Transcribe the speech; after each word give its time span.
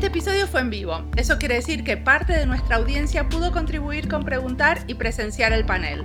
Este 0.00 0.06
episodio 0.06 0.46
fue 0.46 0.60
en 0.60 0.70
vivo. 0.70 1.04
Eso 1.16 1.36
quiere 1.38 1.56
decir 1.56 1.84
que 1.84 1.96
parte 1.96 2.32
de 2.32 2.46
nuestra 2.46 2.76
audiencia 2.76 3.28
pudo 3.28 3.52
contribuir 3.52 4.08
con 4.08 4.24
preguntar 4.24 4.78
y 4.86 4.94
presenciar 4.94 5.52
el 5.52 5.66
panel. 5.66 6.04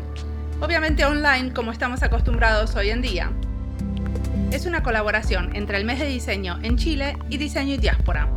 Obviamente 0.59 1.05
online 1.05 1.53
como 1.53 1.71
estamos 1.71 2.03
acostumbrados 2.03 2.75
hoy 2.75 2.89
en 2.89 3.01
día. 3.01 3.31
Es 4.55 4.65
una 4.65 4.83
colaboración 4.83 5.53
entre 5.53 5.75
el 5.75 5.83
mes 5.83 5.99
de 5.99 6.05
diseño 6.05 6.59
en 6.63 6.77
Chile 6.77 7.17
y 7.29 7.35
Diseño 7.35 7.73
y 7.73 7.77
Diáspora. 7.77 8.29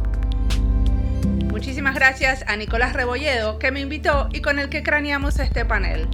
Muchísimas 1.44 1.94
gracias 1.94 2.44
a 2.48 2.56
Nicolás 2.56 2.92
Rebolledo 2.92 3.60
que 3.60 3.70
me 3.70 3.78
invitó 3.78 4.28
y 4.32 4.40
con 4.40 4.58
el 4.58 4.68
que 4.68 4.82
craneamos 4.82 5.38
este 5.38 5.64
panel. 5.64 6.08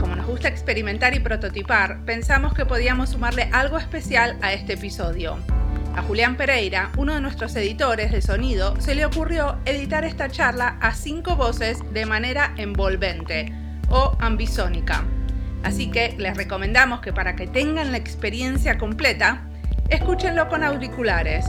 Como 0.00 0.16
nos 0.16 0.26
gusta 0.26 0.48
experimentar 0.48 1.14
y 1.14 1.20
prototipar, 1.20 2.04
pensamos 2.04 2.54
que 2.54 2.66
podíamos 2.66 3.10
sumarle 3.10 3.48
algo 3.52 3.78
especial 3.78 4.36
a 4.42 4.52
este 4.52 4.72
episodio. 4.72 5.38
A 5.94 6.02
Julián 6.02 6.36
Pereira, 6.36 6.90
uno 6.96 7.14
de 7.14 7.20
nuestros 7.20 7.54
editores 7.54 8.10
de 8.10 8.20
sonido, 8.20 8.74
se 8.80 8.96
le 8.96 9.06
ocurrió 9.06 9.60
editar 9.64 10.04
esta 10.04 10.28
charla 10.28 10.76
a 10.80 10.92
cinco 10.92 11.36
voces 11.36 11.78
de 11.92 12.04
manera 12.04 12.52
envolvente 12.56 13.52
o 13.90 14.16
ambisónica. 14.18 15.04
Así 15.68 15.90
que 15.90 16.14
les 16.16 16.34
recomendamos 16.34 17.02
que 17.02 17.12
para 17.12 17.36
que 17.36 17.46
tengan 17.46 17.92
la 17.92 17.98
experiencia 17.98 18.78
completa, 18.78 19.42
escúchenlo 19.90 20.48
con 20.48 20.64
auriculares. 20.64 21.44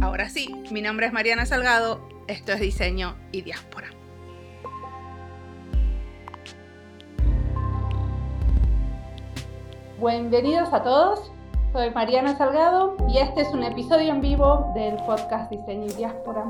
Ahora 0.00 0.30
sí, 0.30 0.48
mi 0.70 0.80
nombre 0.80 1.04
es 1.04 1.12
Mariana 1.12 1.44
Salgado, 1.44 2.08
esto 2.26 2.52
es 2.52 2.60
Diseño 2.60 3.14
y 3.30 3.42
Diáspora. 3.42 3.88
Bienvenidos 10.00 10.72
a 10.72 10.82
todos, 10.82 11.33
soy 11.74 11.90
Mariana 11.90 12.38
Salgado 12.38 12.96
y 13.12 13.18
este 13.18 13.40
es 13.40 13.48
un 13.48 13.64
episodio 13.64 14.12
en 14.12 14.20
vivo 14.20 14.70
del 14.76 14.94
podcast 14.98 15.50
Diseño 15.50 15.86
y 15.86 15.94
Diáspora. 15.94 16.44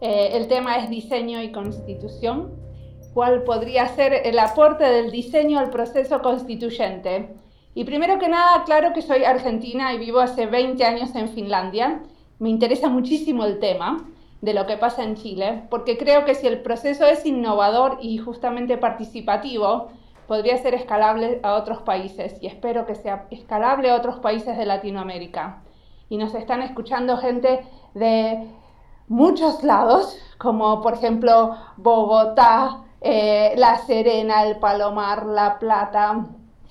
Eh, 0.00 0.30
el 0.32 0.48
tema 0.48 0.78
es 0.78 0.90
diseño 0.90 1.40
y 1.40 1.52
constitución. 1.52 2.56
¿Cuál 3.14 3.44
podría 3.44 3.86
ser 3.86 4.12
el 4.12 4.36
aporte 4.36 4.82
del 4.82 5.12
diseño 5.12 5.60
al 5.60 5.70
proceso 5.70 6.20
constituyente? 6.22 7.36
Y 7.72 7.84
primero 7.84 8.18
que 8.18 8.28
nada, 8.28 8.64
claro 8.64 8.92
que 8.92 9.00
soy 9.00 9.22
argentina 9.22 9.94
y 9.94 9.98
vivo 9.98 10.18
hace 10.18 10.46
20 10.46 10.84
años 10.84 11.14
en 11.14 11.28
Finlandia. 11.28 12.02
Me 12.40 12.48
interesa 12.48 12.88
muchísimo 12.88 13.44
el 13.44 13.60
tema 13.60 14.08
de 14.40 14.54
lo 14.54 14.66
que 14.66 14.76
pasa 14.76 15.04
en 15.04 15.14
Chile, 15.14 15.66
porque 15.70 15.96
creo 15.96 16.24
que 16.24 16.34
si 16.34 16.48
el 16.48 16.62
proceso 16.62 17.06
es 17.06 17.24
innovador 17.24 17.98
y 18.00 18.18
justamente 18.18 18.76
participativo, 18.76 19.92
podría 20.28 20.58
ser 20.58 20.74
escalable 20.74 21.40
a 21.42 21.54
otros 21.54 21.78
países 21.82 22.36
y 22.40 22.46
espero 22.46 22.86
que 22.86 22.94
sea 22.94 23.26
escalable 23.30 23.90
a 23.90 23.96
otros 23.96 24.18
países 24.20 24.56
de 24.56 24.66
Latinoamérica. 24.66 25.62
Y 26.10 26.18
nos 26.18 26.34
están 26.34 26.62
escuchando 26.62 27.16
gente 27.16 27.66
de 27.94 28.46
muchos 29.08 29.64
lados, 29.64 30.18
como 30.36 30.82
por 30.82 30.94
ejemplo 30.94 31.56
Bogotá, 31.78 32.84
eh, 33.00 33.54
La 33.56 33.78
Serena, 33.78 34.44
El 34.44 34.58
Palomar, 34.58 35.24
La 35.24 35.58
Plata, 35.58 36.26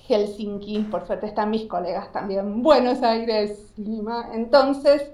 Helsinki, 0.08 0.86
por 0.90 1.06
suerte 1.06 1.26
están 1.26 1.50
mis 1.50 1.66
colegas 1.66 2.12
también, 2.12 2.62
Buenos 2.62 3.02
Aires, 3.02 3.72
Lima. 3.76 4.30
Entonces, 4.32 5.10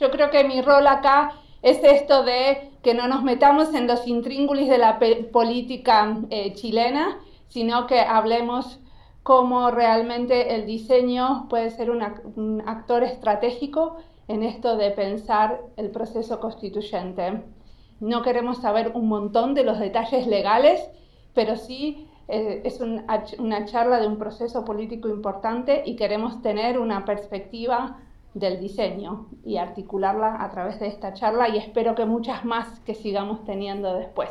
yo 0.00 0.10
creo 0.10 0.30
que 0.30 0.44
mi 0.44 0.62
rol 0.62 0.86
acá 0.86 1.32
es 1.60 1.78
esto 1.84 2.24
de 2.24 2.70
que 2.82 2.94
no 2.94 3.06
nos 3.06 3.22
metamos 3.22 3.74
en 3.74 3.86
los 3.86 4.06
intríngulis 4.08 4.68
de 4.68 4.78
la 4.78 4.98
política 5.30 6.16
eh, 6.30 6.54
chilena, 6.54 7.18
sino 7.52 7.86
que 7.86 8.00
hablemos 8.00 8.80
cómo 9.22 9.70
realmente 9.70 10.54
el 10.54 10.64
diseño 10.64 11.46
puede 11.50 11.70
ser 11.70 11.90
un, 11.90 12.62
actor 12.66 13.02
estratégico 13.04 13.98
en 14.26 14.42
esto 14.42 14.78
de 14.78 14.90
pensar 14.90 15.60
el 15.76 15.90
proceso 15.90 16.40
constituyente. 16.40 17.42
No 18.00 18.22
queremos 18.22 18.62
saber 18.62 18.92
un 18.94 19.06
montón 19.06 19.52
de 19.52 19.64
los 19.64 19.78
detalles 19.78 20.26
legales, 20.26 20.80
pero 21.34 21.56
sí 21.56 22.08
eh, 22.28 22.62
es 22.64 22.80
una 22.80 23.64
charla 23.66 24.00
de 24.00 24.06
un 24.06 24.16
proceso 24.16 24.64
político 24.64 25.08
importante 25.10 25.82
y 25.84 25.94
queremos 25.96 26.40
tener 26.40 26.78
una 26.78 27.04
perspectiva 27.04 27.98
del 28.32 28.58
diseño 28.60 29.26
y 29.44 29.58
articularla 29.58 30.42
a 30.42 30.50
través 30.50 30.80
de 30.80 30.86
esta 30.86 31.12
charla 31.12 31.50
y 31.50 31.58
espero 31.58 31.94
que 31.94 32.06
muchas 32.06 32.46
más 32.46 32.80
que 32.80 32.94
sigamos 32.94 33.44
teniendo 33.44 33.94
después. 33.94 34.30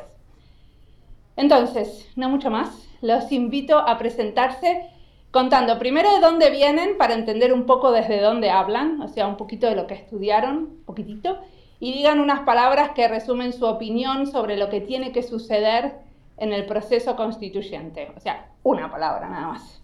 Entonces, 1.35 2.09
no 2.15 2.29
mucho 2.29 2.49
más, 2.49 2.87
los 3.01 3.31
invito 3.31 3.77
a 3.77 3.97
presentarse 3.97 4.87
contando 5.31 5.79
primero 5.79 6.13
de 6.13 6.19
dónde 6.19 6.49
vienen 6.49 6.97
para 6.97 7.13
entender 7.13 7.53
un 7.53 7.65
poco 7.65 7.91
desde 7.91 8.19
dónde 8.19 8.49
hablan, 8.49 9.01
o 9.01 9.07
sea, 9.07 9.27
un 9.27 9.37
poquito 9.37 9.67
de 9.67 9.75
lo 9.75 9.87
que 9.87 9.93
estudiaron, 9.93 10.57
un 10.57 10.83
poquitito, 10.85 11.39
y 11.79 11.93
digan 11.93 12.19
unas 12.19 12.41
palabras 12.41 12.91
que 12.91 13.07
resumen 13.07 13.53
su 13.53 13.65
opinión 13.65 14.27
sobre 14.27 14.57
lo 14.57 14.69
que 14.69 14.81
tiene 14.81 15.11
que 15.11 15.23
suceder 15.23 15.93
en 16.37 16.53
el 16.53 16.65
proceso 16.65 17.15
constituyente. 17.15 18.11
O 18.15 18.19
sea, 18.19 18.49
una 18.63 18.91
palabra 18.91 19.29
nada 19.29 19.47
más. 19.47 19.81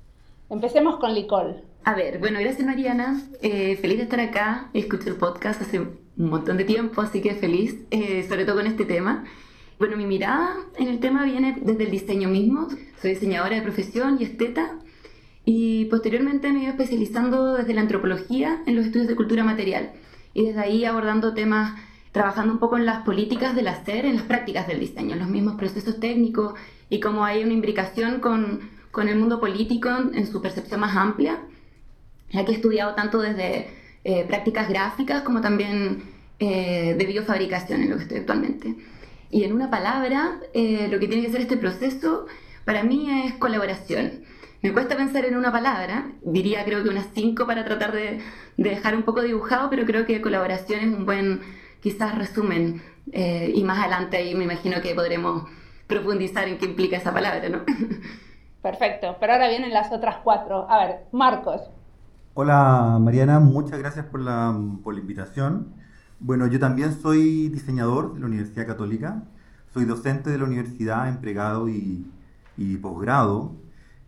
Empecemos 0.49 0.97
con 0.97 1.13
Licol. 1.13 1.63
A 1.83 1.93
ver, 1.93 2.19
bueno, 2.19 2.39
gracias 2.39 2.65
Mariana. 2.65 3.21
Eh, 3.41 3.77
feliz 3.77 3.97
de 3.97 4.03
estar 4.03 4.19
acá. 4.19 4.69
Escuché 4.73 5.09
el 5.09 5.15
podcast 5.15 5.61
hace 5.61 5.79
un 5.79 5.99
montón 6.17 6.57
de 6.57 6.65
tiempo, 6.65 7.01
así 7.01 7.21
que 7.21 7.33
feliz, 7.35 7.85
eh, 7.91 8.25
sobre 8.27 8.45
todo 8.45 8.57
con 8.57 8.67
este 8.67 8.85
tema. 8.85 9.25
Bueno, 9.79 9.95
mi 9.95 10.07
mirada 10.07 10.55
en 10.79 10.87
el 10.87 10.99
tema 10.99 11.23
viene 11.23 11.55
desde 11.61 11.83
el 11.83 11.91
diseño 11.91 12.29
mismo. 12.29 12.67
Soy 12.99 13.11
diseñadora 13.11 13.57
de 13.57 13.61
profesión 13.61 14.17
y 14.19 14.23
esteta 14.23 14.79
y 15.45 15.85
posteriormente 15.85 16.51
me 16.51 16.59
he 16.59 16.63
ido 16.63 16.71
especializando 16.71 17.53
desde 17.53 17.75
la 17.75 17.81
antropología 17.81 18.63
en 18.65 18.75
los 18.75 18.87
estudios 18.87 19.07
de 19.07 19.15
cultura 19.15 19.43
material 19.43 19.91
y 20.33 20.45
desde 20.45 20.61
ahí 20.61 20.83
abordando 20.83 21.35
temas, 21.35 21.79
trabajando 22.11 22.53
un 22.53 22.59
poco 22.59 22.77
en 22.77 22.87
las 22.87 23.03
políticas 23.03 23.55
del 23.55 23.67
hacer, 23.67 24.05
en 24.05 24.15
las 24.15 24.23
prácticas 24.23 24.67
del 24.67 24.79
diseño, 24.79 25.13
en 25.13 25.19
los 25.19 25.29
mismos 25.29 25.57
procesos 25.57 25.99
técnicos 25.99 26.55
y 26.89 26.99
cómo 26.99 27.23
hay 27.23 27.43
una 27.43 27.53
imbricación 27.53 28.19
con, 28.19 28.71
con 28.89 29.09
el 29.09 29.19
mundo 29.19 29.39
político 29.39 29.89
en 29.89 30.25
su 30.25 30.41
percepción 30.41 30.79
más 30.79 30.95
amplia, 30.97 31.43
ya 32.31 32.43
que 32.45 32.51
he 32.51 32.55
estudiado 32.55 32.95
tanto 32.95 33.21
desde 33.21 33.67
eh, 34.03 34.25
prácticas 34.27 34.69
gráficas 34.69 35.21
como 35.21 35.39
también 35.39 36.01
eh, 36.39 36.95
de 36.97 37.05
biofabricación 37.05 37.83
en 37.83 37.91
lo 37.91 37.97
que 37.97 38.03
estoy 38.03 38.17
actualmente. 38.17 38.75
Y 39.29 39.43
en 39.43 39.53
una 39.53 39.69
palabra, 39.69 40.39
eh, 40.53 40.87
lo 40.89 40.99
que 40.99 41.07
tiene 41.07 41.23
que 41.23 41.31
ser 41.31 41.41
este 41.41 41.57
proceso 41.57 42.27
para 42.65 42.83
mí 42.83 43.09
es 43.25 43.33
colaboración. 43.35 44.23
Me 44.61 44.73
cuesta 44.73 44.95
pensar 44.97 45.25
en 45.25 45.37
una 45.37 45.51
palabra, 45.51 46.11
diría 46.23 46.65
creo 46.65 46.83
que 46.83 46.89
unas 46.89 47.07
cinco 47.13 47.45
para 47.45 47.63
tratar 47.63 47.91
de, 47.91 48.21
dejar 48.57 48.95
un 48.95 49.03
poco 49.03 49.21
dibujado, 49.21 49.69
pero 49.69 49.85
creo 49.85 50.05
que 50.05 50.21
colaboración 50.21 50.79
es 50.79 50.87
un 50.87 51.05
buen 51.05 51.41
quizás 51.79 52.17
resumen 52.17 52.81
eh, 53.11 53.51
y 53.53 53.63
más 53.63 53.79
adelante 53.79 54.17
ahí 54.17 54.33
me 54.33 54.45
imagino 54.45 54.81
que 54.81 54.95
podremos 54.95 55.43
profundizar 55.85 56.47
en 56.47 56.57
qué 56.57 56.65
implica 56.65 56.97
esa 56.97 57.13
palabra, 57.13 57.47
¿no? 57.49 57.59
Perfecto, 58.61 59.15
pero 59.19 59.33
ahora 59.33 59.47
vienen 59.47 59.71
las 59.71 59.91
otras 59.91 60.17
cuatro. 60.23 60.69
A 60.69 60.85
ver, 60.85 60.95
Marcos. 61.11 61.61
Hola 62.33 62.97
Mariana, 62.99 63.39
muchas 63.39 63.79
gracias 63.79 64.05
por 64.05 64.21
la, 64.21 64.53
por 64.83 64.93
la 64.93 64.99
invitación. 64.99 65.73
Bueno, 66.19 66.47
yo 66.47 66.59
también 66.59 66.99
soy 66.99 67.49
diseñador 67.49 68.15
de 68.15 68.21
la 68.21 68.25
Universidad 68.25 68.65
Católica, 68.65 69.23
soy 69.71 69.85
docente 69.85 70.31
de 70.31 70.39
la 70.39 70.45
universidad 70.45 71.07
en 71.09 71.17
pregrado 71.17 71.69
y, 71.69 72.07
posgrado. 72.81 73.53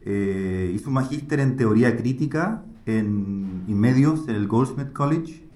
Eh, 0.01 0.71
hice 0.73 0.88
un 0.88 0.94
magíster 0.95 1.39
en 1.39 1.56
teoría 1.56 1.95
crítica 1.95 2.63
en, 2.88 3.63
medios 3.67 4.27
en 4.27 4.35
el 4.35 4.47
Goldsmith 4.47 4.91
College 4.91 5.47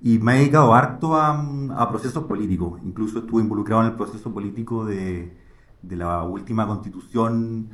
y 0.00 0.18
me 0.18 0.36
he 0.36 0.38
dedicado 0.38 0.74
harto 0.74 1.14
a, 1.14 1.88
procesos 1.90 2.24
políticos. 2.24 2.80
Incluso 2.84 3.18
estuve 3.18 3.42
involucrado 3.42 3.82
en 3.82 3.88
el 3.88 3.96
proceso 3.96 4.32
político 4.32 4.86
de, 4.86 5.36
la 5.90 6.22
última 6.22 6.66
constitución, 6.66 7.68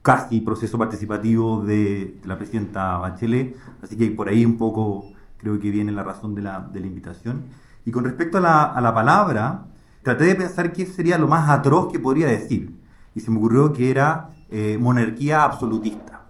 casi 0.00 0.40
proceso 0.40 0.78
participativo 0.78 1.62
de, 1.62 2.18
la 2.24 2.38
presidenta 2.38 2.96
Bachelet. 2.96 3.54
Así 3.82 3.96
que 3.98 4.10
por 4.10 4.28
ahí 4.30 4.46
un 4.46 4.56
poco 4.56 5.04
creo 5.36 5.60
que 5.60 5.70
viene 5.70 5.92
la 5.92 6.02
razón 6.02 6.34
de 6.34 6.40
la, 6.40 6.60
de 6.60 6.80
la 6.80 6.86
invitación. 6.86 7.42
Y 7.84 7.90
con 7.90 8.04
respecto 8.04 8.38
a 8.38 8.80
la, 8.80 8.94
palabra, 8.94 9.66
traté 10.02 10.24
de 10.24 10.34
pensar 10.34 10.72
qué 10.72 10.86
sería 10.86 11.18
lo 11.18 11.28
más 11.28 11.48
atroz 11.48 11.92
que 11.92 11.98
podría 11.98 12.26
decir. 12.26 12.74
Y 13.14 13.20
se 13.20 13.30
me 13.30 13.38
ocurrió 13.38 13.72
que 13.72 13.90
era 13.90 14.30
eh, 14.50 14.78
monarquía 14.80 15.44
absolutista. 15.44 16.22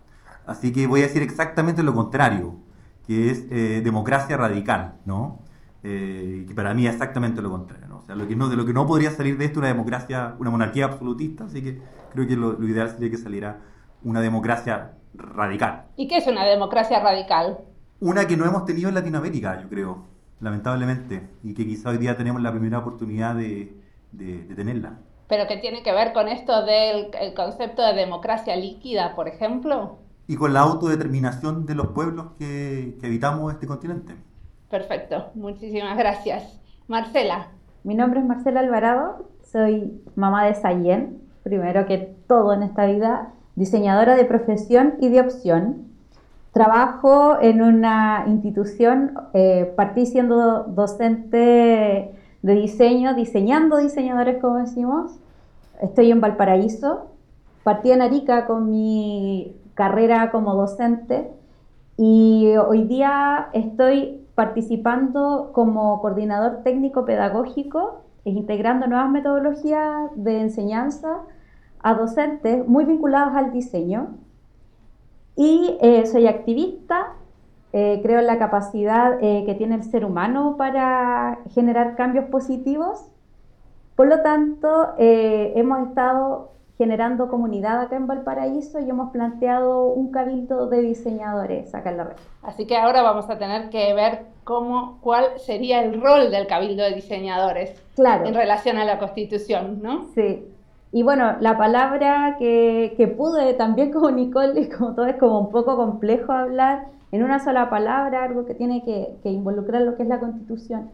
Así 0.46 0.72
que 0.72 0.86
voy 0.86 1.00
a 1.00 1.04
decir 1.04 1.22
exactamente 1.22 1.82
lo 1.82 1.94
contrario, 1.94 2.56
que 3.06 3.30
es 3.30 3.44
eh, 3.50 3.80
democracia 3.82 4.36
radical, 4.36 4.96
¿no? 5.04 5.40
Eh, 5.82 6.44
que 6.48 6.54
para 6.54 6.74
mí 6.74 6.86
es 6.86 6.94
exactamente 6.94 7.40
lo 7.40 7.50
contrario. 7.50 7.96
O 7.96 8.02
sea, 8.02 8.14
lo 8.14 8.26
que 8.26 8.36
no, 8.36 8.48
de 8.48 8.56
lo 8.56 8.66
que 8.66 8.72
no 8.72 8.86
podría 8.86 9.10
salir 9.10 9.38
de 9.38 9.46
esto 9.46 9.60
una 9.60 9.68
democracia, 9.68 10.34
una 10.38 10.50
monarquía 10.50 10.86
absolutista, 10.86 11.44
así 11.44 11.62
que 11.62 11.80
creo 12.12 12.26
que 12.26 12.36
lo, 12.36 12.52
lo 12.52 12.68
ideal 12.68 12.90
sería 12.90 13.10
que 13.10 13.16
saliera 13.16 13.60
una 14.02 14.20
democracia 14.20 14.92
radical. 15.14 15.84
¿Y 15.96 16.08
qué 16.08 16.18
es 16.18 16.26
una 16.26 16.44
democracia 16.44 17.00
radical? 17.00 17.58
Una 18.00 18.26
que 18.26 18.36
no 18.36 18.44
hemos 18.44 18.64
tenido 18.64 18.88
en 18.88 18.94
Latinoamérica, 18.94 19.62
yo 19.62 19.68
creo, 19.68 20.13
lamentablemente, 20.44 21.28
y 21.42 21.54
que 21.54 21.66
quizá 21.66 21.90
hoy 21.90 21.98
día 21.98 22.16
tenemos 22.16 22.40
la 22.42 22.52
primera 22.52 22.78
oportunidad 22.78 23.34
de, 23.34 23.74
de, 24.12 24.44
de 24.44 24.54
tenerla. 24.54 24.98
¿Pero 25.26 25.46
qué 25.48 25.56
tiene 25.56 25.82
que 25.82 25.92
ver 25.92 26.12
con 26.12 26.28
esto 26.28 26.64
del 26.64 27.08
el 27.20 27.34
concepto 27.34 27.82
de 27.82 27.94
democracia 27.94 28.54
líquida, 28.54 29.16
por 29.16 29.26
ejemplo? 29.26 29.98
Y 30.28 30.36
con 30.36 30.52
la 30.52 30.60
autodeterminación 30.60 31.66
de 31.66 31.74
los 31.74 31.88
pueblos 31.88 32.26
que, 32.38 32.96
que 33.00 33.06
habitamos 33.06 33.52
este 33.52 33.66
continente. 33.66 34.14
Perfecto, 34.70 35.30
muchísimas 35.34 35.96
gracias. 35.96 36.60
Marcela. 36.86 37.48
Mi 37.82 37.94
nombre 37.94 38.20
es 38.20 38.26
Marcela 38.26 38.60
Alvarado, 38.60 39.28
soy 39.50 40.00
mamá 40.14 40.46
de 40.46 40.54
Sayen, 40.54 41.22
primero 41.42 41.86
que 41.86 41.98
todo 42.26 42.54
en 42.54 42.62
esta 42.62 42.86
vida, 42.86 43.32
diseñadora 43.56 44.16
de 44.16 44.24
profesión 44.24 44.94
y 45.00 45.10
de 45.10 45.20
opción. 45.20 45.88
Trabajo 46.54 47.36
en 47.40 47.60
una 47.62 48.26
institución, 48.28 49.18
eh, 49.32 49.72
partí 49.76 50.06
siendo 50.06 50.62
docente 50.62 52.14
de 52.42 52.54
diseño, 52.54 53.14
diseñando 53.14 53.78
diseñadores, 53.78 54.40
como 54.40 54.58
decimos. 54.58 55.18
Estoy 55.82 56.12
en 56.12 56.20
Valparaíso. 56.20 57.10
Partí 57.64 57.90
en 57.90 58.02
Arica 58.02 58.46
con 58.46 58.70
mi 58.70 59.56
carrera 59.74 60.30
como 60.30 60.54
docente 60.54 61.28
y 61.96 62.54
hoy 62.56 62.84
día 62.84 63.48
estoy 63.52 64.24
participando 64.36 65.50
como 65.52 66.00
coordinador 66.00 66.62
técnico 66.62 67.04
pedagógico 67.04 68.02
e 68.24 68.30
integrando 68.30 68.86
nuevas 68.86 69.10
metodologías 69.10 70.10
de 70.14 70.40
enseñanza 70.40 71.22
a 71.82 71.94
docentes 71.94 72.64
muy 72.68 72.84
vinculados 72.84 73.34
al 73.34 73.50
diseño. 73.50 74.18
Y 75.36 75.76
eh, 75.80 76.06
soy 76.06 76.26
activista, 76.26 77.14
eh, 77.72 78.00
creo 78.02 78.20
en 78.20 78.26
la 78.26 78.38
capacidad 78.38 79.18
eh, 79.20 79.42
que 79.46 79.54
tiene 79.54 79.74
el 79.76 79.82
ser 79.82 80.04
humano 80.04 80.56
para 80.56 81.38
generar 81.52 81.96
cambios 81.96 82.26
positivos. 82.26 83.06
Por 83.96 84.08
lo 84.08 84.22
tanto, 84.22 84.94
hemos 84.98 85.88
estado 85.88 86.50
generando 86.78 87.28
comunidad 87.28 87.80
acá 87.80 87.96
en 87.96 88.08
Valparaíso 88.08 88.80
y 88.80 88.90
hemos 88.90 89.12
planteado 89.12 89.86
un 89.86 90.10
cabildo 90.10 90.66
de 90.66 90.82
diseñadores 90.82 91.72
acá 91.74 91.90
en 91.90 91.98
la 91.98 92.04
red. 92.04 92.16
Así 92.42 92.66
que 92.66 92.76
ahora 92.76 93.02
vamos 93.02 93.30
a 93.30 93.38
tener 93.38 93.70
que 93.70 93.94
ver 93.94 94.26
cómo, 94.42 94.98
cuál 95.00 95.38
sería 95.38 95.82
el 95.84 96.00
rol 96.00 96.32
del 96.32 96.48
cabildo 96.48 96.82
de 96.82 96.94
diseñadores 96.94 97.80
claro. 97.94 98.26
en 98.26 98.34
relación 98.34 98.78
a 98.78 98.84
la 98.84 98.98
constitución, 98.98 99.80
¿no? 99.80 100.06
Sí. 100.14 100.44
Y 100.94 101.02
bueno, 101.02 101.36
la 101.40 101.58
palabra 101.58 102.36
que, 102.38 102.94
que 102.96 103.08
pude 103.08 103.54
también 103.54 103.90
como 103.92 104.12
Nicole, 104.12 104.68
como 104.68 104.94
todo 104.94 105.06
es 105.06 105.16
como 105.16 105.40
un 105.40 105.50
poco 105.50 105.76
complejo 105.76 106.30
hablar 106.30 106.84
en 107.10 107.24
una 107.24 107.42
sola 107.42 107.68
palabra, 107.68 108.22
algo 108.22 108.46
que 108.46 108.54
tiene 108.54 108.84
que, 108.84 109.08
que 109.24 109.28
involucrar 109.28 109.82
lo 109.82 109.96
que 109.96 110.04
es 110.04 110.08
la 110.08 110.20
constitución. 110.20 110.90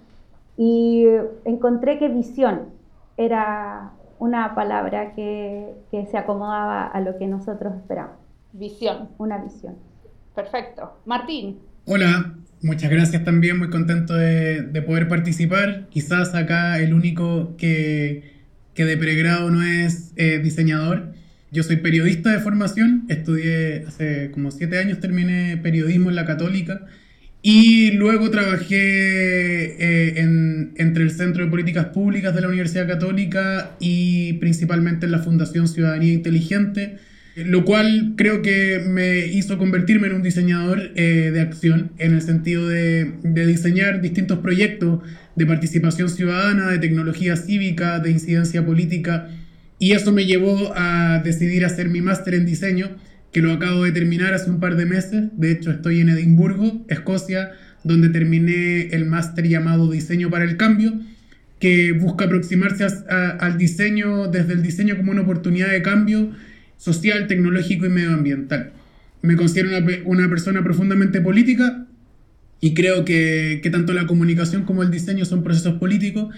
Y 0.57 1.05
encontré 1.45 1.99
que 1.99 2.09
visión 2.09 2.71
era 3.19 3.91
una 4.19 4.55
palabra 4.55 5.13
que, 5.15 5.75
que, 5.91 6.07
se 6.07 6.17
acomodaba 6.17 6.87
a 6.87 7.01
lo 7.03 7.19
que 7.19 7.27
nosotros 7.27 7.75
esperamos. 7.77 8.17
Visión. 8.55 9.11
Una 9.19 9.37
visión. 9.37 9.75
Perfecto. 10.35 10.95
Martín. 11.05 11.59
Hola, 11.85 12.37
muchas 12.63 12.91
gracias 12.91 13.23
también, 13.23 13.59
muy 13.59 13.69
contento 13.69 14.15
de, 14.15 14.63
de 14.63 14.81
poder 14.81 15.09
participar. 15.09 15.89
Quizás 15.91 16.35
acá 16.35 16.79
el 16.79 16.95
único 16.95 17.55
que, 17.59 18.40
que 18.75 18.85
de 18.85 18.97
pregrado 18.97 19.51
no 19.51 19.63
es 19.63 20.13
eh, 20.17 20.41
diseñador. 20.43 21.13
Yo 21.53 21.63
soy 21.63 21.77
periodista 21.77 22.31
de 22.31 22.39
formación, 22.39 23.05
estudié 23.09 23.85
hace 23.87 24.31
como 24.31 24.51
siete 24.51 24.79
años, 24.79 25.01
terminé 25.01 25.57
periodismo 25.57 26.11
en 26.11 26.17
la 26.17 26.25
católica 26.25 26.87
y 27.43 27.93
luego 27.93 28.31
trabajé 28.31 28.77
eh, 28.77 30.21
en, 30.21 30.73
entre 30.77 31.03
el 31.03 31.11
Centro 31.11 31.45
de 31.45 31.51
Políticas 31.51 31.87
Públicas 31.87 32.35
de 32.35 32.43
la 32.43 32.49
Universidad 32.49 32.87
Católica 32.87 33.77
y 33.81 34.35
principalmente 34.35 35.07
en 35.07 35.13
la 35.13 35.21
Fundación 35.21 35.67
Ciudadanía 35.67 36.13
Inteligente, 36.13 36.99
lo 37.37 37.65
cual 37.65 38.15
creo 38.17 38.43
que 38.43 38.83
me 38.87 39.27
hizo 39.27 39.57
convertirme 39.57 40.09
en 40.09 40.15
un 40.15 40.23
diseñador 40.23 40.91
eh, 40.97 41.31
de 41.33 41.41
acción, 41.41 41.93
en 41.99 42.15
el 42.15 42.23
sentido 42.23 42.69
de, 42.69 43.13
diseñar 43.23 44.01
distintos 44.01 44.39
proyectos 44.39 45.01
de 45.37 45.47
participación 45.47 46.09
ciudadana, 46.09 46.69
de 46.69 46.79
tecnología 46.79 47.37
cívica, 47.37 48.01
de 48.01 48.11
incidencia 48.11 48.65
política, 48.67 49.29
y 49.79 49.93
eso 49.93 50.13
me 50.13 50.27
llevó 50.27 50.73
a 50.77 51.23
decidir 51.25 51.65
hacer 51.65 51.89
mi 51.89 52.01
máster 52.01 52.35
en 52.35 52.47
diseño 52.47 52.91
que 53.33 53.41
lo 53.41 53.53
acabo 53.53 53.85
de 53.85 53.93
terminar 53.93 54.35
hace 54.35 54.51
un 54.51 54.59
par 54.59 54.77
de 54.77 54.85
meses. 54.85 55.29
De 55.37 55.53
hecho, 55.53 55.71
estoy 55.71 56.01
en 56.01 56.09
Edimburgo, 56.09 56.85
Escocia, 56.89 57.53
donde 57.85 58.09
terminé 58.09 58.89
el 58.89 59.07
máster 59.07 59.49
llamado 59.49 59.91
Diseño 59.91 60.29
para 60.29 60.45
el 60.45 60.57
Cambio, 60.57 61.01
que 61.61 61.93
busca 61.93 62.25
aproximarse 62.25 62.87
al 63.09 63.57
diseño 63.57 64.29
desde 64.29 64.55
el 64.55 64.63
diseño 64.63 64.97
como 64.97 65.13
una 65.13 65.23
oportunidad 65.23 65.71
de 65.71 65.83
cambio 65.83 66.31
social, 66.81 67.27
tecnológico 67.27 67.87
y 67.87 67.91
medioambiental. 67.91 68.73
Me 69.23 69.37
considero 69.37 69.69
una, 70.07 70.29
persona 70.31 70.65
profundamente 70.65 71.21
política 71.21 71.87
y 72.59 72.73
creo 72.73 73.05
que, 73.05 73.61
que, 73.63 73.71
tanto 73.71 73.93
la 73.93 74.07
comunicación 74.07 74.65
como 74.65 74.83
el 74.83 74.91
diseño 74.91 75.27
son 75.27 75.45
procesos 75.45 75.79
políticos. 75.79 76.35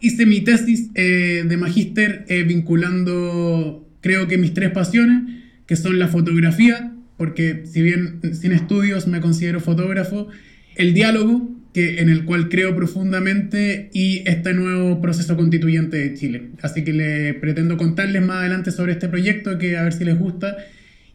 Hice 0.00 0.26
mi 0.26 0.42
tesis 0.42 0.90
eh, 0.94 1.44
de 1.48 1.56
magíster 1.56 2.26
eh, 2.28 2.42
vinculando, 2.42 3.88
creo 4.02 4.28
que 4.28 4.36
mis 4.36 4.52
tres 4.52 4.70
pasiones, 4.70 5.22
que 5.66 5.74
son 5.74 5.98
la 5.98 6.08
fotografía, 6.08 6.92
porque 7.16 7.64
si 7.64 7.80
bien 7.80 8.20
sin 8.34 8.52
estudios 8.52 9.06
me 9.06 9.22
considero 9.22 9.58
fotógrafo, 9.58 10.28
el 10.76 10.92
diálogo, 10.92 11.57
que, 11.78 12.00
en 12.00 12.08
el 12.08 12.24
cual 12.24 12.48
creo 12.48 12.74
profundamente, 12.74 13.88
y 13.92 14.28
este 14.28 14.52
nuevo 14.52 15.00
proceso 15.00 15.36
constituyente 15.36 15.96
de 15.96 16.14
Chile. 16.14 16.50
Así 16.60 16.82
que 16.82 16.92
le 16.92 17.34
pretendo 17.34 17.76
contarles 17.76 18.20
más 18.26 18.38
adelante 18.38 18.72
sobre 18.72 18.92
este 18.92 19.08
proyecto, 19.08 19.58
que 19.58 19.76
a 19.76 19.84
ver 19.84 19.92
si 19.92 20.04
les 20.04 20.18
gusta. 20.18 20.56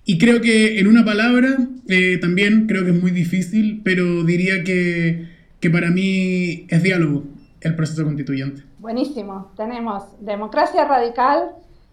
Y 0.05 0.17
creo 0.17 0.39
que 0.39 0.79
en 0.79 0.87
una 0.87 1.03
palabra, 1.03 1.57
eh, 1.89 2.17
también 2.21 2.65
creo 2.67 2.85
que 2.85 2.91
es 2.91 3.01
muy 3.01 3.11
difícil, 3.11 3.81
pero 3.83 4.23
diría 4.23 4.63
que, 4.63 5.27
que 5.59 5.69
para 5.69 5.91
mí 5.91 6.65
es 6.69 6.81
diálogo 6.81 7.25
el 7.59 7.75
proceso 7.75 8.05
constituyente. 8.05 8.63
Buenísimo. 8.79 9.51
Tenemos 9.57 10.03
democracia 10.21 10.85
radical, 10.85 11.49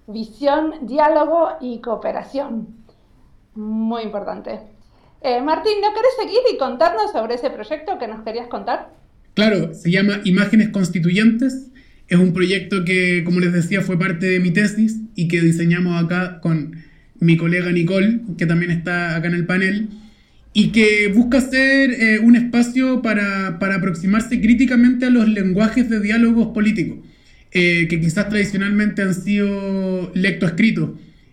visión, 0.06 0.86
diálogo 0.86 1.48
y 1.60 1.80
cooperación. 1.80 2.68
Muy 3.56 4.02
importante. 4.02 4.60
Eh, 5.22 5.40
Martín, 5.42 5.74
¿no 5.82 5.88
querés 5.94 6.12
seguir 6.18 6.40
y 6.52 6.58
contarnos 6.58 7.12
sobre 7.12 7.34
ese 7.34 7.50
proyecto 7.50 7.98
que 7.98 8.08
nos 8.08 8.24
querías 8.24 8.48
contar? 8.48 8.94
Claro, 9.34 9.74
se 9.74 9.90
llama 9.90 10.20
Imágenes 10.24 10.70
Constituyentes. 10.70 11.68
Es 12.08 12.18
un 12.18 12.32
proyecto 12.32 12.84
que, 12.84 13.22
como 13.24 13.40
les 13.40 13.52
decía, 13.52 13.82
fue 13.82 13.98
parte 13.98 14.26
de 14.26 14.40
mi 14.40 14.50
tesis 14.50 14.96
y 15.14 15.28
que 15.28 15.40
diseñamos 15.40 16.02
acá 16.02 16.40
con 16.40 16.82
mi 17.20 17.36
colega 17.36 17.70
Nicole, 17.70 18.20
que 18.38 18.46
también 18.46 18.70
está 18.70 19.14
acá 19.14 19.28
en 19.28 19.34
el 19.34 19.46
panel, 19.46 19.88
y 20.52 20.72
que 20.72 21.08
busca 21.14 21.40
ser 21.40 21.92
eh, 21.92 22.18
un 22.18 22.34
espacio 22.34 23.02
para, 23.02 23.58
para 23.58 23.76
aproximarse 23.76 24.40
críticamente 24.40 25.06
a 25.06 25.10
los 25.10 25.28
lenguajes 25.28 25.88
de 25.88 26.00
diálogos 26.00 26.48
políticos 26.48 26.98
eh, 27.52 27.88
que 27.88 28.00
quizás 28.00 28.28
tradicionalmente 28.28 29.02
han 29.02 29.14
sido 29.14 30.12
lectoescritos. 30.14 30.90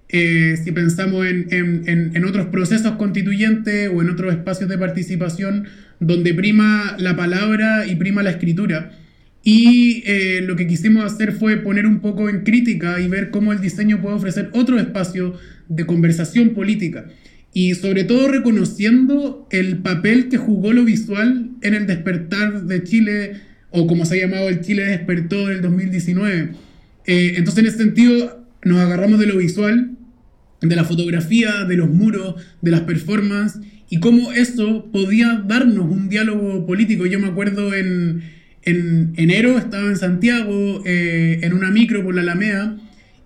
Eh, 0.09 0.55
si 0.63 0.71
pensamos 0.71 1.25
en, 1.25 1.47
en, 1.51 2.11
en, 2.15 2.25
otros 2.25 2.45
procesos 2.45 2.93
constituyentes 2.93 3.91
o 3.93 4.01
en 4.01 4.09
otros 4.09 4.33
espacios 4.33 4.69
de 4.69 4.77
participación 4.77 5.67
donde 5.99 6.33
prima 6.33 6.95
la 6.97 7.17
palabra 7.17 7.85
y 7.85 7.95
prima 7.95 8.23
la 8.23 8.31
escritura. 8.31 8.91
Y 9.43 10.03
eh, 10.05 10.41
lo 10.43 10.55
que 10.55 10.67
quisimos 10.67 11.05
hacer 11.05 11.33
fue 11.33 11.57
poner 11.57 11.85
un 11.85 11.99
poco 11.99 12.29
en 12.29 12.43
crítica 12.43 12.99
y 12.99 13.07
ver 13.07 13.31
cómo 13.31 13.53
el 13.53 13.61
diseño 13.61 14.01
puede 14.01 14.15
ofrecer 14.15 14.49
otro 14.53 14.79
espacio 14.79 15.35
de 15.67 15.85
conversación 15.85 16.49
política. 16.49 17.05
Y 17.53 17.75
sobre 17.75 18.03
todo 18.03 18.27
reconociendo 18.27 19.47
el 19.51 19.77
papel 19.77 20.29
que 20.29 20.37
jugó 20.37 20.73
lo 20.73 20.83
visual 20.83 21.51
en 21.61 21.73
el 21.73 21.87
despertar 21.87 22.63
de 22.63 22.83
Chile 22.83 23.41
o 23.71 23.87
como 23.87 24.05
se 24.05 24.15
ha 24.15 24.27
llamado 24.27 24.49
el 24.49 24.61
Chile 24.61 24.83
despertó 24.83 25.47
del 25.47 25.61
2019. 25.61 26.49
Eh, 27.05 27.33
entonces, 27.37 27.63
en 27.63 27.67
ese 27.67 27.77
sentido, 27.77 28.36
nos 28.63 28.79
agarramos 28.79 29.19
de 29.19 29.27
lo 29.27 29.37
visual, 29.37 29.91
de 30.61 30.75
la 30.75 30.83
fotografía, 30.83 31.65
de 31.65 31.77
los 31.77 31.89
muros, 31.89 32.35
de 32.61 32.71
las 32.71 32.81
performances, 32.81 33.61
y 33.89 33.99
cómo 33.99 34.33
eso 34.33 34.89
podía 34.91 35.43
darnos 35.47 35.89
un 35.89 36.09
diálogo 36.09 36.65
político. 36.65 37.05
Yo 37.05 37.19
me 37.19 37.27
acuerdo 37.27 37.73
en, 37.73 38.23
en 38.63 39.13
enero, 39.15 39.57
estaba 39.57 39.87
en 39.87 39.97
Santiago, 39.97 40.83
eh, 40.85 41.39
en 41.43 41.53
una 41.53 41.71
micro 41.71 42.03
por 42.03 42.15
la 42.15 42.21
Alameda, 42.21 42.77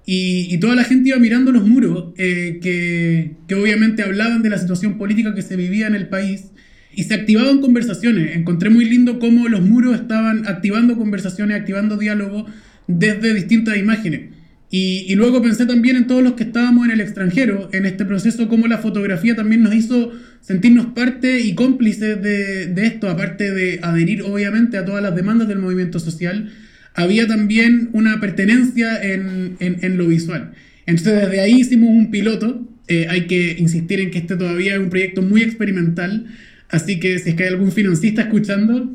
y, 0.05 0.57
toda 0.57 0.75
la 0.75 0.83
gente 0.83 1.09
iba 1.09 1.19
mirando 1.19 1.51
los 1.51 1.65
muros, 1.65 2.13
eh, 2.17 2.59
que, 2.61 3.35
que 3.47 3.55
obviamente 3.55 4.03
hablaban 4.03 4.41
de 4.41 4.49
la 4.49 4.57
situación 4.57 4.97
política 4.97 5.33
que 5.33 5.41
se 5.41 5.55
vivía 5.55 5.87
en 5.87 5.95
el 5.95 6.09
país, 6.09 6.51
y 6.93 7.03
se 7.03 7.13
activaban 7.13 7.61
conversaciones. 7.61 8.35
Encontré 8.35 8.69
muy 8.69 8.85
lindo 8.85 9.19
cómo 9.19 9.47
los 9.47 9.61
muros 9.61 9.95
estaban 9.95 10.47
activando 10.47 10.97
conversaciones, 10.97 11.57
activando 11.57 11.97
diálogo 11.97 12.45
desde 12.87 13.33
distintas 13.33 13.77
imágenes. 13.77 14.40
Y, 14.73 15.13
luego 15.15 15.41
pensé 15.41 15.65
también 15.65 15.97
en 15.97 16.07
todos 16.07 16.23
los 16.23 16.33
que 16.33 16.43
estábamos 16.43 16.85
en 16.85 16.91
el 16.91 17.01
extranjero, 17.01 17.67
en 17.73 17.85
este 17.85 18.05
proceso, 18.05 18.47
cómo 18.47 18.67
la 18.67 18.77
fotografía 18.77 19.35
también 19.35 19.63
nos 19.63 19.75
hizo 19.75 20.13
sentirnos 20.39 20.85
parte 20.87 21.41
y 21.41 21.55
cómplices 21.55 22.21
de, 22.21 22.73
esto, 22.77 23.09
aparte 23.09 23.51
de 23.51 23.81
adherir 23.83 24.21
obviamente 24.21 24.77
a 24.77 24.85
todas 24.85 25.03
las 25.03 25.13
demandas 25.13 25.49
del 25.49 25.59
movimiento 25.59 25.99
social, 25.99 26.53
había 26.93 27.27
también 27.27 27.89
una 27.91 28.21
pertenencia 28.21 28.97
en, 29.03 29.97
lo 29.97 30.07
visual. 30.07 30.53
Entonces 30.85 31.19
desde 31.19 31.41
ahí 31.41 31.59
hicimos 31.59 31.89
un 31.89 32.09
piloto, 32.09 32.65
eh, 32.87 33.07
hay 33.09 33.27
que 33.27 33.57
insistir 33.59 33.99
en 33.99 34.09
que 34.09 34.19
este 34.19 34.37
todavía 34.37 34.75
es 34.75 34.79
un 34.79 34.89
proyecto 34.89 35.21
muy 35.21 35.41
experimental, 35.41 36.27
Así 36.69 37.01
que 37.01 37.19
si 37.19 37.31
es 37.31 37.35
que 37.35 37.43
hay 37.43 37.49
algún 37.49 37.73
financista 37.73 38.21
escuchando. 38.21 38.85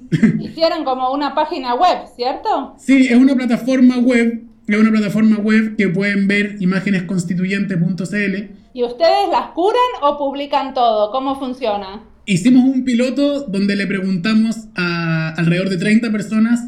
Hicieron 0.41 0.83
como 0.83 1.13
una 1.13 1.35
página 1.35 1.75
web, 1.75 1.99
¿cierto? 2.17 2.75
Sí, 2.79 3.09
es 3.11 3.17
una 3.17 3.35
plataforma 3.35 3.99
web 3.99 4.47
es 4.75 4.81
una 4.81 4.91
plataforma 4.91 5.37
web 5.37 5.77
que 5.77 5.89
pueden 5.89 6.27
ver 6.27 6.57
imágenesconstituyentes.cl. 6.61 8.35
¿Y 8.75 8.83
ustedes 8.83 9.29
las 9.31 9.51
curan 9.55 9.81
o 10.03 10.19
publican 10.19 10.75
todo? 10.75 11.11
¿Cómo 11.11 11.39
funciona? 11.39 12.03
Hicimos 12.27 12.65
un 12.65 12.85
piloto 12.85 13.43
donde 13.43 13.77
le 13.77 13.87
preguntamos 13.87 14.57
a 14.75 15.35
alrededor 15.37 15.69
de 15.69 15.77
30 15.77 16.11
personas 16.11 16.61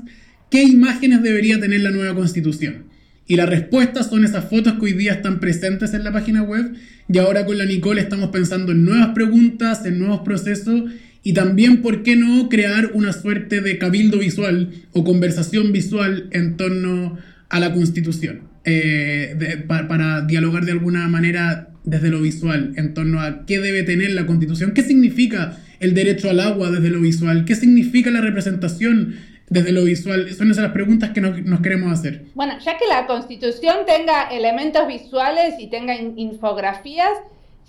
qué 0.50 0.62
imágenes 0.62 1.22
debería 1.22 1.60
tener 1.60 1.80
la 1.80 1.90
nueva 1.90 2.14
constitución. 2.14 2.84
Y 3.26 3.36
la 3.36 3.44
respuesta 3.44 4.02
son 4.04 4.24
esas 4.24 4.48
fotos 4.48 4.74
que 4.74 4.84
hoy 4.86 4.92
día 4.94 5.12
están 5.12 5.40
presentes 5.40 5.92
en 5.92 6.04
la 6.04 6.12
página 6.12 6.42
web. 6.42 6.74
Y 7.12 7.18
ahora 7.18 7.44
con 7.44 7.58
la 7.58 7.66
Nicole 7.66 8.00
estamos 8.00 8.30
pensando 8.30 8.72
en 8.72 8.84
nuevas 8.84 9.08
preguntas, 9.08 9.84
en 9.84 9.98
nuevos 9.98 10.20
procesos 10.20 10.84
y 11.22 11.34
también, 11.34 11.82
¿por 11.82 12.02
qué 12.04 12.16
no 12.16 12.48
crear 12.48 12.92
una 12.94 13.12
suerte 13.12 13.60
de 13.60 13.76
cabildo 13.76 14.18
visual 14.18 14.70
o 14.92 15.04
conversación 15.04 15.72
visual 15.72 16.28
en 16.30 16.56
torno 16.56 17.18
a 17.48 17.60
la 17.60 17.72
Constitución, 17.72 18.42
eh, 18.64 19.64
para 19.66 20.22
dialogar 20.22 20.64
de 20.64 20.72
alguna 20.72 21.08
manera 21.08 21.68
desde 21.84 22.10
lo 22.10 22.20
visual 22.20 22.74
en 22.76 22.92
torno 22.92 23.20
a 23.20 23.46
qué 23.46 23.60
debe 23.60 23.82
tener 23.82 24.10
la 24.10 24.26
Constitución, 24.26 24.72
qué 24.74 24.82
significa 24.82 25.56
el 25.80 25.94
derecho 25.94 26.28
al 26.28 26.40
agua 26.40 26.70
desde 26.70 26.90
lo 26.90 27.00
visual, 27.00 27.44
qué 27.44 27.54
significa 27.54 28.10
la 28.10 28.20
representación 28.20 29.16
desde 29.48 29.72
lo 29.72 29.84
visual. 29.84 30.30
Son 30.34 30.50
esas 30.50 30.64
las 30.64 30.72
preguntas 30.72 31.10
que 31.10 31.20
nos, 31.20 31.60
queremos 31.60 31.92
hacer. 31.92 32.26
Bueno, 32.34 32.58
ya 32.58 32.76
que 32.76 32.86
la 32.86 33.06
Constitución 33.06 33.78
tenga 33.86 34.24
elementos 34.24 34.86
visuales 34.86 35.54
y 35.58 35.68
tenga 35.68 35.94
infografías, 35.96 37.12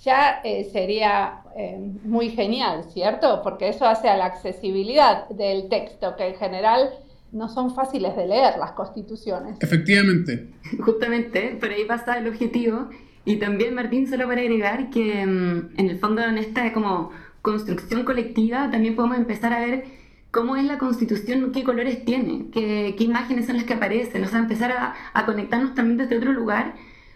ya 0.04 0.42
eh, 0.44 0.68
sería 0.72 1.42
eh, 1.58 1.78
muy 2.04 2.30
genial, 2.30 2.86
¿cierto? 2.94 3.42
Porque 3.44 3.70
eso 3.70 3.86
hace 3.86 4.10
a 4.10 4.18
la 4.18 4.26
accesibilidad 4.26 5.28
del 5.30 5.70
texto, 5.70 6.16
que 6.18 6.28
en 6.28 6.36
general 6.36 6.90
no 7.32 7.48
son 7.50 7.74
fáciles 7.76 8.16
de 8.16 8.28
leer 8.28 8.58
las 8.60 8.72
constituciones. 8.72 9.58
Efectivamente. 9.60 10.54
Justamente, 10.80 11.58
por 11.60 11.70
ahí 11.70 11.86
pasa 11.86 12.18
el 12.18 12.28
objetivo. 12.28 12.90
Y 13.26 13.38
también, 13.38 13.76
Martín, 13.76 14.08
solo 14.08 14.28
para 14.28 14.42
agregar 14.42 14.90
que 14.90 15.26
mm, 15.26 15.70
en 15.78 15.90
el 15.90 16.00
fondo 16.00 16.22
en 16.22 16.38
esta 16.38 16.72
como 16.74 17.12
construcción 17.42 18.04
colectiva 18.04 18.70
también 18.72 18.96
podemos 18.96 19.18
empezar 19.18 19.54
a 19.54 19.60
ver 19.60 19.86
cómo 20.32 20.56
es 20.56 20.66
la 20.66 20.78
constitución, 20.78 21.52
qué 21.52 21.64
colores 21.64 22.06
tiene, 22.06 22.48
qué, 22.52 22.96
qué 22.98 23.04
imágenes 23.04 23.48
son 23.48 23.58
las 23.58 23.66
que 23.66 23.74
aparecen, 23.74 24.24
o 24.24 24.28
sea, 24.28 24.40
empezar 24.40 24.72
a, 24.72 24.94
a 25.14 25.26
conectarnos 25.26 25.74
también 25.74 25.98
desde 25.98 26.18
otro 26.18 26.34
lugar 26.34 26.76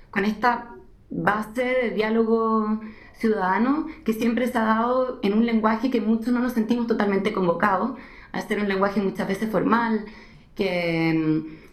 con 0.10 0.26
esta 0.26 0.70
base 1.10 1.64
de 1.64 1.90
diálogo 1.92 2.80
ciudadano 3.14 3.88
que 4.04 4.14
siempre 4.14 4.48
se 4.48 4.58
ha 4.58 4.64
dado 4.64 5.20
en 5.22 5.34
un 5.34 5.46
lenguaje 5.46 5.92
que 5.92 6.02
muchos 6.02 6.34
no 6.34 6.40
nos 6.40 6.54
sentimos 6.54 6.88
totalmente 6.88 7.34
convocados, 7.34 7.92
hacer 8.34 8.60
un 8.60 8.68
lenguaje 8.68 9.02
muchas 9.02 9.28
veces 9.28 9.50
formal, 9.50 10.06
que 10.56 11.14
mm, 11.14 11.64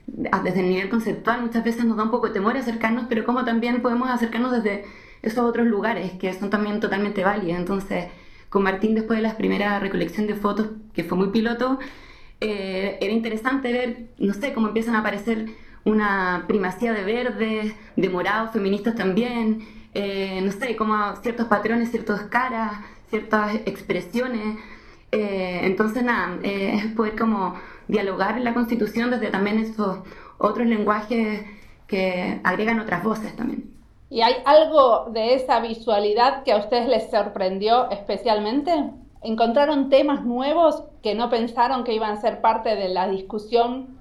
desde 0.44 0.60
el 0.60 0.68
nivel 0.68 0.88
conceptual 0.88 1.42
muchas 1.42 1.64
veces 1.64 1.84
nos 1.84 1.96
da 1.96 2.04
un 2.04 2.10
poco 2.10 2.28
de 2.28 2.34
temor 2.34 2.56
acercarnos, 2.56 3.06
pero 3.08 3.24
como 3.24 3.44
también 3.44 3.82
podemos 3.82 4.08
acercarnos 4.08 4.52
desde 4.52 4.84
esos 5.22 5.44
otros 5.44 5.66
lugares 5.66 6.12
que 6.12 6.32
son 6.32 6.50
también 6.50 6.80
totalmente 6.80 7.24
válidos. 7.24 7.58
Entonces, 7.58 8.06
con 8.48 8.62
Martín, 8.62 8.94
después 8.94 9.18
de 9.18 9.22
la 9.22 9.36
primera 9.36 9.78
recolección 9.80 10.26
de 10.26 10.34
fotos, 10.34 10.68
que 10.92 11.04
fue 11.04 11.16
muy 11.18 11.28
piloto, 11.28 11.78
eh, 12.40 12.98
era 13.00 13.12
interesante 13.12 13.72
ver, 13.72 14.08
no 14.18 14.32
sé, 14.34 14.52
cómo 14.52 14.68
empiezan 14.68 14.94
a 14.94 15.00
aparecer 15.00 15.46
una 15.84 16.44
primacía 16.46 16.92
de 16.92 17.04
verdes, 17.04 17.74
de 17.96 18.08
morados, 18.08 18.52
feministas 18.52 18.94
también, 18.94 19.66
eh, 19.94 20.40
no 20.42 20.52
sé, 20.52 20.76
como 20.76 21.16
ciertos 21.22 21.46
patrones, 21.48 21.90
ciertas 21.90 22.22
caras, 22.22 22.72
ciertas 23.08 23.54
expresiones. 23.66 24.58
Eh, 25.12 25.60
entonces, 25.62 26.02
nada, 26.02 26.38
eh, 26.42 26.72
es 26.74 26.92
poder 26.96 27.16
como 27.16 27.54
dialogar 27.88 28.36
en 28.36 28.44
la 28.44 28.54
Constitución 28.54 29.10
desde 29.10 29.28
también 29.28 29.58
esos 29.58 29.98
otros 30.38 30.66
lenguajes 30.66 31.42
que 31.86 32.40
agregan 32.44 32.80
otras 32.80 33.02
voces 33.02 33.34
también. 33.36 33.70
¿Y 34.08 34.22
hay 34.22 34.34
algo 34.44 35.10
de 35.12 35.34
esa 35.34 35.60
visualidad 35.60 36.42
que 36.42 36.52
a 36.52 36.56
ustedes 36.56 36.88
les 36.88 37.10
sorprendió 37.10 37.90
especialmente? 37.90 38.72
¿Encontraron 39.22 39.88
temas 39.88 40.24
nuevos 40.24 40.82
que 41.02 41.14
no 41.14 41.30
pensaron 41.30 41.84
que 41.84 41.94
iban 41.94 42.12
a 42.12 42.20
ser 42.20 42.40
parte 42.40 42.74
de 42.74 42.88
la 42.88 43.08
discusión 43.08 43.98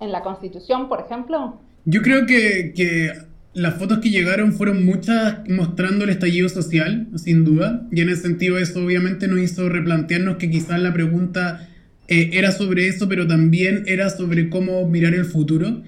en 0.00 0.12
la 0.12 0.22
Constitución, 0.22 0.88
por 0.88 1.00
ejemplo? 1.00 1.58
Yo 1.84 2.02
creo 2.02 2.26
que, 2.26 2.74
que 2.74 3.12
las 3.56 3.76
fotos 3.76 4.00
que 4.00 4.10
llegaron 4.10 4.52
fueron 4.52 4.84
muchas 4.84 5.38
mostrando 5.48 6.04
el 6.04 6.10
estallido 6.10 6.46
social, 6.50 7.08
sin 7.16 7.42
duda, 7.42 7.88
y 7.90 8.02
en 8.02 8.10
ese 8.10 8.20
sentido 8.20 8.58
eso 8.58 8.84
obviamente 8.84 9.28
nos 9.28 9.40
hizo 9.40 9.70
replantearnos 9.70 10.36
que 10.36 10.50
quizás 10.50 10.78
la 10.78 10.92
pregunta 10.92 11.66
eh, 12.06 12.32
era 12.34 12.52
sobre 12.52 12.86
eso, 12.86 13.08
pero 13.08 13.26
también 13.26 13.84
era 13.86 14.10
sobre 14.10 14.50
cómo 14.50 14.86
mirar 14.90 15.14
el 15.14 15.24
futuro. 15.24 15.82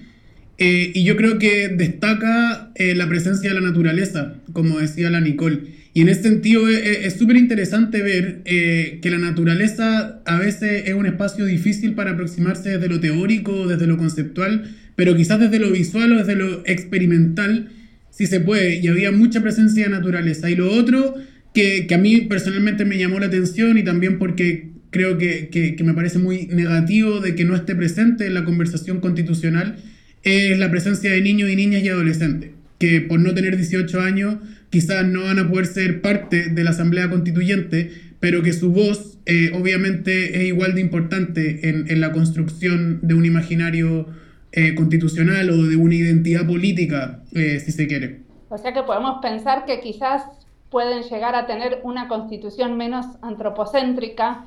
Eh, 0.57 0.91
y 0.95 1.03
yo 1.03 1.15
creo 1.15 1.37
que 1.37 1.67
destaca 1.67 2.71
eh, 2.73 2.95
la 2.95 3.07
presencia 3.07 3.53
de 3.53 3.61
la 3.61 3.67
naturaleza, 3.67 4.33
como 4.51 4.79
decía 4.79 5.11
la 5.11 5.21
Nicole. 5.21 5.77
Y 5.93 6.01
en 6.01 6.09
ese 6.09 6.23
sentido 6.23 6.67
es 6.67 7.13
súper 7.13 7.35
interesante 7.35 8.01
ver 8.01 8.43
que 8.43 9.09
la 9.09 9.17
naturaleza 9.17 10.21
a 10.25 10.37
veces 10.37 10.83
es 10.85 10.93
un 10.93 11.07
espacio 11.07 11.45
difícil 11.45 11.93
para 11.93 12.11
aproximarse 12.11 12.69
desde 12.69 12.87
lo 12.87 12.99
teórico, 12.99 13.67
desde 13.67 13.87
lo 13.87 13.97
conceptual, 13.97 14.75
pero 14.99 15.15
quizás 15.15 15.39
desde 15.39 15.59
lo 15.59 15.71
visual 15.71 16.11
o 16.11 16.17
desde 16.17 16.35
lo 16.35 16.61
experimental 16.65 17.69
sí 18.11 18.27
se 18.27 18.41
puede, 18.41 18.79
y 18.79 18.87
había 18.89 19.13
mucha 19.13 19.41
presencia 19.41 19.85
de 19.85 19.91
naturaleza. 19.91 20.49
Y 20.49 20.57
lo 20.57 20.69
otro 20.69 21.15
que, 21.53 21.87
que 21.87 21.95
a 21.95 21.97
mí 21.97 22.19
personalmente 22.23 22.83
me 22.83 22.97
llamó 22.97 23.17
la 23.17 23.27
atención 23.27 23.77
y 23.77 23.83
también 23.85 24.19
porque 24.19 24.71
creo 24.89 25.17
que, 25.17 25.47
que, 25.47 25.81
me 25.85 25.93
parece 25.93 26.19
muy 26.19 26.47
negativo 26.47 27.21
de 27.21 27.33
que 27.33 27.45
no 27.45 27.55
esté 27.55 27.75
presente 27.75 28.25
en 28.25 28.33
la 28.33 28.43
conversación 28.43 28.99
constitucional 28.99 29.77
es 30.23 30.59
la 30.59 30.69
presencia 30.69 31.13
de 31.13 31.21
niños 31.21 31.49
y 31.49 31.55
niñas 31.55 31.81
y 31.81 31.87
adolescentes, 31.87 32.49
que 32.77 32.99
por 32.99 33.21
no 33.21 33.33
tener 33.33 33.55
18 33.55 34.01
años 34.01 34.35
quizás 34.69 35.07
no 35.07 35.23
van 35.23 35.39
a 35.39 35.47
poder 35.47 35.65
ser 35.65 36.01
parte 36.01 36.49
de 36.49 36.63
la 36.65 36.71
Asamblea 36.71 37.09
Constituyente, 37.09 37.89
pero 38.19 38.43
que 38.43 38.51
su 38.51 38.73
voz 38.73 39.17
eh, 39.25 39.51
obviamente 39.53 40.41
es 40.41 40.49
igual 40.49 40.75
de 40.75 40.81
importante 40.81 41.69
en, 41.69 41.85
en 41.87 42.01
la 42.01 42.11
construcción 42.11 42.99
de 43.01 43.13
un 43.13 43.23
imaginario 43.23 44.09
eh, 44.51 44.73
constitucional 44.73 45.49
o 45.51 45.67
de 45.67 45.75
una 45.75 45.93
identidad 45.93 46.47
política, 46.47 47.21
eh, 47.33 47.59
si 47.59 47.71
se 47.71 47.87
quiere. 47.87 48.21
O 48.49 48.57
sea 48.57 48.73
que 48.73 48.81
podemos 48.81 49.21
pensar 49.21 49.65
que 49.65 49.79
quizás 49.79 50.23
pueden 50.71 51.03
llegar 51.03 51.35
a 51.35 51.45
tener 51.45 51.81
una 51.83 52.07
constitución 52.07 52.75
menos 52.75 53.05
antropocéntrica 53.21 54.45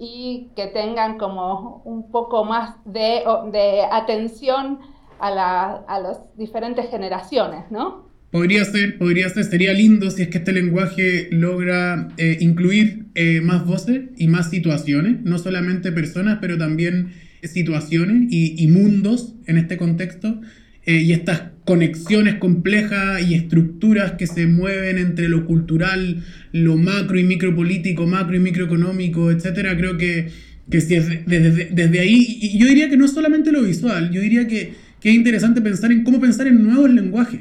y 0.00 0.48
que 0.56 0.66
tengan 0.66 1.16
como 1.16 1.80
un 1.84 2.10
poco 2.10 2.44
más 2.44 2.74
de, 2.84 3.22
de 3.52 3.82
atención 3.90 4.80
a, 5.20 5.30
la, 5.30 5.84
a 5.86 6.00
las 6.00 6.18
diferentes 6.36 6.90
generaciones, 6.90 7.70
¿no? 7.70 8.04
Podría 8.32 8.64
ser, 8.64 8.98
podría 8.98 9.28
ser, 9.28 9.44
sería 9.44 9.72
lindo 9.72 10.10
si 10.10 10.22
es 10.22 10.28
que 10.28 10.38
este 10.38 10.52
lenguaje 10.52 11.28
logra 11.30 12.08
eh, 12.18 12.38
incluir 12.40 13.06
más 13.42 13.64
voces 13.64 14.10
y 14.16 14.26
más 14.26 14.50
situaciones, 14.50 15.22
no 15.22 15.38
solamente 15.38 15.92
personas, 15.92 16.38
pero 16.40 16.58
también 16.58 17.14
situaciones 17.48 18.28
y, 18.30 18.66
mundos 18.68 19.34
en 19.46 19.58
este 19.58 19.76
contexto 19.76 20.40
eh, 20.84 21.02
y 21.02 21.12
estas 21.12 21.42
conexiones 21.64 22.36
complejas 22.36 23.20
y 23.28 23.34
estructuras 23.34 24.12
que 24.12 24.26
se 24.26 24.46
mueven 24.46 24.98
entre 24.98 25.28
lo 25.28 25.44
cultural, 25.46 26.22
lo 26.52 26.76
macro 26.76 27.18
y 27.18 27.24
micropolítico, 27.24 28.06
macro 28.06 28.36
y 28.36 28.40
microeconómico, 28.40 29.30
etcétera, 29.30 29.76
creo 29.76 29.96
que, 29.96 30.28
que 30.70 30.80
si 30.80 30.94
desde, 30.94 31.70
desde, 31.72 32.00
ahí, 32.00 32.38
y 32.40 32.58
yo 32.58 32.66
diría 32.66 32.88
que 32.88 32.96
no 32.96 33.04
es 33.04 33.12
solamente 33.12 33.50
lo 33.50 33.62
visual, 33.62 34.12
yo 34.12 34.20
diría 34.20 34.46
que, 34.46 34.74
que, 35.00 35.08
es 35.08 35.14
interesante 35.14 35.60
pensar 35.60 35.90
en 35.90 36.04
cómo 36.04 36.20
pensar 36.20 36.46
en 36.46 36.62
nuevos 36.62 36.90
lenguajes, 36.90 37.40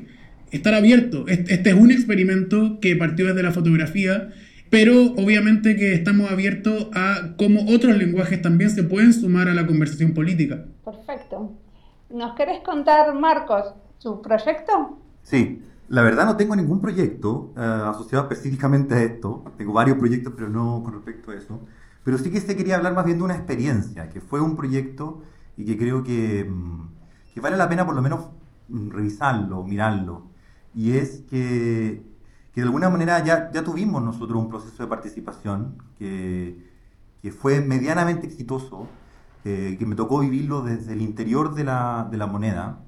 estar 0.52 0.74
abierto. 0.74 1.28
Este, 1.28 1.54
este 1.54 1.70
es 1.70 1.76
un 1.76 1.92
experimento 1.92 2.80
que 2.80 2.96
partió 2.96 3.28
desde 3.28 3.44
la 3.44 3.52
fotografía 3.52 4.30
pero 4.76 5.14
obviamente 5.16 5.78
que 5.78 5.94
estamos 5.94 6.30
abiertos 6.30 6.90
a 6.94 7.38
cómo 7.38 7.62
otros 7.74 7.96
lenguajes 7.96 8.42
también 8.42 8.70
se 8.70 8.84
pueden 8.84 9.14
sumar 9.14 9.48
a 9.48 9.54
la 9.54 9.66
conversación 9.66 10.14
política. 10.14 10.66
Perfecto. 10.84 11.54
¿Nos 12.10 12.36
querés 12.36 12.60
contar, 12.60 13.16
Marcos, 13.16 13.74
su 14.00 14.22
proyecto? 14.22 15.00
Sí, 15.24 15.64
La 15.88 16.02
verdad 16.02 16.26
no 16.26 16.36
tengo 16.36 16.58
ningún 16.58 16.82
proyecto 16.82 17.54
eh, 17.56 17.62
asociado 17.62 18.26
específicamente 18.26 18.96
a 18.96 19.04
esto. 19.04 19.46
Tengo 19.58 19.72
varios 19.72 19.98
proyectos, 19.98 20.34
pero 20.36 20.50
no 20.50 20.84
con 20.84 20.96
respecto 20.96 21.32
a 21.32 21.36
eso. 21.36 21.62
Pero 22.04 22.18
sí 22.18 22.30
que 22.30 22.42
se 22.42 22.58
quería 22.58 22.76
hablar 22.76 22.96
más 22.96 23.06
bien 23.06 23.20
de 23.20 23.24
una 23.24 23.36
experiencia, 23.36 24.10
que 24.10 24.20
fue 24.20 24.42
un 24.42 24.58
proyecto 24.58 25.22
y 25.56 25.64
que 25.64 25.78
creo 25.78 26.04
que, 26.04 26.44
mm, 26.44 26.88
que 27.34 27.40
vale 27.40 27.56
la 27.56 27.70
pena 27.70 27.86
por 27.86 27.96
lo 27.96 28.02
menos 28.02 28.26
mm, 28.68 28.90
revisarlo, 28.90 29.64
mirarlo. 29.64 30.24
Y 30.74 30.98
es 30.98 31.24
que, 31.30 32.04
que 32.56 32.62
de 32.62 32.66
alguna 32.66 32.90
manera 32.90 33.24
ya, 33.24 33.52
ya 33.52 33.64
tuvimos 33.64 34.02
nosotros 34.02 34.42
un 34.42 34.50
proceso 34.50 34.82
de 34.82 34.90
participación 34.90 35.76
que, 36.00 36.58
que 37.22 37.32
fue 37.32 37.62
medianamente 37.62 38.26
exitoso, 38.26 38.88
que 39.44 39.86
me 39.86 39.94
tocó 39.94 40.22
vivirlo 40.22 40.64
desde 40.64 40.94
el 40.94 41.02
interior 41.04 41.54
de 41.54 41.66
la, 41.66 42.08
de 42.10 42.18
la 42.18 42.26
moneda. 42.26 42.80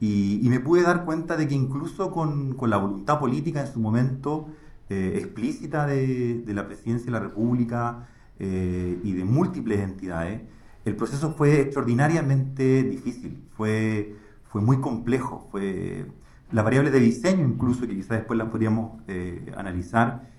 Y, 0.00 0.46
me 0.48 0.60
pude 0.60 0.82
dar 0.82 1.04
cuenta 1.04 1.36
de 1.36 1.48
que 1.48 1.54
incluso 1.54 2.10
con, 2.10 2.54
con 2.54 2.70
la 2.70 2.76
voluntad 2.76 3.18
política 3.18 3.62
en 3.62 3.72
su 3.72 3.80
momento 3.80 4.48
eh, 4.90 5.14
explícita 5.16 5.86
de, 5.86 6.42
de, 6.42 6.54
la 6.54 6.66
presidencia 6.66 7.06
de 7.06 7.12
la 7.12 7.20
República 7.20 8.06
eh, 8.38 9.00
y 9.02 9.12
de 9.14 9.24
múltiples 9.24 9.80
entidades, 9.80 10.42
el 10.84 10.94
proceso 10.94 11.32
fue 11.32 11.60
extraordinariamente 11.62 12.84
difícil, 12.84 13.42
fue, 13.56 14.14
fue 14.44 14.60
muy 14.60 14.80
complejo, 14.80 15.48
fue 15.50 16.06
las 16.52 16.64
variables 16.64 16.92
de 16.92 17.00
diseño 17.00 17.44
incluso, 17.44 17.86
que 17.86 17.94
quizás 17.94 18.18
después 18.18 18.38
las 18.38 18.48
podríamos 18.48 19.02
eh, 19.08 19.52
analizar, 19.56 20.34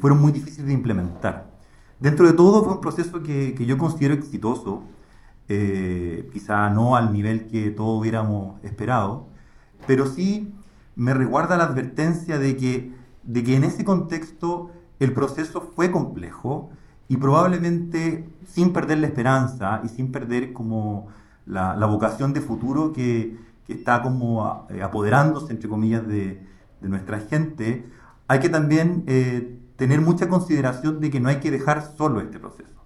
fueron 0.00 0.22
muy 0.22 0.32
difíciles 0.32 0.68
de 0.68 0.72
implementar. 0.72 1.50
Dentro 2.00 2.26
de 2.26 2.32
todo 2.32 2.64
fue 2.64 2.72
un 2.72 2.80
proceso 2.80 3.22
que, 3.22 3.54
que 3.54 3.66
yo 3.66 3.76
considero 3.76 4.14
exitoso, 4.14 4.84
eh, 5.48 6.28
quizá 6.32 6.68
no 6.70 6.96
al 6.96 7.12
nivel 7.12 7.46
que 7.46 7.70
todos 7.70 8.00
hubiéramos 8.00 8.62
esperado, 8.64 9.28
pero 9.86 10.06
sí 10.06 10.52
me 10.96 11.14
reguarda 11.14 11.56
la 11.56 11.64
advertencia 11.64 12.38
de 12.38 12.56
que, 12.56 12.92
de 13.22 13.44
que 13.44 13.54
en 13.54 13.62
ese 13.62 13.84
contexto 13.84 14.72
el 14.98 15.12
proceso 15.12 15.60
fue 15.60 15.92
complejo 15.92 16.70
y 17.06 17.18
probablemente 17.18 18.28
sin 18.44 18.72
perder 18.72 18.98
la 18.98 19.06
esperanza 19.06 19.82
y 19.84 19.88
sin 19.88 20.10
perder 20.10 20.52
como 20.52 21.06
la, 21.46 21.74
vocación 21.86 22.32
de 22.32 22.40
futuro 22.40 22.92
que, 22.92 23.36
está 23.74 24.02
como 24.02 24.66
eh, 24.70 24.82
apoderándose, 24.82 25.52
entre 25.52 25.68
comillas, 25.68 26.06
de, 26.06 26.44
nuestra 26.80 27.18
gente, 27.18 27.84
hay 28.28 28.38
que 28.38 28.48
también 28.48 29.02
eh, 29.08 29.58
tener 29.74 30.00
mucha 30.00 30.28
consideración 30.28 31.00
de 31.00 31.10
que 31.10 31.18
no 31.18 31.28
hay 31.28 31.40
que 31.40 31.50
dejar 31.50 31.82
solo 31.96 32.20
este 32.20 32.38
proceso 32.38 32.76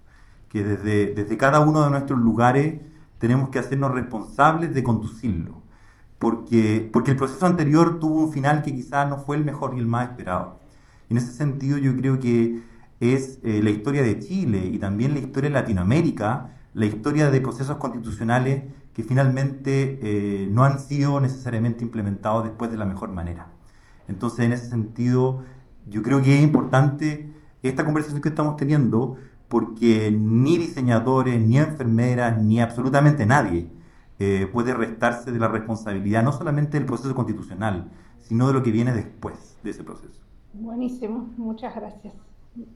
que 0.51 0.63
desde, 0.63 1.13
desde 1.13 1.37
cada 1.37 1.61
uno 1.61 1.83
de 1.83 1.89
nuestros 1.89 2.19
lugares 2.19 2.81
tenemos 3.19 3.49
que 3.49 3.59
hacernos 3.59 3.91
responsables 3.91 4.73
de 4.73 4.83
conducirlo, 4.83 5.61
porque, 6.19 6.89
porque 6.91 7.11
el 7.11 7.17
proceso 7.17 7.45
anterior 7.45 7.99
tuvo 7.99 8.25
un 8.25 8.33
final 8.33 8.61
que 8.61 8.73
quizás 8.73 9.07
no 9.07 9.17
fue 9.17 9.37
el 9.37 9.45
mejor 9.45 9.73
y 9.75 9.79
el 9.79 9.87
más 9.87 10.09
esperado. 10.09 10.59
En 11.09 11.17
ese 11.17 11.31
sentido 11.31 11.77
yo 11.77 11.95
creo 11.95 12.19
que 12.19 12.63
es 12.99 13.39
eh, 13.43 13.61
la 13.63 13.69
historia 13.69 14.01
de 14.03 14.19
Chile 14.19 14.65
y 14.65 14.77
también 14.77 15.13
la 15.13 15.19
historia 15.19 15.49
de 15.49 15.53
Latinoamérica, 15.53 16.49
la 16.73 16.85
historia 16.85 17.31
de 17.31 17.39
procesos 17.39 17.77
constitucionales 17.77 18.63
que 18.93 19.03
finalmente 19.03 19.99
eh, 20.01 20.47
no 20.51 20.63
han 20.63 20.79
sido 20.79 21.19
necesariamente 21.19 21.83
implementados 21.83 22.43
después 22.43 22.71
de 22.71 22.77
la 22.77 22.85
mejor 22.85 23.09
manera. 23.09 23.47
Entonces, 24.07 24.45
en 24.45 24.53
ese 24.53 24.69
sentido, 24.69 25.43
yo 25.87 26.01
creo 26.03 26.21
que 26.21 26.35
es 26.35 26.43
importante 26.43 27.31
esta 27.63 27.85
conversación 27.85 28.21
que 28.21 28.29
estamos 28.29 28.57
teniendo, 28.57 29.17
porque 29.47 30.11
ni 30.11 30.57
diseñadores, 30.57 31.39
ni 31.39 31.57
enfermeras, 31.57 32.41
ni 32.41 32.59
absolutamente 32.59 33.25
nadie 33.25 33.69
eh, 34.19 34.47
puede 34.51 34.73
restarse 34.73 35.31
de 35.31 35.39
la 35.39 35.47
responsabilidad 35.47 36.23
no 36.23 36.31
solamente 36.31 36.77
del 36.77 36.85
proceso 36.85 37.15
constitucional, 37.15 37.91
sino 38.19 38.47
de 38.47 38.53
lo 38.53 38.63
que 38.63 38.71
viene 38.71 38.93
después 38.93 39.57
de 39.63 39.71
ese 39.71 39.83
proceso. 39.83 40.21
Buenísimo, 40.53 41.29
muchas 41.37 41.75
gracias. 41.75 42.13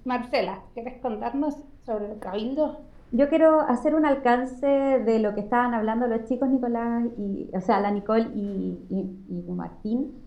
Marcela, 0.06 0.64
¿quieres 0.74 1.02
contarnos 1.02 1.56
sobre 1.86 2.12
el 2.12 2.20
cabildo? 2.20 2.80
Yo 3.12 3.30
quiero 3.30 3.62
hacer 3.62 3.96
un 3.96 4.06
alcance 4.06 4.68
de 4.68 5.20
lo 5.20 5.36
que 5.36 5.42
estaban 5.42 5.74
hablando 5.74 6.08
los 6.08 6.26
chicos 6.26 6.50
Nicolás 6.50 7.06
y, 7.18 7.50
o 7.54 7.62
sea, 7.62 7.80
la 7.80 7.92
Nicole 7.92 8.30
y, 8.36 8.78
y 8.90 9.52
Martín 9.52 10.26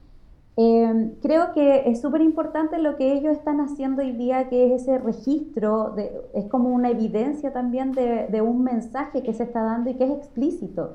Em, 0.61 1.13
creo 1.23 1.53
que 1.53 1.89
es 1.89 2.01
súper 2.01 2.21
importante 2.21 2.79
lo 2.79 2.97
que 2.97 3.13
ellos 3.13 3.37
están 3.37 3.61
haciendo 3.61 4.03
hoy 4.03 4.11
día, 4.11 4.49
que 4.49 4.75
es 4.75 4.83
ese 4.83 4.99
registro, 4.99 5.91
de, 5.91 6.11
es 6.35 6.47
como 6.47 6.71
una 6.71 6.91
evidencia 6.91 7.53
también 7.53 7.93
de, 7.93 8.41
un 8.43 8.65
mensaje 8.65 9.23
que 9.23 9.33
se 9.35 9.45
está 9.45 9.63
dando 9.63 9.91
y 9.91 9.95
que 9.95 10.03
es 10.03 10.11
explícito. 10.11 10.95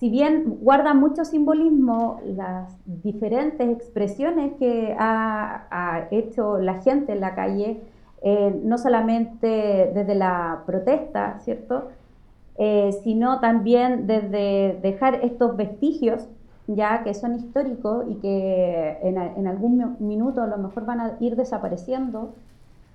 Si 0.00 0.10
bien 0.10 0.58
guarda 0.60 0.92
mucho 0.92 1.24
simbolismo, 1.24 2.18
las 2.24 2.76
diferentes 2.84 3.70
expresiones 3.70 4.54
que 4.58 4.96
ha, 4.98 6.08
hecho 6.10 6.58
la 6.58 6.82
gente 6.82 7.12
en 7.12 7.20
la 7.20 7.36
calle, 7.36 7.80
eh, 8.22 8.58
no 8.64 8.78
solamente 8.78 9.90
desde 9.94 10.14
la 10.14 10.62
protesta, 10.66 11.38
¿cierto? 11.40 11.88
Eh, 12.58 12.90
sino 13.04 13.40
también 13.40 14.06
desde 14.06 14.78
dejar 14.82 15.16
estos 15.22 15.56
vestigios 15.56 16.28
ya 16.66 17.04
que 17.04 17.14
son 17.14 17.36
históricos 17.36 18.04
y 18.08 18.16
que 18.16 18.98
en, 19.02 19.46
algún 19.46 19.96
minuto 20.00 20.42
a 20.42 20.46
lo 20.46 20.58
mejor 20.58 20.84
van 20.84 21.00
a 21.00 21.16
ir 21.20 21.36
desapareciendo. 21.36 22.34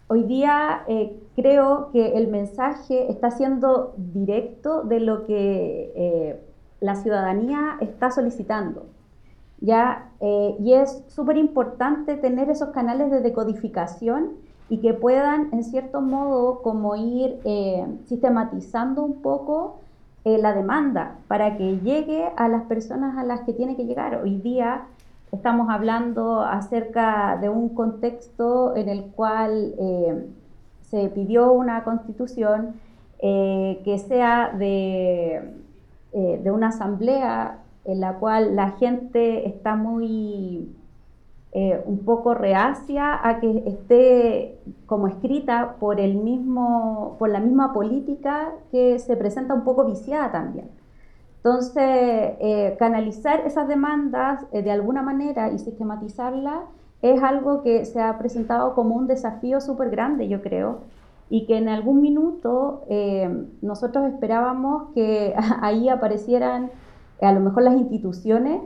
Hoy 0.07 0.23
día 0.23 0.83
eh, 0.87 1.17
creo 1.35 1.89
que 1.93 2.17
el 2.17 2.27
mensaje 2.27 3.09
está 3.09 3.31
siendo 3.31 3.93
directo 3.97 4.83
de 4.83 4.99
lo 4.99 5.25
que 5.25 5.93
eh, 5.95 6.39
la 6.81 6.95
ciudadanía 6.95 7.77
está 7.79 8.11
solicitando. 8.11 8.87
¿ya? 9.61 10.09
Eh, 10.19 10.57
y 10.59 10.73
es 10.73 11.03
súper 11.07 11.37
importante 11.37 12.17
tener 12.17 12.49
esos 12.49 12.69
canales 12.69 13.09
de 13.09 13.21
decodificación 13.21 14.31
y 14.71 14.79
que 14.79 14.95
puedan, 14.95 15.49
en 15.51 15.63
cierto 15.63 16.01
modo, 16.01 16.61
como 16.63 16.95
ir 16.95 17.37
sistematizando 18.07 19.03
un 19.03 19.21
poco 19.21 19.81
eh, 20.23 20.37
la 20.37 20.53
demanda 20.53 21.15
para 21.27 21.57
que 21.57 21.79
llegue 21.79 22.29
a 22.37 22.47
las 22.47 22.65
personas 22.65 23.17
a 23.17 23.23
las 23.23 23.41
que 23.41 23.53
tiene 23.53 23.75
que 23.75 23.85
llegar. 23.85 24.21
Hoy 24.21 24.35
día 24.37 24.83
estamos 25.31 25.67
hablando 25.71 26.41
acerca 26.41 27.39
de 27.41 27.49
un 27.49 27.69
contexto 27.69 28.75
en 28.75 28.87
el 28.87 29.05
cual 29.05 29.73
eh, 29.79 30.27
se 30.81 31.09
pidió 31.09 31.51
una 31.51 31.83
constitución 31.83 32.75
eh, 33.17 33.81
que 33.83 33.97
sea 33.97 34.53
de, 34.55 35.55
de 36.13 36.51
una 36.51 36.67
asamblea 36.67 37.57
en 37.85 37.99
la 37.99 38.19
cual 38.19 38.55
la 38.55 38.71
gente 38.73 39.47
está 39.47 39.75
muy 39.75 40.69
eh, 41.53 41.83
un 41.85 42.05
poco 42.05 42.33
reacia 42.33 43.27
a 43.27 43.41
que 43.41 43.63
esté 43.67 44.57
como 44.85 45.07
escrita 45.07 45.75
por 45.81 45.99
el 45.99 46.15
mismo, 46.15 47.17
por 47.19 47.29
la 47.29 47.41
misma 47.41 47.73
política 47.73 48.53
que 48.71 48.99
se 48.99 49.17
presenta 49.17 49.53
un 49.53 49.65
poco 49.65 49.83
viciada 49.83 50.31
también. 50.31 50.69
Entonces, 51.37 51.83
eh, 51.83 52.77
canalizar 52.79 53.41
esas 53.45 53.67
demandas 53.67 54.45
eh, 54.53 54.61
de 54.61 54.71
alguna 54.71 55.01
manera 55.01 55.51
y 55.51 55.59
sistematizarlas 55.59 56.61
es 57.01 57.21
algo 57.21 57.63
que 57.63 57.83
se 57.83 57.99
ha 57.99 58.17
presentado 58.17 58.73
como 58.73 58.95
un 58.95 59.07
desafío 59.07 59.59
súper 59.59 59.89
grande, 59.89 60.29
yo 60.29 60.41
creo, 60.41 60.79
y 61.29 61.47
que 61.47 61.57
en 61.57 61.67
algún 61.67 61.99
minuto 61.99 62.83
nosotros 63.61 64.05
esperábamos 64.07 64.93
que 64.93 65.33
ahí 65.61 65.89
aparecieran 65.89 66.69
a 67.21 67.33
lo 67.33 67.41
mejor 67.41 67.63
las 67.63 67.75
instituciones 67.75 68.61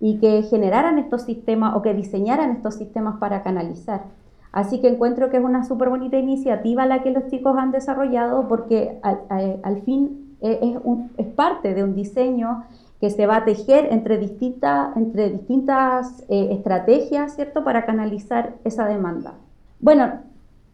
y 0.00 0.18
que 0.18 0.42
generaran 0.42 0.98
estos 0.98 1.22
sistemas 1.22 1.76
o 1.76 1.82
que 1.82 1.94
diseñaran 1.94 2.50
estos 2.50 2.74
sistemas 2.74 3.18
para 3.18 3.42
canalizar. 3.42 4.04
Así 4.52 4.80
que 4.80 4.88
encuentro 4.88 5.30
que 5.30 5.36
es 5.36 5.44
una 5.44 5.64
súper 5.64 5.90
bonita 5.90 6.16
iniciativa 6.16 6.86
la 6.86 7.02
que 7.02 7.12
los 7.12 7.28
chicos 7.28 7.56
han 7.56 7.70
desarrollado 7.70 8.48
porque 8.48 8.98
al, 9.02 9.82
fin 9.82 10.36
e, 10.40 10.58
es, 10.62 10.78
es, 11.18 11.26
parte 11.34 11.74
de 11.74 11.84
un 11.84 11.94
diseño 11.94 12.64
que 13.00 13.10
se 13.10 13.26
va 13.26 13.36
a 13.36 13.44
tejer 13.44 13.88
entre, 13.90 14.18
distintas 14.18 14.96
entre 14.96 15.30
distintas 15.30 16.24
eh, 16.28 16.48
estrategias, 16.50 17.34
¿cierto?, 17.34 17.62
para 17.62 17.86
canalizar 17.86 18.54
esa 18.64 18.86
demanda. 18.86 19.34
Bueno, 19.78 20.20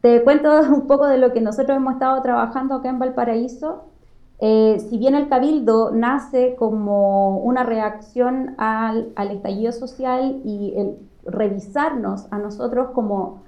te 0.01 0.23
cuento 0.23 0.61
un 0.75 0.87
poco 0.87 1.07
de 1.07 1.19
lo 1.19 1.33
que 1.33 1.41
nosotros 1.41 1.77
hemos 1.77 1.95
estado 1.95 2.21
trabajando 2.23 2.77
acá 2.77 2.89
en 2.89 2.99
Valparaíso. 2.99 3.85
Eh, 4.38 4.85
si 4.90 4.99
bien 4.99 5.14
el 5.14 5.29
cabildo 5.29 5.90
nace 5.92 6.57
como 6.57 7.38
una 7.38 7.62
reacción 7.62 8.55
al, 8.59 9.12
estallido 9.16 9.72
social 9.72 10.42
y 10.44 10.75
el 10.77 10.99
revisarnos 11.25 12.27
a 12.31 12.38
nosotros 12.38 12.90
como 12.94 13.42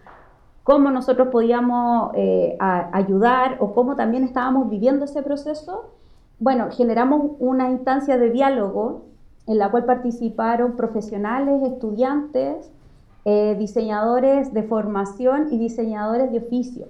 cómo 0.64 0.90
nosotros 0.90 1.28
podíamos 1.28 2.10
eh, 2.14 2.56
ayudar 2.58 3.56
o 3.60 3.72
cómo 3.72 3.96
también 3.96 4.24
estábamos 4.24 4.68
viviendo 4.68 5.06
ese 5.06 5.22
proceso, 5.22 5.90
bueno, 6.40 6.68
generamos 6.70 7.32
una 7.38 7.70
instancia 7.70 8.18
de 8.18 8.30
diálogo 8.30 9.02
en 9.46 9.58
la 9.58 9.70
cual 9.70 9.86
participaron 9.86 10.76
profesionales, 10.76 11.62
estudiantes, 11.62 12.70
eh, 13.24 13.56
diseñadores 13.58 14.52
de 14.52 14.62
formación 14.62 15.48
y 15.50 15.58
diseñadores 15.58 16.30
de 16.32 16.38
oficio, 16.38 16.86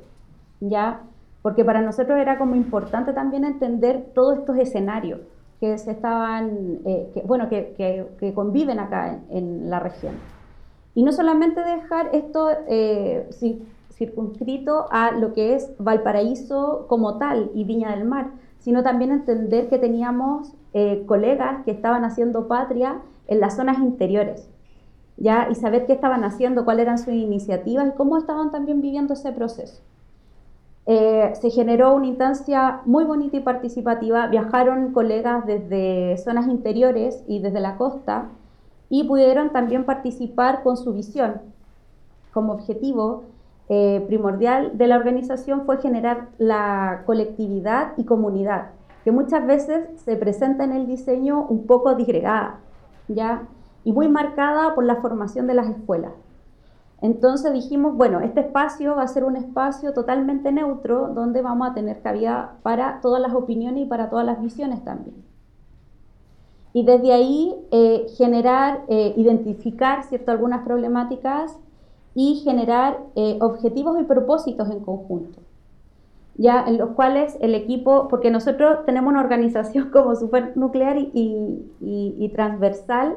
¿ya? 0.61 1.03
Porque 1.49 1.65
para 1.65 1.81
nosotros 1.81 2.19
era 2.19 2.37
como 2.37 2.57
importante 2.57 3.15
también 3.15 3.43
entender 3.43 4.11
todos 4.15 4.37
estos 4.37 4.59
escenarios 4.59 5.21
que 5.61 5.79
se 5.79 5.93
estaban, 5.93 6.81
eh, 6.85 7.23
bueno, 7.25 7.49
que, 7.49 8.33
conviven 8.35 8.79
acá 8.79 9.19
en, 9.31 9.71
la 9.71 9.81
región. 9.81 10.13
Y 10.95 11.05
no 11.05 11.11
solamente 11.11 11.63
dejar 11.63 12.11
esto 12.13 12.51
eh, 12.69 13.31
circunscrito 13.93 14.89
a 14.91 15.13
lo 15.13 15.33
que 15.33 15.55
es 15.55 15.73
Valparaíso 15.79 16.85
como 16.87 17.17
tal 17.17 17.51
y 17.55 17.65
Viña 17.65 17.97
del 17.97 18.05
Mar, 18.05 18.27
sino 18.59 18.83
también 18.83 19.11
entender 19.11 19.71
que 19.71 19.79
teníamos 19.79 20.53
eh, 20.75 21.05
colegas 21.07 21.65
que 21.65 21.71
estaban 21.71 22.05
haciendo 22.05 22.47
patria 22.47 23.01
en 23.27 23.41
las 23.41 23.57
zonas 23.57 23.79
interiores, 23.79 24.51
¿ya? 25.17 25.49
Y 25.51 25.55
saber 25.55 25.87
qué 25.87 25.95
estaban 25.95 26.25
haciendo, 26.25 26.67
cuáles 26.67 26.83
eran 26.83 26.99
sus 26.99 27.15
iniciativas 27.15 27.89
y 27.89 27.97
cómo 27.97 28.19
estaban 28.19 28.51
también 28.51 28.83
viviendo 28.83 29.15
ese 29.15 29.33
proceso. 29.33 29.83
Eh, 30.91 31.35
se 31.39 31.51
generó 31.51 31.95
una 31.95 32.07
instancia 32.07 32.81
muy 32.87 33.05
bonita 33.05 33.37
y 33.37 33.41
participativa. 33.41 34.27
Viajaron 34.29 34.95
colegas 34.95 35.45
desde 35.45 36.17
zonas 36.17 36.49
interiores 36.49 37.23
y 37.29 37.41
desde 37.41 37.61
la 37.61 37.77
costa 37.77 38.31
y 38.89 39.05
pudieron 39.05 39.51
también 39.51 39.85
participar 39.85 40.63
con 40.63 40.79
su 40.79 40.95
visión. 40.95 41.43
Como 42.33 42.55
objetivo 42.55 43.25
eh, 43.69 44.03
primordial 44.07 44.79
de 44.79 44.87
la 44.87 44.97
organización 44.97 45.67
fue 45.67 45.77
generar 45.77 46.29
la 46.39 47.03
colectividad 47.05 47.93
y 47.99 48.05
comunidad, 48.05 48.71
que 49.05 49.13
muchas 49.13 49.47
veces 49.47 49.89
se 50.07 50.17
presenta 50.17 50.65
en 50.65 50.73
el 50.73 50.87
diseño 50.87 51.45
un 51.51 51.67
poco 51.67 51.95
disgregada, 51.97 52.61
¿ya? 53.09 53.43
y 53.85 53.93
muy 53.93 54.09
marcada 54.09 54.75
por 54.75 54.85
la 54.85 54.97
formación 54.97 55.47
de 55.47 55.55
las 55.55 55.69
escuelas. 55.69 56.13
Entonces 57.01 57.53
dijimos, 57.53 57.97
bueno, 57.97 58.21
este 58.21 58.41
espacio 58.41 58.97
va 58.97 59.03
a 59.03 59.09
ser 59.09 59.25
un 59.25 59.37
espacio 59.37 59.93
totalmente 59.93 60.51
neutro 60.51 61.09
donde 61.15 61.43
vamos 61.43 61.71
a 61.71 61.75
tener 61.75 62.01
cabida 62.01 62.57
para 62.63 63.01
todas 63.01 63.23
las 63.23 63.35
opiniones 63.35 63.85
y 63.85 63.87
para 63.87 64.11
todas 64.11 64.27
las 64.27 64.41
visiones 64.43 64.85
también. 64.85 65.15
Y 66.73 66.85
desde 66.85 67.13
ahí 67.13 67.55
eh, 67.71 68.07
generar, 68.17 68.83
eh, 68.89 69.15
identificar 69.17 70.05
¿cierto? 70.05 70.33
algunas 70.33 70.65
problemáticas 70.65 71.57
y 72.15 72.37
generar 72.45 72.99
eh, 73.15 73.39
objetivos 73.41 73.99
y 74.01 74.05
propósitos 74.05 74.69
en 74.69 74.81
conjunto. 74.81 75.41
Ya 76.37 76.65
en 76.67 76.79
los 76.79 76.91
cuales 76.91 77.37
el 77.41 77.55
equipo, 77.55 78.09
porque 78.09 78.31
nosotros 78.31 78.85
tenemos 78.87 79.11
una 79.11 79.21
organización 79.21 79.91
como 79.93 80.17
súper 80.17 80.57
nuclear 80.57 80.99
y, 80.99 81.65
y 81.81 82.29
transversal, 82.35 83.17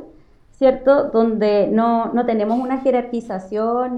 ¿cierto? 0.61 1.05
Donde 1.05 1.69
no, 1.71 2.13
no 2.13 2.23
tenemos 2.27 2.59
una 2.59 2.81
jerarquización, 2.81 3.97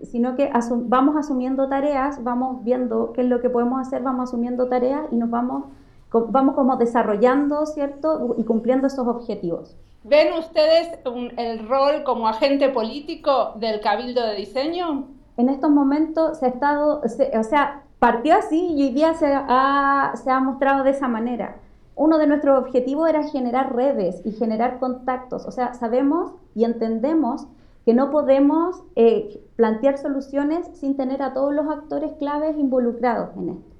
sino 0.00 0.34
que 0.34 0.50
vamos 0.86 1.14
asumiendo 1.14 1.68
tareas, 1.68 2.24
vamos 2.24 2.64
viendo 2.64 3.12
qué 3.12 3.20
es 3.20 3.28
lo 3.28 3.42
que 3.42 3.50
podemos 3.50 3.86
hacer, 3.86 4.00
vamos 4.00 4.30
asumiendo 4.30 4.66
tareas 4.66 5.02
y 5.12 5.16
nos 5.16 5.28
vamos, 5.28 5.64
vamos 6.10 6.54
como 6.54 6.76
desarrollando, 6.76 7.66
¿cierto? 7.66 8.34
Y 8.38 8.44
cumpliendo 8.44 8.86
esos 8.86 9.06
objetivos. 9.06 9.76
¿Ven 10.04 10.32
ustedes 10.38 10.88
el 11.36 11.68
rol 11.68 12.02
como 12.02 12.28
agente 12.28 12.70
político 12.70 13.52
del 13.56 13.82
Cabildo 13.82 14.26
de 14.26 14.36
Diseño? 14.36 15.08
En 15.36 15.50
estos 15.50 15.70
momentos 15.70 16.38
se 16.38 16.46
ha 16.46 16.48
estado, 16.48 17.02
o 17.02 17.42
sea, 17.42 17.82
partió 17.98 18.36
así 18.36 18.72
y 18.72 18.84
hoy 18.84 18.90
día 18.94 19.12
se 19.12 19.26
ha, 19.34 20.14
se 20.14 20.30
ha 20.30 20.40
mostrado 20.40 20.82
de 20.82 20.92
esa 20.92 21.08
manera 21.08 21.56
uno 21.96 22.18
de 22.18 22.26
nuestros 22.26 22.58
objetivos 22.58 23.08
era 23.08 23.22
generar 23.24 23.74
redes 23.74 24.20
y 24.24 24.32
generar 24.32 24.78
contactos. 24.78 25.46
O 25.46 25.50
sea, 25.50 25.74
sabemos 25.74 26.32
y 26.54 26.64
entendemos 26.64 27.46
que 27.84 27.94
no 27.94 28.10
podemos 28.10 28.82
eh, 28.96 29.42
plantear 29.56 29.98
soluciones 29.98 30.66
sin 30.74 30.96
tener 30.96 31.22
a 31.22 31.34
todos 31.34 31.54
los 31.54 31.68
actores 31.68 32.12
claves 32.18 32.56
involucrados 32.56 33.30
en 33.36 33.50
esto. 33.50 33.70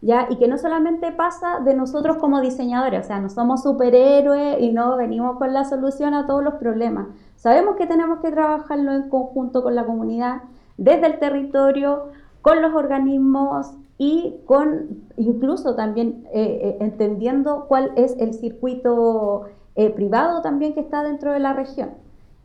¿Ya? 0.00 0.26
Y 0.30 0.36
que 0.36 0.48
no 0.48 0.58
solamente 0.58 1.12
pasa 1.12 1.60
de 1.60 1.74
nosotros 1.74 2.16
como 2.16 2.40
diseñadores, 2.40 3.04
o 3.04 3.06
sea, 3.06 3.20
no 3.20 3.28
somos 3.28 3.62
superhéroes 3.62 4.60
y 4.60 4.72
no 4.72 4.96
venimos 4.96 5.36
con 5.36 5.54
la 5.54 5.64
solución 5.64 6.12
a 6.14 6.26
todos 6.26 6.42
los 6.42 6.54
problemas. 6.54 7.06
Sabemos 7.36 7.76
que 7.76 7.86
tenemos 7.86 8.18
que 8.18 8.32
trabajarlo 8.32 8.92
en 8.92 9.08
conjunto 9.08 9.62
con 9.62 9.76
la 9.76 9.84
comunidad, 9.84 10.42
desde 10.76 11.06
el 11.06 11.20
territorio, 11.20 12.08
con 12.40 12.60
los 12.60 12.74
organismos 12.74 13.76
y 14.04 14.40
con 14.46 15.04
incluso 15.16 15.76
también 15.76 16.26
eh, 16.34 16.58
eh, 16.60 16.76
entendiendo 16.80 17.66
cuál 17.68 17.92
es 17.94 18.16
el 18.18 18.34
circuito 18.34 19.44
eh, 19.76 19.90
privado 19.90 20.42
también 20.42 20.74
que 20.74 20.80
está 20.80 21.04
dentro 21.04 21.30
de 21.32 21.38
la 21.38 21.52
región. 21.52 21.90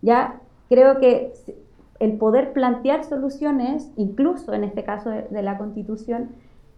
Ya 0.04 0.40
creo 0.70 1.00
que 1.00 1.34
el 2.00 2.20
poder 2.20 2.54
plantear 2.54 3.06
soluciones, 3.06 3.92
incluso 3.96 4.54
en 4.54 4.66
este 4.66 4.84
caso 4.84 5.10
de, 5.10 5.42
la 5.42 5.58
constitución, 5.58 6.30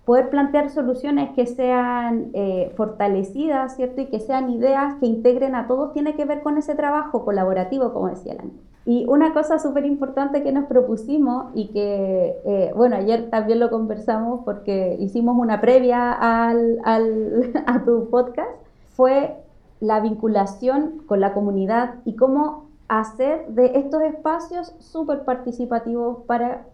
poder 0.05 0.29
plantear 0.29 0.69
soluciones 0.69 1.31
que 1.31 1.45
sean 1.45 2.31
fortalecidas, 2.77 3.75
¿cierto? 3.75 3.99
Y 3.99 4.05
que 4.05 4.21
sean 4.21 4.49
ideas 4.49 4.95
que 5.01 5.07
integren 5.07 5.55
a 5.55 5.67
todos, 5.67 5.91
tiene 5.91 6.15
que 6.15 6.23
ver 6.23 6.41
con 6.41 6.57
ese 6.57 6.73
trabajo 6.73 7.25
colaborativo, 7.25 7.91
como 7.91 8.07
decía 8.07 8.35
Lani. 8.35 8.53
Y 8.89 9.05
una 9.07 9.35
cosa 9.35 9.59
súper 9.59 9.85
importante 9.85 10.41
que 10.41 10.51
nos 10.51 10.65
propusimos 10.65 11.51
y 11.53 11.67
que, 11.67 12.41
eh, 12.43 12.73
bueno, 12.75 12.95
ayer 12.95 13.29
también 13.29 13.59
lo 13.59 13.69
conversamos 13.69 14.41
porque 14.43 14.97
hicimos 14.99 15.37
una 15.37 15.61
previa 15.61 16.11
al, 16.11 16.79
al, 16.83 17.53
a 17.67 17.83
tu 17.83 18.09
podcast, 18.09 18.49
fue 18.95 19.35
la 19.79 19.99
vinculación 19.99 21.03
con 21.05 21.19
la 21.19 21.33
comunidad 21.33 21.97
y 22.03 22.15
cómo 22.15 22.65
hacer 22.87 23.45
de 23.49 23.77
estos 23.77 24.01
espacios 24.01 24.73
súper 24.79 25.23
participativos 25.23 26.23
para 26.25 26.65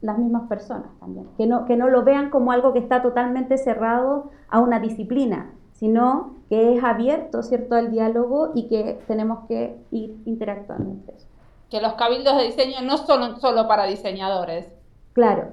las 0.00 0.18
mismas 0.18 0.48
personas 0.48 0.90
también. 0.98 1.28
Que 1.36 1.46
no, 1.46 1.66
que 1.66 1.76
no 1.76 1.88
lo 1.88 2.02
vean 2.02 2.30
como 2.30 2.50
algo 2.50 2.72
que 2.72 2.80
está 2.80 3.00
totalmente 3.00 3.58
cerrado 3.58 4.32
a 4.48 4.58
una 4.58 4.80
disciplina, 4.80 5.52
sino 5.74 6.34
que 6.48 6.76
es 6.76 6.82
abierto, 6.82 7.44
¿cierto?, 7.44 7.76
al 7.76 7.92
diálogo 7.92 8.50
y 8.56 8.66
que 8.66 8.98
tenemos 9.06 9.46
que 9.46 9.80
ir 9.92 10.20
interactuando 10.24 10.90
entre 10.90 11.14
eso 11.14 11.29
que 11.70 11.80
los 11.80 11.94
cabildos 11.94 12.36
de 12.36 12.44
diseño 12.44 12.80
no 12.82 12.98
son 12.98 13.40
solo 13.40 13.68
para 13.68 13.86
diseñadores. 13.86 14.66
Claro. 15.12 15.52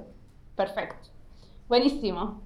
Perfecto. 0.55 1.09
Buenísimo. 1.67 2.41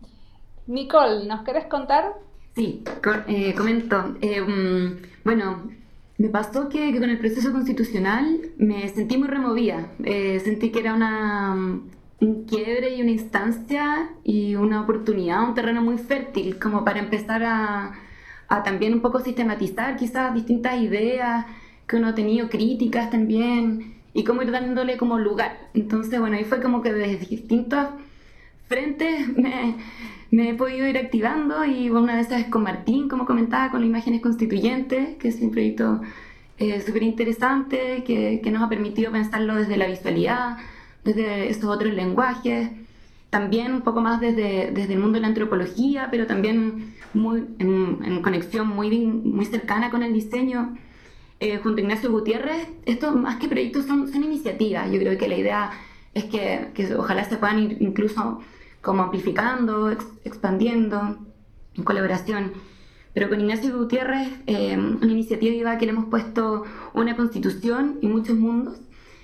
Nicole, 0.67 1.25
¿nos 1.25 1.41
querés 1.43 1.65
contar? 1.65 2.13
Sí, 2.55 2.83
eh, 3.27 3.53
comento. 3.55 4.15
Eh, 4.21 4.41
mm, 4.41 5.23
bueno, 5.23 5.71
me 6.17 6.29
pasó 6.29 6.67
que, 6.67 6.91
con 6.99 7.09
el 7.09 7.17
proceso 7.17 7.51
constitucional 7.51 8.41
me 8.57 8.87
sentí 8.89 9.17
muy 9.17 9.27
removida. 9.27 9.87
Eh, 10.03 10.39
sentí 10.43 10.71
que 10.71 10.79
era 10.79 10.93
una, 10.93 11.55
mm, 11.55 11.89
un 12.21 12.43
quiebre 12.45 12.95
y 12.95 13.01
una 13.01 13.11
instancia 13.11 14.09
y 14.23 14.55
una 14.55 14.81
oportunidad, 14.81 15.43
un 15.43 15.55
terreno 15.55 15.81
muy 15.81 15.97
fértil 15.97 16.59
como 16.59 16.83
para 16.83 16.99
empezar 16.99 17.43
a, 17.43 17.93
a 18.49 18.63
también 18.63 18.93
un 18.93 19.01
poco 19.01 19.21
sistematizar 19.21 19.95
quizás 19.95 20.33
distintas 20.33 20.79
ideas 20.79 21.45
que 21.91 21.97
uno 21.97 22.07
ha 22.07 22.15
tenido 22.15 22.49
críticas 22.49 23.09
también 23.09 23.95
y 24.13 24.23
cómo 24.23 24.41
ir 24.41 24.51
dándole 24.51 24.95
como 24.95 25.19
lugar. 25.19 25.57
Entonces, 25.73 26.21
bueno, 26.21 26.37
ahí 26.37 26.45
fue 26.45 26.61
como 26.61 26.81
que 26.81 26.93
desde 26.93 27.25
distintos 27.25 27.89
frentes 28.67 29.27
me, 29.35 29.75
me 30.31 30.49
he 30.49 30.53
podido 30.53 30.87
ir 30.87 30.97
activando 30.97 31.65
y 31.65 31.89
una 31.89 32.15
de 32.15 32.21
esas 32.21 32.39
es 32.39 32.47
con 32.47 32.63
Martín, 32.63 33.09
como 33.09 33.25
comentaba, 33.25 33.69
con 33.71 33.81
las 33.81 33.89
imágenes 33.89 34.21
constituyentes, 34.21 35.17
que 35.17 35.27
es 35.27 35.41
un 35.41 35.51
proyecto 35.51 36.01
eh, 36.59 36.79
súper 36.79 37.03
interesante 37.03 38.03
que, 38.05 38.41
nos 38.51 38.63
ha 38.63 38.69
permitido 38.69 39.11
pensarlo 39.11 39.55
desde 39.55 39.75
la 39.75 39.87
visualidad, 39.87 40.57
desde 41.03 41.49
estos 41.49 41.69
otros 41.69 41.93
lenguajes, 41.93 42.69
también 43.29 43.73
un 43.73 43.81
poco 43.81 43.99
más 43.99 44.21
desde, 44.21 44.71
desde 44.71 44.93
el 44.93 44.99
mundo 44.99 45.15
de 45.15 45.21
la 45.21 45.27
antropología, 45.27 46.07
pero 46.09 46.25
también 46.25 46.93
muy, 47.13 47.47
en, 47.59 47.99
en 48.05 48.21
conexión 48.21 48.69
muy, 48.69 49.05
muy 49.05 49.45
cercana 49.45 49.89
con 49.89 50.03
el 50.03 50.13
diseño 50.13 50.77
eh, 51.41 51.57
junto 51.57 51.79
a 51.79 51.81
Ignacio 51.81 52.11
Gutiérrez, 52.11 52.67
esto 52.85 53.13
más 53.13 53.37
que 53.37 53.47
proyectos 53.47 53.85
son, 53.85 54.07
son 54.11 54.23
iniciativas. 54.23 54.91
Yo 54.91 54.99
creo 54.99 55.17
que 55.17 55.27
la 55.27 55.35
idea 55.35 55.71
es 56.13 56.25
que, 56.25 56.69
que 56.75 56.93
ojalá 56.93 57.23
se 57.23 57.37
puedan 57.37 57.57
ir 57.57 57.77
incluso 57.81 58.41
como 58.79 59.01
amplificando, 59.01 59.89
expandiendo 60.23 61.17
en 61.75 61.83
colaboración. 61.83 62.53
Pero 63.15 63.27
con 63.27 63.41
Ignacio 63.41 63.75
Gutiérrez, 63.75 64.29
eh, 64.45 64.77
una 64.77 65.11
iniciativa 65.11 65.79
que 65.79 65.87
le 65.87 65.93
hemos 65.93 66.05
puesto 66.05 66.63
una 66.93 67.15
constitución 67.15 67.97
y 68.01 68.07
muchos 68.07 68.37
mundos, 68.37 68.79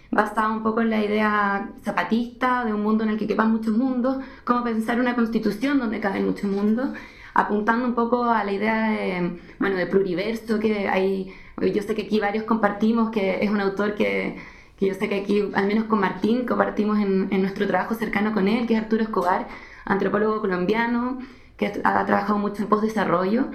basada 0.10 0.50
un 0.50 0.64
poco 0.64 0.82
en 0.82 0.90
la 0.90 1.06
idea 1.06 1.70
zapatista 1.84 2.66
de 2.66 2.74
un 2.74 2.82
mundo 2.82 3.04
en 3.04 3.12
el 3.12 3.18
que 3.18 3.28
quepan 3.28 3.52
muchos 3.52 3.78
mundos, 3.78 4.18
cómo 4.44 4.64
pensar 4.64 5.00
una 5.00 5.14
constitución 5.14 5.78
donde 5.78 6.00
caben 6.00 6.26
muchos 6.26 6.50
mundos, 6.50 6.90
apuntando 7.36 7.86
un 7.86 7.94
poco 7.94 8.26
a 8.26 8.44
la 8.44 8.52
idea 8.52 8.90
de, 8.90 9.40
bueno, 9.60 9.76
de 9.76 9.86
pluriverso 9.86 10.60
que 10.60 10.90
hay 10.90 11.32
yo 11.62 11.82
sé 11.82 11.96
que 11.96 12.04
aquí 12.04 12.20
varios 12.20 12.44
compartimos, 12.46 13.10
que 13.10 13.44
es 13.44 13.50
un 13.50 13.60
autor 13.60 13.96
que, 13.96 14.38
que 14.78 14.88
yo 14.88 14.94
sé 14.94 15.10
que 15.10 15.16
aquí, 15.16 15.44
al 15.54 15.68
menos 15.68 15.86
con 15.86 16.00
Martín, 16.00 16.46
compartimos 16.46 17.00
en, 17.00 17.28
en, 17.32 17.42
nuestro 17.42 17.68
trabajo 17.68 17.96
cercano 17.96 18.34
con 18.34 18.48
él, 18.48 18.68
que 18.68 18.76
es 18.76 18.80
Arturo 18.80 19.04
Escobar, 19.04 19.48
antropólogo 19.86 20.40
colombiano, 20.42 21.20
que 21.58 21.68
ha 21.84 22.06
trabajado 22.06 22.38
mucho 22.38 22.62
en 22.62 22.70
postdesarrollo 22.70 23.48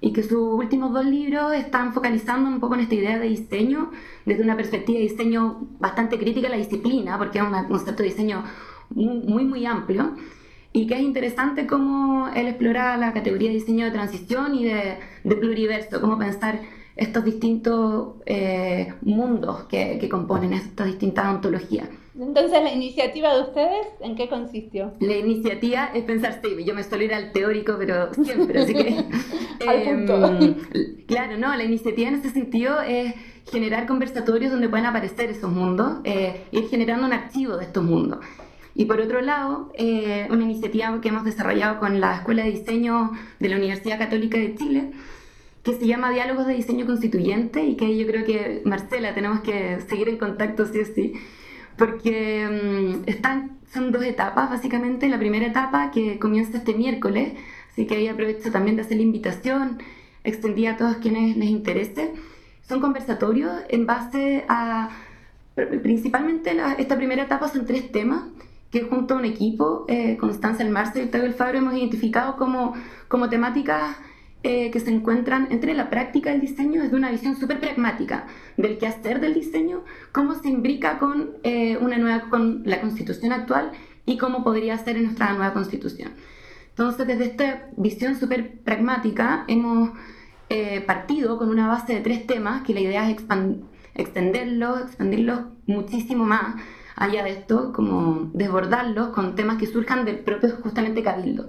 y 0.00 0.12
que 0.12 0.22
sus 0.22 0.38
últimos 0.38 0.92
dos 0.92 1.06
libros 1.06 1.54
están 1.54 1.94
focalizando 1.94 2.50
un 2.50 2.60
poco 2.60 2.74
en 2.74 2.80
esta 2.80 2.94
idea 2.94 3.18
de 3.18 3.28
diseño 3.28 3.90
desde 4.26 4.42
una 4.42 4.56
perspectiva 4.56 4.98
de 4.98 5.04
diseño 5.04 5.66
bastante 5.78 6.18
crítica 6.18 6.48
a 6.48 6.50
la 6.50 6.56
disciplina, 6.56 7.16
porque 7.16 7.38
es 7.38 7.44
un 7.44 7.52
concepto 7.68 8.02
de 8.02 8.10
diseño 8.10 8.44
muy, 8.90 9.44
muy 9.44 9.64
amplio 9.64 10.14
y 10.72 10.86
que 10.86 10.94
es 10.94 11.00
interesante 11.00 11.66
cómo 11.66 12.28
él 12.34 12.48
explora 12.48 12.96
la 12.96 13.12
categoría 13.12 13.48
de 13.48 13.54
diseño 13.54 13.84
de 13.86 13.92
transición 13.92 14.54
y 14.56 14.64
de, 14.64 14.98
de 15.22 15.36
pluriverso, 15.36 16.00
cómo 16.00 16.18
pensar 16.18 16.60
estos 16.96 17.24
distintos 17.24 18.14
eh, 18.26 18.94
mundos 19.02 19.64
que, 19.64 19.98
que 19.98 20.08
componen 20.08 20.52
estas 20.52 20.86
distintas 20.86 21.26
ontologías. 21.26 21.88
Entonces, 22.18 22.62
¿la 22.62 22.72
iniciativa 22.72 23.34
de 23.34 23.42
ustedes 23.42 23.86
en 24.00 24.14
qué 24.14 24.28
consistió? 24.28 24.92
La 25.00 25.16
iniciativa 25.16 25.90
es 25.92 26.04
pensar, 26.04 26.40
sí, 26.40 26.64
yo 26.64 26.72
me 26.72 26.84
suelo 26.84 27.02
ir 27.04 27.12
al 27.12 27.32
teórico, 27.32 27.74
pero 27.76 28.14
siempre, 28.14 28.62
así 28.62 28.72
que... 28.72 29.04
Al 29.66 29.82
punto. 29.82 30.26
em, 30.26 30.54
claro, 31.06 31.38
no, 31.38 31.56
la 31.56 31.64
iniciativa 31.64 32.08
en 32.08 32.16
ese 32.16 32.30
sentido 32.30 32.80
es 32.82 33.14
generar 33.50 33.86
conversatorios 33.86 34.52
donde 34.52 34.68
puedan 34.68 34.86
aparecer 34.86 35.30
esos 35.30 35.50
mundos, 35.50 35.98
eh, 36.04 36.44
ir 36.52 36.68
generando 36.68 37.06
un 37.06 37.12
archivo 37.12 37.56
de 37.56 37.64
estos 37.64 37.82
mundos. 37.82 38.18
Y 38.76 38.84
por 38.86 39.00
otro 39.00 39.20
lado, 39.20 39.72
eh, 39.74 40.26
una 40.30 40.44
iniciativa 40.44 41.00
que 41.00 41.08
hemos 41.08 41.24
desarrollado 41.24 41.78
con 41.78 42.00
la 42.00 42.16
Escuela 42.16 42.44
de 42.44 42.50
Diseño 42.50 43.12
de 43.38 43.48
la 43.48 43.56
Universidad 43.56 43.98
Católica 43.98 44.38
de 44.38 44.54
Chile, 44.54 44.92
que 45.64 45.72
se 45.72 45.86
llama 45.86 46.10
Diálogos 46.10 46.46
de 46.46 46.54
Diseño 46.54 46.86
Constituyente 46.86 47.64
y 47.64 47.76
que 47.76 47.96
yo 47.96 48.06
creo 48.06 48.24
que, 48.24 48.62
Marcela, 48.64 49.14
tenemos 49.14 49.40
que 49.40 49.80
seguir 49.88 50.08
en 50.10 50.18
contacto 50.18 50.66
sí 50.66 50.80
o 50.80 50.84
sí, 50.84 51.14
porque 51.78 52.46
mm, 53.02 53.08
están, 53.08 53.58
son 53.72 53.90
dos 53.90 54.04
etapas 54.04 54.50
básicamente. 54.50 55.08
La 55.08 55.18
primera 55.18 55.46
etapa 55.46 55.90
que 55.90 56.18
comienza 56.18 56.58
este 56.58 56.74
miércoles, 56.74 57.32
así 57.72 57.86
que 57.86 57.96
ahí 57.96 58.08
aprovecho 58.08 58.52
también 58.52 58.76
de 58.76 58.82
hacer 58.82 58.98
la 58.98 59.02
invitación, 59.04 59.78
extendida 60.22 60.72
a 60.72 60.76
todos 60.76 60.96
quienes 60.98 61.36
les 61.36 61.48
interese. 61.48 62.12
Son 62.68 62.80
conversatorios 62.80 63.52
en 63.68 63.86
base 63.86 64.44
a, 64.48 64.90
principalmente 65.82 66.54
la- 66.54 66.74
esta 66.74 66.96
primera 66.96 67.22
etapa 67.24 67.48
son 67.48 67.66
tres 67.66 67.90
temas 67.92 68.24
que 68.70 68.82
junto 68.82 69.14
a 69.14 69.18
un 69.18 69.24
equipo, 69.24 69.84
eh, 69.88 70.16
Constanza 70.18 70.62
El 70.62 70.70
Marce 70.70 71.08
y 71.10 71.16
El 71.16 71.32
Fabro, 71.34 71.58
hemos 71.58 71.74
identificado 71.74 72.36
como, 72.36 72.74
como 73.08 73.28
temáticas 73.28 73.96
eh, 74.46 74.70
que 74.70 74.78
se 74.78 74.90
encuentran 74.90 75.48
entre 75.50 75.72
la 75.72 75.88
práctica 75.88 76.30
del 76.30 76.42
diseño 76.42 76.82
desde 76.82 76.96
una 76.96 77.10
visión 77.10 77.34
súper 77.34 77.60
pragmática 77.60 78.26
del 78.58 78.76
quehacer 78.76 79.18
del 79.18 79.32
diseño, 79.32 79.84
cómo 80.12 80.34
se 80.34 80.50
imbrica 80.50 80.98
con, 80.98 81.30
eh, 81.44 81.78
una 81.78 81.96
nueva, 81.96 82.28
con 82.28 82.62
la 82.66 82.78
constitución 82.82 83.32
actual 83.32 83.72
y 84.04 84.18
cómo 84.18 84.44
podría 84.44 84.76
ser 84.76 84.98
en 84.98 85.04
nuestra 85.04 85.32
nueva 85.32 85.54
constitución. 85.54 86.12
Entonces, 86.68 87.06
desde 87.06 87.24
esta 87.24 87.68
visión 87.78 88.16
súper 88.16 88.60
pragmática, 88.60 89.46
hemos 89.48 89.92
eh, 90.50 90.82
partido 90.82 91.38
con 91.38 91.48
una 91.48 91.66
base 91.66 91.94
de 91.94 92.00
tres 92.02 92.26
temas 92.26 92.64
que 92.64 92.74
la 92.74 92.80
idea 92.80 93.08
es 93.08 93.16
extenderlos, 93.94 94.82
expandirlos 94.82 95.40
muchísimo 95.66 96.26
más 96.26 96.56
allá 96.96 97.24
de 97.24 97.30
esto, 97.30 97.72
como 97.72 98.30
desbordarlos 98.34 99.08
con 99.08 99.36
temas 99.36 99.56
que 99.56 99.66
surjan 99.66 100.04
del 100.04 100.18
propio 100.18 100.50
justamente 100.62 101.02
cabildo. 101.02 101.48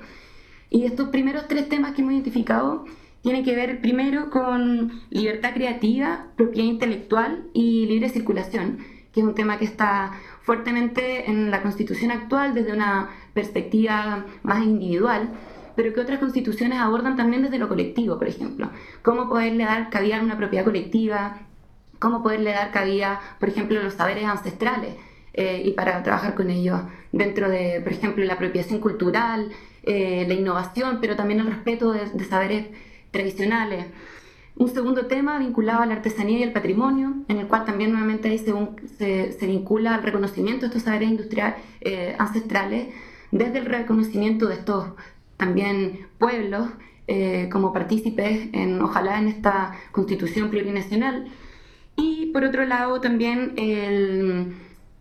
Y 0.70 0.86
estos 0.86 1.10
primeros 1.10 1.48
tres 1.48 1.70
temas 1.70 1.94
que 1.94 2.02
hemos 2.02 2.14
identificado 2.14 2.86
tienen 3.22 3.44
que 3.44 3.56
ver 3.56 3.82
primero 3.82 4.30
con 4.30 5.02
libertad 5.10 5.54
creativa, 5.54 6.28
propiedad 6.36 6.68
intelectual 6.68 7.46
y 7.54 7.88
libre 7.88 8.10
circulación, 8.10 8.80
que 9.12 9.22
es 9.22 9.26
un 9.26 9.34
tema 9.34 9.58
que 9.58 9.66
está 9.66 10.12
fuertemente 10.44 11.30
en 11.30 11.50
la 11.50 11.64
constitución 11.64 12.12
actual 12.12 12.54
desde 12.54 12.72
una 12.72 13.10
perspectiva 13.34 14.26
más 14.44 14.64
individual, 14.64 15.32
pero 15.76 15.94
que 15.94 16.02
otras 16.02 16.20
constituciones 16.20 16.80
abordan 16.80 17.16
también 17.16 17.42
desde 17.42 17.58
lo 17.58 17.68
colectivo, 17.68 18.20
por 18.20 18.28
ejemplo. 18.28 18.70
Cómo 19.02 19.28
poderle 19.28 19.64
dar 19.64 19.90
cabida 19.90 20.20
a 20.20 20.24
una 20.24 20.38
propiedad 20.38 20.64
colectiva, 20.64 21.40
cómo 22.00 22.22
poderle 22.22 22.52
dar 22.52 22.72
cabida, 22.72 23.20
por 23.40 23.50
ejemplo, 23.50 23.80
a 23.80 23.84
los 23.84 23.96
saberes 23.96 24.26
ancestrales 24.26 24.96
eh, 25.34 25.64
y 25.66 25.72
para 25.72 26.04
trabajar 26.04 26.36
con 26.36 26.50
ellos 26.50 26.80
dentro 27.12 27.50
de, 27.50 27.82
por 27.82 27.92
ejemplo, 27.92 28.24
la 28.24 28.34
apropiación 28.34 28.80
cultural, 28.80 29.50
eh, 29.86 30.26
la 30.28 30.34
innovación, 30.34 31.00
pero 31.02 31.16
también 31.16 31.40
el 31.40 31.48
respeto 31.48 31.92
de, 31.92 32.10
de 32.10 32.24
saberes 32.26 32.68
tradicionales. 33.12 33.86
Un 34.58 34.70
segundo 34.70 35.08
tema 35.08 35.38
vinculado 35.38 35.82
a 35.82 35.86
la 35.86 35.96
artesanía 35.96 36.40
y 36.40 36.44
el 36.44 36.54
patrimonio, 36.54 37.14
en 37.28 37.40
el 37.40 37.48
cual 37.48 37.66
también 37.66 37.92
nuevamente 37.92 38.30
ahí 38.30 38.38
se, 38.38 38.54
se, 38.98 39.34
se 39.34 39.48
vincula 39.48 39.96
al 39.96 40.04
reconocimiento 40.04 40.62
de 40.62 40.68
estos 40.68 40.84
saberes 40.84 41.10
industriales 41.10 41.56
eh, 41.82 42.16
ancestrales, 42.18 42.88
desde 43.32 43.60
el 43.60 43.66
reconocimiento 43.66 44.48
de 44.48 44.56
estos 44.56 44.94
también 45.36 46.08
pueblos 46.18 46.70
eh, 47.08 47.50
como 47.52 47.74
partícipes, 47.74 48.48
en, 48.54 48.82
ojalá 48.82 49.20
en 49.20 49.28
esta 49.28 49.76
constitución 49.92 50.50
plurinacional. 50.50 51.28
Y 51.98 52.28
por 52.28 52.46
otro 52.46 52.66
lado 52.66 53.02
también 53.02 53.54
el 53.58 54.54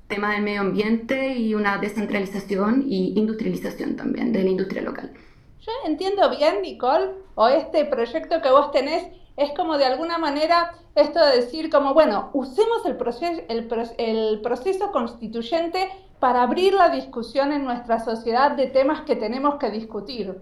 tema 0.09 0.33
del 0.33 0.43
medio 0.43 0.61
ambiente 0.61 1.35
y 1.35 1.55
una 1.55 1.79
descentralización 1.79 2.85
y 2.87 3.19
industrialización 3.19 3.97
también 3.97 4.33
de 4.33 4.43
la 4.43 4.51
industria 4.51 4.83
local. 4.83 5.13
Yo 5.61 5.73
entiendo 5.87 6.29
bien, 6.31 6.63
Nicole, 6.63 7.11
o 7.35 7.49
este 7.49 7.85
proyecto 7.87 8.43
que 8.43 8.51
vos 8.51 8.71
tenés 8.71 9.07
es 9.37 9.51
como 9.53 9.79
de 9.79 9.87
alguna 9.87 10.19
manera 10.19 10.73
esto 10.95 11.25
de 11.25 11.37
decir 11.37 11.71
como, 11.71 11.95
bueno, 11.95 12.31
usemos 12.35 12.85
el, 12.85 12.97
proceso, 12.97 13.43
el, 13.49 13.69
el 13.99 14.41
proceso 14.43 14.93
constituyente 14.93 15.89
para 16.21 16.43
abrir 16.43 16.75
la 16.75 16.91
discusión 16.91 17.53
en 17.53 17.65
nuestra 17.65 17.99
sociedad 17.99 18.53
de 18.53 18.67
temas 18.69 19.03
que 19.03 19.17
tenemos 19.17 19.57
que 19.57 19.71
discutir. 19.71 20.41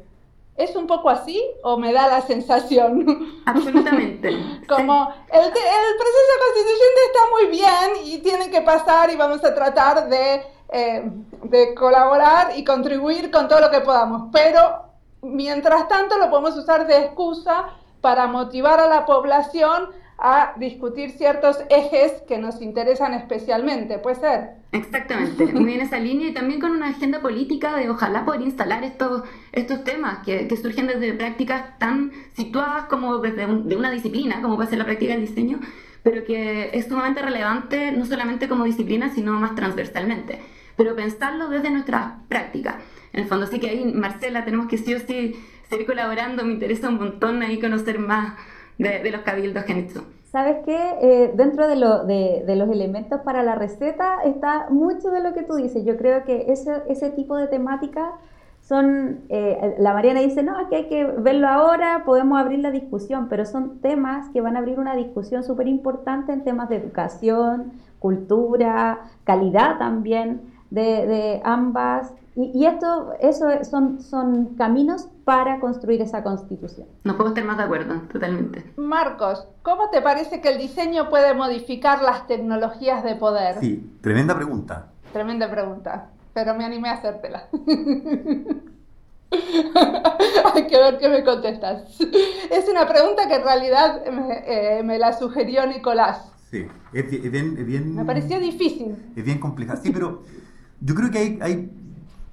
¿Es 0.56 0.76
un 0.76 0.86
poco 0.86 1.08
así 1.08 1.42
o 1.62 1.78
me 1.78 1.92
da 1.92 2.08
la 2.08 2.20
sensación? 2.20 3.42
Absolutamente. 3.46 4.28
Como 4.68 5.14
el, 5.32 5.40
el, 5.40 5.50
proceso 5.50 6.32
constituyente 6.40 7.00
está 7.06 7.20
muy 7.30 7.46
bien 7.46 8.06
y 8.06 8.18
tiene 8.18 8.50
que 8.50 8.60
pasar 8.60 9.10
y 9.10 9.16
vamos 9.16 9.42
a 9.44 9.54
tratar 9.54 10.08
de, 10.08 10.42
eh, 10.70 11.10
de 11.44 11.74
colaborar 11.74 12.52
y 12.56 12.64
contribuir 12.64 13.30
con 13.30 13.48
todo 13.48 13.60
lo 13.60 13.70
que 13.70 13.80
podamos, 13.80 14.28
pero 14.32 14.92
mientras 15.22 15.88
tanto 15.88 16.18
lo 16.18 16.28
podemos 16.28 16.56
usar 16.56 16.86
de 16.86 16.98
excusa 16.98 17.70
para 18.00 18.26
motivar 18.26 18.80
a 18.80 18.88
la 18.88 19.06
población 19.06 19.90
a 20.18 20.52
discutir 20.56 21.12
ciertos 21.12 21.58
ejes 21.68 22.22
que 22.22 22.38
nos 22.38 22.60
interesan 22.60 23.14
especialmente, 23.14 23.98
¿puede 23.98 24.16
ser? 24.16 24.61
Exactamente, 24.72 25.44
muy 25.52 25.66
bien 25.66 25.82
esa 25.82 25.98
línea 25.98 26.28
y 26.28 26.32
también 26.32 26.58
con 26.58 26.70
una 26.70 26.88
agenda 26.88 27.20
política 27.20 27.76
de 27.76 27.90
ojalá 27.90 28.24
poder 28.24 28.40
instalar 28.40 28.82
estos, 28.84 29.22
estos 29.52 29.84
temas 29.84 30.24
que, 30.24 30.48
que 30.48 30.56
surgen 30.56 30.86
desde 30.86 31.12
prácticas 31.12 31.78
tan 31.78 32.10
situadas 32.32 32.86
como 32.86 33.18
desde 33.18 33.44
un, 33.44 33.68
de 33.68 33.76
una 33.76 33.90
disciplina, 33.90 34.40
como 34.40 34.56
puede 34.56 34.70
ser 34.70 34.78
la 34.78 34.86
práctica 34.86 35.12
del 35.12 35.26
diseño, 35.26 35.60
pero 36.02 36.24
que 36.24 36.70
es 36.72 36.86
sumamente 36.86 37.20
relevante 37.20 37.92
no 37.92 38.06
solamente 38.06 38.48
como 38.48 38.64
disciplina, 38.64 39.10
sino 39.14 39.38
más 39.38 39.54
transversalmente, 39.54 40.40
pero 40.76 40.96
pensarlo 40.96 41.48
desde 41.50 41.70
nuestra 41.70 42.20
práctica. 42.28 42.80
En 43.12 43.20
el 43.24 43.28
fondo 43.28 43.46
sí 43.46 43.60
que 43.60 43.68
ahí, 43.68 43.92
Marcela, 43.92 44.46
tenemos 44.46 44.68
que 44.68 44.78
sí 44.78 44.94
o 44.94 45.00
sí 45.00 45.36
seguir 45.68 45.86
colaborando, 45.86 46.46
me 46.46 46.54
interesa 46.54 46.88
un 46.88 46.96
montón 46.96 47.42
ahí 47.42 47.60
conocer 47.60 47.98
más 47.98 48.38
de, 48.78 49.00
de 49.00 49.10
los 49.10 49.20
cabildos 49.20 49.64
que 49.64 49.72
han 49.72 49.78
hecho. 49.80 50.06
¿Sabes 50.32 50.64
qué? 50.64 50.78
Eh, 51.02 51.32
dentro 51.36 51.68
de, 51.68 51.76
lo, 51.76 52.04
de, 52.06 52.42
los 52.56 52.70
elementos 52.70 53.20
para 53.20 53.42
la 53.42 53.54
receta 53.54 54.22
está 54.24 54.66
mucho 54.70 55.10
de 55.10 55.20
lo 55.20 55.34
que 55.34 55.42
tú 55.42 55.56
dices. 55.56 55.84
Yo 55.84 55.98
creo 55.98 56.24
que 56.24 56.46
ese, 56.50 57.10
tipo 57.10 57.36
de 57.36 57.48
temáticas 57.48 58.08
son, 58.62 59.20
eh, 59.28 59.74
la 59.78 59.92
Mariana 59.92 60.20
dice, 60.20 60.42
no, 60.42 60.70
que 60.70 60.76
hay 60.76 60.88
que 60.88 61.04
verlo 61.04 61.48
ahora, 61.48 62.04
podemos 62.06 62.40
abrir 62.40 62.60
la 62.60 62.70
discusión, 62.70 63.28
pero 63.28 63.44
son 63.44 63.80
temas 63.80 64.30
que 64.30 64.40
van 64.40 64.56
a 64.56 64.60
abrir 64.60 64.78
una 64.78 64.96
discusión 64.96 65.44
súper 65.44 65.68
importante 65.68 66.32
en 66.32 66.44
temas 66.44 66.70
de 66.70 66.76
educación, 66.76 67.72
cultura, 67.98 69.00
calidad 69.24 69.76
también 69.76 70.40
de 70.70 71.42
ambas. 71.44 72.14
Y, 72.34 72.50
y, 72.54 72.66
esto, 72.66 73.12
eso 73.20 73.46
son, 73.62 74.00
son 74.00 74.54
caminos 74.56 75.08
para 75.24 75.60
construir 75.60 76.00
esa 76.00 76.22
constitución. 76.22 76.86
No 77.04 77.16
puedo 77.16 77.28
estar 77.28 77.44
más 77.44 77.58
de 77.58 77.64
acuerdo, 77.64 77.94
totalmente. 78.10 78.72
Marcos, 78.76 79.46
¿cómo 79.62 79.90
te 79.90 80.00
parece 80.00 80.40
que 80.40 80.48
el 80.48 80.58
diseño 80.58 81.10
puede 81.10 81.34
modificar 81.34 82.00
las 82.02 82.26
tecnologías 82.26 83.04
de 83.04 83.16
poder? 83.16 83.60
Sí, 83.60 83.98
tremenda 84.00 84.34
pregunta. 84.34 84.88
Tremenda 85.12 85.50
pregunta, 85.50 86.08
pero 86.32 86.54
me 86.54 86.64
animé 86.64 86.88
a 86.88 86.94
hacértela. 86.94 87.48
Hay 90.54 90.66
que 90.66 90.76
ver 90.76 90.98
qué 90.98 91.08
me 91.08 91.24
contestas. 91.24 91.98
Es 92.50 92.68
una 92.68 92.88
pregunta 92.88 93.28
que 93.28 93.34
en 93.36 93.42
realidad 93.42 94.04
me, 94.10 94.42
eh, 94.46 94.82
me 94.82 94.98
la 94.98 95.12
sugirió 95.12 95.66
Nicolás. 95.66 96.32
Sí, 96.50 96.66
es 96.92 97.10
bien, 97.10 97.24
es 97.24 97.32
bien, 97.32 97.56
es 97.58 97.66
bien, 97.66 97.94
Me 97.94 98.04
pareció 98.04 98.38
difícil. 98.38 98.94
Es 99.16 99.24
bien 99.24 99.38
compleja. 99.38 99.76
Sí, 99.76 99.90
pero 99.90 100.22
yo 100.80 100.94
creo 100.94 101.10
que 101.10 101.18
hay, 101.18 101.38
hay 101.40 101.70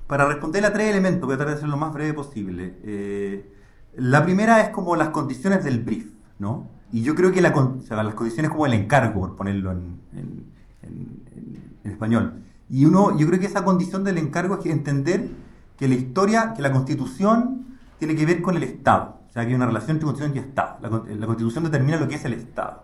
para 0.09 0.25
responder 0.25 0.65
a 0.65 0.73
tres 0.73 0.89
elementos, 0.89 1.27
voy 1.27 1.35
a 1.35 1.37
tratar 1.37 1.53
de 1.53 1.61
ser 1.61 1.69
lo 1.69 1.77
más 1.77 1.93
breve 1.93 2.15
posible. 2.15 2.79
Eh, 2.83 3.53
la 3.95 4.23
primera 4.23 4.59
es 4.61 4.69
como 4.69 4.95
las 4.95 5.09
condiciones 5.09 5.63
del 5.63 5.83
brief, 5.83 6.07
¿no? 6.39 6.67
Y 6.91 7.03
yo 7.03 7.13
creo 7.13 7.31
que 7.31 7.41
la, 7.41 7.49
o 7.49 7.79
sea, 7.81 8.01
las 8.01 8.15
condiciones 8.15 8.49
como 8.49 8.65
el 8.65 8.73
encargo, 8.73 9.19
por 9.19 9.35
ponerlo 9.35 9.71
en, 9.71 10.01
en, 10.13 10.45
en, 10.81 11.71
en, 11.83 11.91
español. 11.91 12.41
Y 12.71 12.85
uno, 12.85 13.15
yo 13.19 13.27
creo 13.27 13.39
que 13.39 13.45
esa 13.45 13.63
condición 13.63 14.03
del 14.03 14.17
encargo 14.17 14.55
es 14.55 14.61
que 14.61 14.71
entender 14.71 15.29
que 15.77 15.87
la 15.87 15.93
historia, 15.93 16.55
que 16.55 16.63
la 16.63 16.71
constitución 16.71 17.77
tiene 17.99 18.15
que 18.15 18.25
ver 18.25 18.41
con 18.41 18.57
el 18.57 18.63
Estado. 18.63 19.19
O 19.29 19.31
sea, 19.31 19.43
que 19.43 19.49
hay 19.49 19.55
una 19.55 19.67
relación 19.67 19.91
entre 19.91 20.07
constitución 20.07 20.35
y 20.35 20.39
Estado. 20.39 20.77
La, 20.81 20.89
la 21.17 21.27
constitución 21.27 21.65
determina 21.65 21.99
lo 21.99 22.07
que 22.07 22.15
es 22.15 22.25
el 22.25 22.33
Estado. 22.33 22.83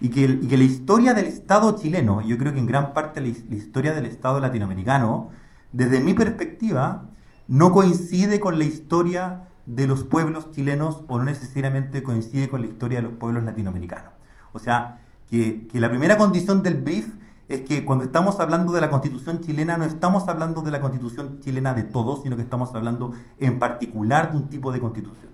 Y 0.00 0.08
que, 0.08 0.22
y 0.22 0.48
que, 0.48 0.58
la 0.58 0.64
historia 0.64 1.14
del 1.14 1.26
Estado 1.26 1.76
chileno, 1.76 2.20
yo 2.20 2.36
creo 2.36 2.52
que 2.52 2.58
en 2.58 2.66
gran 2.66 2.94
parte 2.94 3.20
la, 3.20 3.28
la 3.28 3.54
historia 3.54 3.94
del 3.94 4.06
Estado 4.06 4.40
latinoamericano, 4.40 5.30
desde 5.72 6.00
mi 6.00 6.14
perspectiva, 6.14 7.04
no 7.46 7.72
coincide 7.72 8.40
con 8.40 8.58
la 8.58 8.64
historia 8.64 9.48
de 9.66 9.86
los 9.86 10.04
pueblos 10.04 10.50
chilenos 10.52 11.02
o 11.08 11.18
no 11.18 11.24
necesariamente 11.24 12.02
coincide 12.02 12.48
con 12.48 12.62
la 12.62 12.68
historia 12.68 12.98
de 12.98 13.08
los 13.08 13.12
pueblos 13.12 13.44
latinoamericanos. 13.44 14.12
O 14.52 14.58
sea, 14.58 15.00
que, 15.28 15.66
que 15.68 15.80
la 15.80 15.90
primera 15.90 16.16
condición 16.16 16.62
del 16.62 16.74
brief 16.74 17.08
es 17.48 17.62
que 17.62 17.84
cuando 17.84 18.04
estamos 18.04 18.40
hablando 18.40 18.72
de 18.72 18.80
la 18.80 18.90
constitución 18.90 19.40
chilena 19.40 19.78
no 19.78 19.84
estamos 19.84 20.28
hablando 20.28 20.62
de 20.62 20.70
la 20.70 20.80
constitución 20.80 21.40
chilena 21.40 21.74
de 21.74 21.82
todos, 21.82 22.22
sino 22.22 22.36
que 22.36 22.42
estamos 22.42 22.74
hablando 22.74 23.12
en 23.38 23.58
particular 23.58 24.32
de 24.32 24.38
un 24.38 24.48
tipo 24.48 24.72
de 24.72 24.80
constitución. 24.80 25.32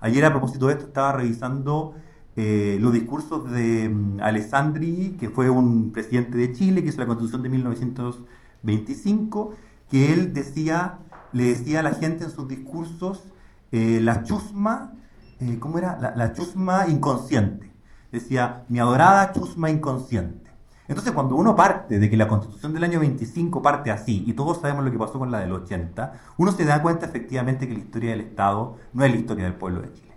Ayer 0.00 0.24
a 0.24 0.30
propósito 0.30 0.66
de 0.66 0.74
esto 0.74 0.86
estaba 0.86 1.12
revisando 1.12 1.94
eh, 2.34 2.78
los 2.80 2.92
discursos 2.92 3.50
de 3.52 3.88
um, 3.88 4.18
Alessandri, 4.20 5.16
que 5.20 5.28
fue 5.28 5.50
un 5.50 5.92
presidente 5.92 6.36
de 6.36 6.52
Chile, 6.52 6.82
que 6.82 6.88
hizo 6.88 7.00
la 7.00 7.06
constitución 7.06 7.42
de 7.42 7.48
1925, 7.50 9.54
que 9.92 10.10
él 10.10 10.32
decía, 10.32 11.00
le 11.34 11.44
decía 11.44 11.80
a 11.80 11.82
la 11.82 11.92
gente 11.92 12.24
en 12.24 12.30
sus 12.30 12.48
discursos 12.48 13.24
eh, 13.72 14.00
la 14.00 14.22
chusma, 14.22 14.94
eh, 15.38 15.58
¿cómo 15.60 15.76
era? 15.76 16.14
La, 16.16 16.32
chusma 16.32 16.88
inconsciente. 16.88 17.70
Decía, 18.10 18.64
mi 18.70 18.78
adorada 18.78 19.32
chusma 19.32 19.68
inconsciente. 19.68 20.50
Entonces, 20.88 21.12
cuando 21.12 21.36
uno 21.36 21.54
parte 21.54 21.98
de 21.98 22.08
que 22.08 22.16
la 22.16 22.26
constitución 22.26 22.72
del 22.72 22.84
año 22.84 23.00
25 23.00 23.60
parte 23.60 23.90
así, 23.90 24.24
y 24.26 24.32
todos 24.32 24.62
sabemos 24.62 24.82
lo 24.82 24.90
que 24.90 24.98
pasó 24.98 25.18
con 25.18 25.30
la 25.30 25.40
del 25.40 25.52
80, 25.52 26.12
uno 26.38 26.52
se 26.52 26.64
da 26.64 26.80
cuenta 26.80 27.04
efectivamente 27.04 27.68
que 27.68 27.74
la 27.74 27.80
historia 27.80 28.10
del 28.12 28.22
Estado 28.22 28.78
no 28.94 29.04
es 29.04 29.10
la 29.10 29.18
historia 29.18 29.44
del 29.44 29.54
pueblo 29.54 29.82
de 29.82 29.92
Chile. 29.92 30.12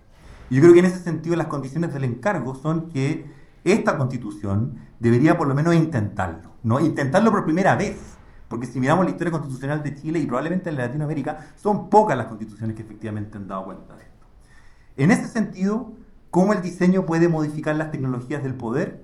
Y 0.49 0.55
yo 0.55 0.61
creo 0.61 0.73
que 0.73 0.79
en 0.79 0.85
ese 0.85 0.99
sentido 0.99 1.35
las 1.35 1.47
condiciones 1.47 1.93
del 1.93 2.05
encargo 2.05 2.55
son 2.55 2.89
que 2.91 3.25
esta 3.65 3.97
constitución 3.97 4.79
debería 5.01 5.37
por 5.37 5.47
lo 5.47 5.55
menos 5.55 5.75
intentarlo, 5.75 6.51
¿no? 6.63 6.79
Intentarlo 6.79 7.31
por 7.31 7.43
primera 7.43 7.75
vez 7.75 8.14
porque 8.47 8.67
si 8.67 8.79
miramos 8.79 9.05
la 9.05 9.11
historia 9.11 9.31
constitucional 9.31 9.81
de 9.83 9.95
Chile 9.95 10.19
y 10.19 10.25
probablemente 10.25 10.69
en 10.69 10.77
Latinoamérica, 10.77 11.47
son 11.55 11.89
pocas 11.89 12.17
las 12.17 12.27
constituciones 12.27 12.75
que 12.75 12.83
efectivamente 12.83 13.37
han 13.37 13.47
dado 13.47 13.65
cuenta 13.65 13.95
de 13.95 14.03
esto. 14.03 14.25
En 14.97 15.11
ese 15.11 15.27
sentido, 15.27 15.91
¿cómo 16.29 16.53
el 16.53 16.61
diseño 16.61 17.05
puede 17.05 17.27
modificar 17.27 17.75
las 17.75 17.91
tecnologías 17.91 18.43
del 18.43 18.55
poder? 18.55 19.03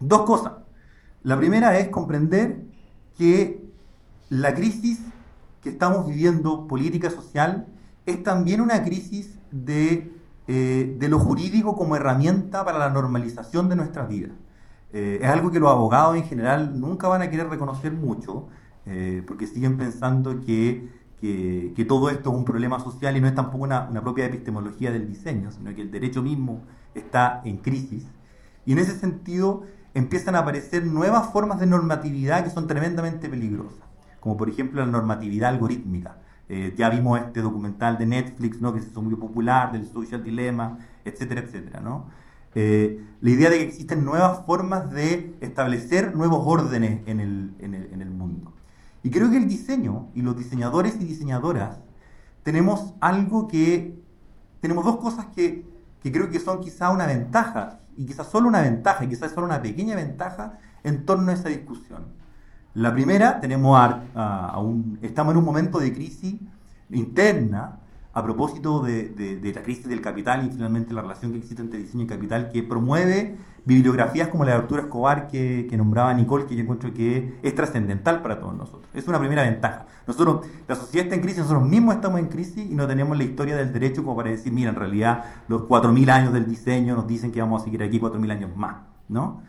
Dos 0.00 0.22
cosas. 0.22 0.52
La 1.22 1.36
primera 1.38 1.78
es 1.78 1.88
comprender 1.88 2.62
que 3.16 3.64
la 4.28 4.54
crisis 4.54 5.00
que 5.62 5.70
estamos 5.70 6.06
viviendo 6.06 6.66
política 6.66 7.10
social 7.10 7.66
es 8.04 8.22
también 8.22 8.60
una 8.60 8.82
crisis 8.82 9.38
de, 9.50 10.12
eh, 10.46 10.98
lo 11.00 11.18
jurídico 11.18 11.74
como 11.76 11.96
herramienta 11.96 12.64
para 12.64 12.78
la 12.78 12.90
normalización 12.90 13.68
de 13.68 13.76
nuestras 13.76 14.08
vidas. 14.08 14.32
Eh, 14.92 15.20
es 15.22 15.28
algo 15.28 15.50
que 15.50 15.58
los 15.58 15.70
abogados 15.70 16.16
en 16.16 16.24
general 16.24 16.78
nunca 16.78 17.08
van 17.08 17.22
a 17.22 17.30
querer 17.30 17.48
reconocer 17.48 17.92
mucho, 17.92 18.48
eh, 18.86 19.22
porque 19.26 19.46
siguen 19.46 19.76
pensando 19.76 20.40
que, 20.40 20.88
que, 21.20 21.84
todo 21.88 22.10
esto 22.10 22.30
es 22.30 22.36
un 22.36 22.44
problema 22.44 22.78
social 22.80 23.16
y 23.16 23.20
no 23.20 23.26
es 23.26 23.34
tampoco 23.34 23.64
una, 23.64 23.88
una, 23.88 24.02
propia 24.02 24.26
epistemología 24.26 24.90
del 24.90 25.08
diseño, 25.08 25.50
sino 25.50 25.74
que 25.74 25.80
el 25.80 25.90
derecho 25.90 26.22
mismo 26.22 26.62
está 26.94 27.40
en 27.44 27.56
crisis. 27.58 28.06
Y 28.66 28.72
en 28.72 28.78
ese 28.78 28.98
sentido 28.98 29.64
empiezan 29.94 30.34
a 30.34 30.40
aparecer 30.40 30.84
nuevas 30.84 31.32
formas 31.32 31.60
de 31.60 31.66
normatividad 31.66 32.44
que 32.44 32.50
son 32.50 32.66
tremendamente 32.66 33.28
peligrosas, 33.28 33.86
como 34.20 34.36
por 34.36 34.48
ejemplo 34.48 34.84
la 34.84 34.90
normatividad 34.90 35.50
algorítmica. 35.50 36.18
Eh, 36.48 36.74
ya 36.76 36.90
vimos 36.90 37.18
este 37.18 37.40
documental 37.40 37.96
de 37.96 38.06
Netflix, 38.06 38.60
¿no? 38.60 38.74
que 38.74 38.80
se 38.80 38.88
hizo 38.88 39.00
muy 39.00 39.14
popular, 39.14 39.72
del 39.72 39.86
social 39.86 40.22
dilemma, 40.22 40.78
etcétera, 41.04 41.40
etcétera. 41.40 41.80
¿no? 41.80 42.06
Eh, 42.54 43.02
la 43.20 43.30
idea 43.30 43.50
de 43.50 43.58
que 43.58 43.64
existen 43.64 44.04
nuevas 44.04 44.44
formas 44.44 44.90
de 44.90 45.34
establecer 45.40 46.14
nuevos 46.14 46.42
órdenes 46.44 47.00
en 47.06 47.20
el, 47.20 47.54
en 47.60 47.74
el, 47.74 47.92
en 47.92 48.02
el 48.02 48.10
mundo. 48.10 48.53
Y 49.04 49.10
creo 49.10 49.30
que 49.30 49.36
el 49.36 49.46
diseño 49.46 50.08
y 50.14 50.22
los 50.22 50.36
diseñadores 50.36 50.96
y 50.96 51.04
diseñadoras 51.04 51.78
tenemos 52.42 52.94
algo 53.00 53.46
que, 53.46 54.02
tenemos 54.60 54.82
dos 54.84 54.96
cosas 54.96 55.26
que, 55.26 55.66
que 56.02 56.10
creo 56.10 56.30
que 56.30 56.40
son 56.40 56.60
quizá 56.60 56.90
una 56.90 57.06
ventaja, 57.06 57.80
y 57.98 58.06
quizás 58.06 58.26
solo 58.28 58.48
una 58.48 58.62
ventaja, 58.62 59.04
y 59.04 59.08
quizás 59.08 59.32
solo 59.32 59.46
una 59.46 59.60
pequeña 59.60 59.94
ventaja 59.94 60.58
en 60.82 61.04
torno 61.04 61.30
a 61.30 61.34
esa 61.34 61.50
discusión. 61.50 62.06
La 62.72 62.94
primera, 62.94 63.40
tenemos 63.40 63.78
estamos 65.02 65.32
en 65.32 65.38
un 65.38 65.44
momento 65.44 65.78
de 65.78 65.92
crisis 65.92 66.36
interna 66.90 67.80
a 68.14 68.22
propósito 68.22 68.82
de, 68.82 69.10
de, 69.10 69.52
la 69.52 69.62
crisis 69.62 69.86
del 69.86 70.00
capital 70.00 70.46
y 70.46 70.50
finalmente 70.50 70.94
la 70.94 71.02
relación 71.02 71.32
que 71.32 71.38
existe 71.38 71.60
entre 71.60 71.78
diseño 71.78 72.04
y 72.04 72.06
capital 72.06 72.50
que 72.50 72.62
promueve 72.62 73.36
bibliografías 73.64 74.28
como 74.28 74.44
la 74.44 74.52
de 74.52 74.58
Arturo 74.58 74.82
Escobar 74.82 75.28
que, 75.28 75.66
que 75.68 75.76
nombraba 75.76 76.12
Nicole, 76.12 76.46
que 76.46 76.54
yo 76.54 76.62
encuentro 76.62 76.92
que 76.92 77.38
es 77.42 77.54
trascendental 77.54 78.20
para 78.20 78.38
todos 78.38 78.54
nosotros. 78.54 78.88
Es 78.92 79.08
una 79.08 79.18
primera 79.18 79.42
ventaja. 79.42 79.86
Nosotros, 80.06 80.46
la 80.68 80.74
sociedad 80.74 81.04
está 81.06 81.16
en 81.16 81.22
crisis, 81.22 81.40
nosotros 81.40 81.66
mismos 81.66 81.94
estamos 81.94 82.20
en 82.20 82.26
crisis 82.26 82.70
y 82.70 82.74
no 82.74 82.86
tenemos 82.86 83.16
la 83.16 83.24
historia 83.24 83.56
del 83.56 83.72
derecho 83.72 84.02
como 84.02 84.16
para 84.16 84.30
decir, 84.30 84.52
mira, 84.52 84.70
en 84.70 84.76
realidad 84.76 85.24
los 85.48 85.62
4.000 85.62 86.10
años 86.10 86.32
del 86.32 86.46
diseño 86.46 86.94
nos 86.94 87.06
dicen 87.06 87.32
que 87.32 87.40
vamos 87.40 87.62
a 87.62 87.64
seguir 87.64 87.82
aquí 87.82 87.98
4.000 87.98 88.30
años 88.30 88.56
más, 88.56 88.76
¿no? 89.08 89.42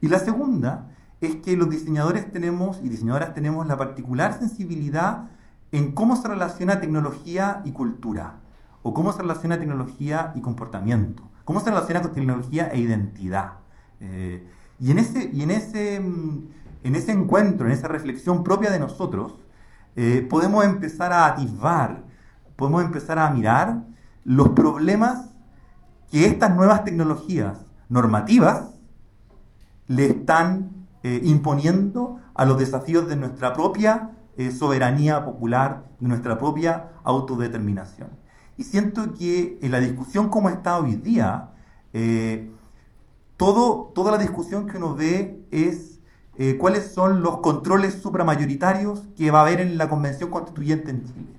Y 0.00 0.08
la 0.08 0.18
segunda 0.18 0.86
es 1.20 1.36
que 1.36 1.56
los 1.56 1.68
diseñadores 1.68 2.32
tenemos 2.32 2.80
y 2.82 2.88
diseñadoras 2.88 3.34
tenemos 3.34 3.66
la 3.66 3.76
particular 3.76 4.38
sensibilidad 4.38 5.30
en 5.72 5.92
cómo 5.92 6.16
se 6.16 6.28
relaciona 6.28 6.80
tecnología 6.80 7.60
y 7.64 7.72
cultura, 7.72 8.36
o 8.82 8.94
cómo 8.94 9.12
se 9.12 9.20
relaciona 9.20 9.58
tecnología 9.58 10.32
y 10.34 10.40
comportamiento 10.40 11.28
cómo 11.48 11.60
se 11.60 11.70
relaciona 11.70 12.02
con 12.02 12.12
tecnología 12.12 12.68
e 12.68 12.78
identidad. 12.78 13.57
Eh, 14.00 14.46
y 14.80 14.90
en 14.90 14.98
ese, 14.98 15.30
y 15.32 15.42
en, 15.42 15.50
ese, 15.50 16.00
mm, 16.00 16.48
en 16.84 16.94
ese 16.94 17.12
encuentro, 17.12 17.66
en 17.66 17.72
esa 17.72 17.88
reflexión 17.88 18.44
propia 18.44 18.70
de 18.70 18.78
nosotros, 18.78 19.34
eh, 19.96 20.26
podemos 20.28 20.64
empezar 20.64 21.12
a 21.12 21.26
atisbar, 21.26 22.04
podemos 22.56 22.84
empezar 22.84 23.18
a 23.18 23.30
mirar 23.30 23.84
los 24.24 24.50
problemas 24.50 25.30
que 26.10 26.26
estas 26.26 26.54
nuevas 26.54 26.84
tecnologías 26.84 27.66
normativas 27.88 28.74
le 29.86 30.06
están 30.06 30.86
eh, 31.02 31.20
imponiendo 31.24 32.20
a 32.34 32.44
los 32.44 32.58
desafíos 32.58 33.08
de 33.08 33.16
nuestra 33.16 33.52
propia 33.52 34.12
soberanía 34.56 35.24
popular, 35.24 35.82
de 35.98 36.06
nuestra 36.06 36.38
propia 36.38 36.90
autodeterminación. 37.02 38.10
Y 38.58 38.64
siento 38.64 39.14
que 39.14 39.58
en 39.62 39.70
la 39.70 39.80
discusión 39.80 40.28
como 40.28 40.50
está 40.50 40.78
hoy 40.78 40.96
día, 40.96 41.50
eh, 41.92 42.50
todo, 43.38 43.92
toda 43.94 44.12
la 44.12 44.18
discusión 44.18 44.66
que 44.66 44.76
uno 44.76 44.94
ve 44.94 45.46
es 45.50 46.00
eh, 46.36 46.58
cuáles 46.58 46.92
son 46.92 47.22
los 47.22 47.38
controles 47.38 47.94
supramayoritarios 47.94 49.08
que 49.16 49.30
va 49.30 49.38
a 49.38 49.42
haber 49.42 49.60
en 49.60 49.78
la 49.78 49.88
Convención 49.88 50.30
Constituyente 50.30 50.90
en 50.90 51.04
Chile. 51.04 51.38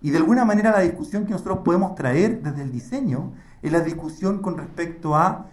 Y 0.00 0.10
de 0.10 0.18
alguna 0.18 0.44
manera 0.44 0.70
la 0.70 0.80
discusión 0.80 1.24
que 1.24 1.32
nosotros 1.32 1.58
podemos 1.64 1.96
traer 1.96 2.42
desde 2.42 2.62
el 2.62 2.70
diseño 2.70 3.32
es 3.62 3.72
la 3.72 3.80
discusión 3.80 4.40
con 4.40 4.56
respecto 4.56 5.16
a 5.16 5.46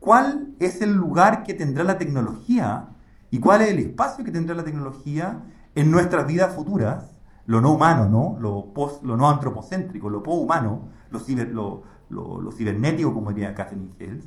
cuál 0.00 0.54
es 0.58 0.80
el 0.80 0.94
lugar 0.94 1.42
que 1.42 1.54
tendrá 1.54 1.84
la 1.84 1.98
tecnología 1.98 2.88
y 3.30 3.38
cuál 3.38 3.62
es 3.62 3.68
el 3.68 3.80
espacio 3.80 4.24
que 4.24 4.32
tendrá 4.32 4.54
la 4.54 4.64
tecnología 4.64 5.42
en 5.74 5.90
nuestras 5.90 6.26
vidas 6.26 6.54
futuras 6.54 7.12
lo 7.46 7.60
no 7.60 7.72
humano, 7.72 8.08
¿no? 8.08 8.36
Lo, 8.40 8.72
post, 8.72 9.02
lo 9.02 9.16
no 9.16 9.28
antropocéntrico, 9.28 10.08
lo 10.08 10.22
po-humano, 10.22 10.88
lo, 11.10 11.82
lo, 12.08 12.52
cibernético, 12.52 13.12
como 13.12 13.30
diría 13.32 13.54
Catherine 13.54 13.90
Hales, 13.98 14.24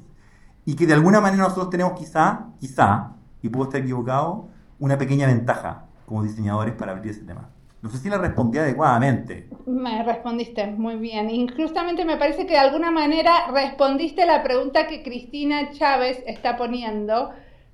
y 0.65 0.75
que 0.75 0.86
de 0.86 0.93
alguna 0.93 1.21
manera 1.21 1.43
nosotros 1.43 1.69
tenemos 1.69 1.93
quizá, 1.93 2.47
quizá, 2.60 3.12
y 3.41 3.49
puedo 3.49 3.65
estar 3.65 3.82
equivocado, 3.82 4.47
una 4.80 4.97
pequeña 4.97 5.28
ventaja 5.28 5.86
como 6.06 6.23
diseñadores 6.23 6.73
para 6.73 6.93
abrir 6.93 7.12
ese 7.12 7.21
tema. 7.21 7.49
No 7.82 7.89
sé 7.89 7.99
si 7.99 8.10
la 8.10 8.17
respondí 8.17 8.58
adecuadamente. 8.58 9.47
Me 9.67 10.04
respondiste 10.04 10.65
muy 10.65 10.95
bien. 10.95 11.30
Y 11.30 11.47
justamente 11.49 12.04
me 12.04 12.17
parece 12.17 12.47
que 12.47 12.54
de 12.54 12.60
alguna 12.60 12.89
manera 12.89 13.47
respondiste 13.51 14.25
la 14.25 14.41
pregunta 14.41 14.88
que 14.88 15.04
Cristina 15.04 15.69
Chávez 15.69 16.23
está 16.25 16.58
poniendo, 16.58 17.30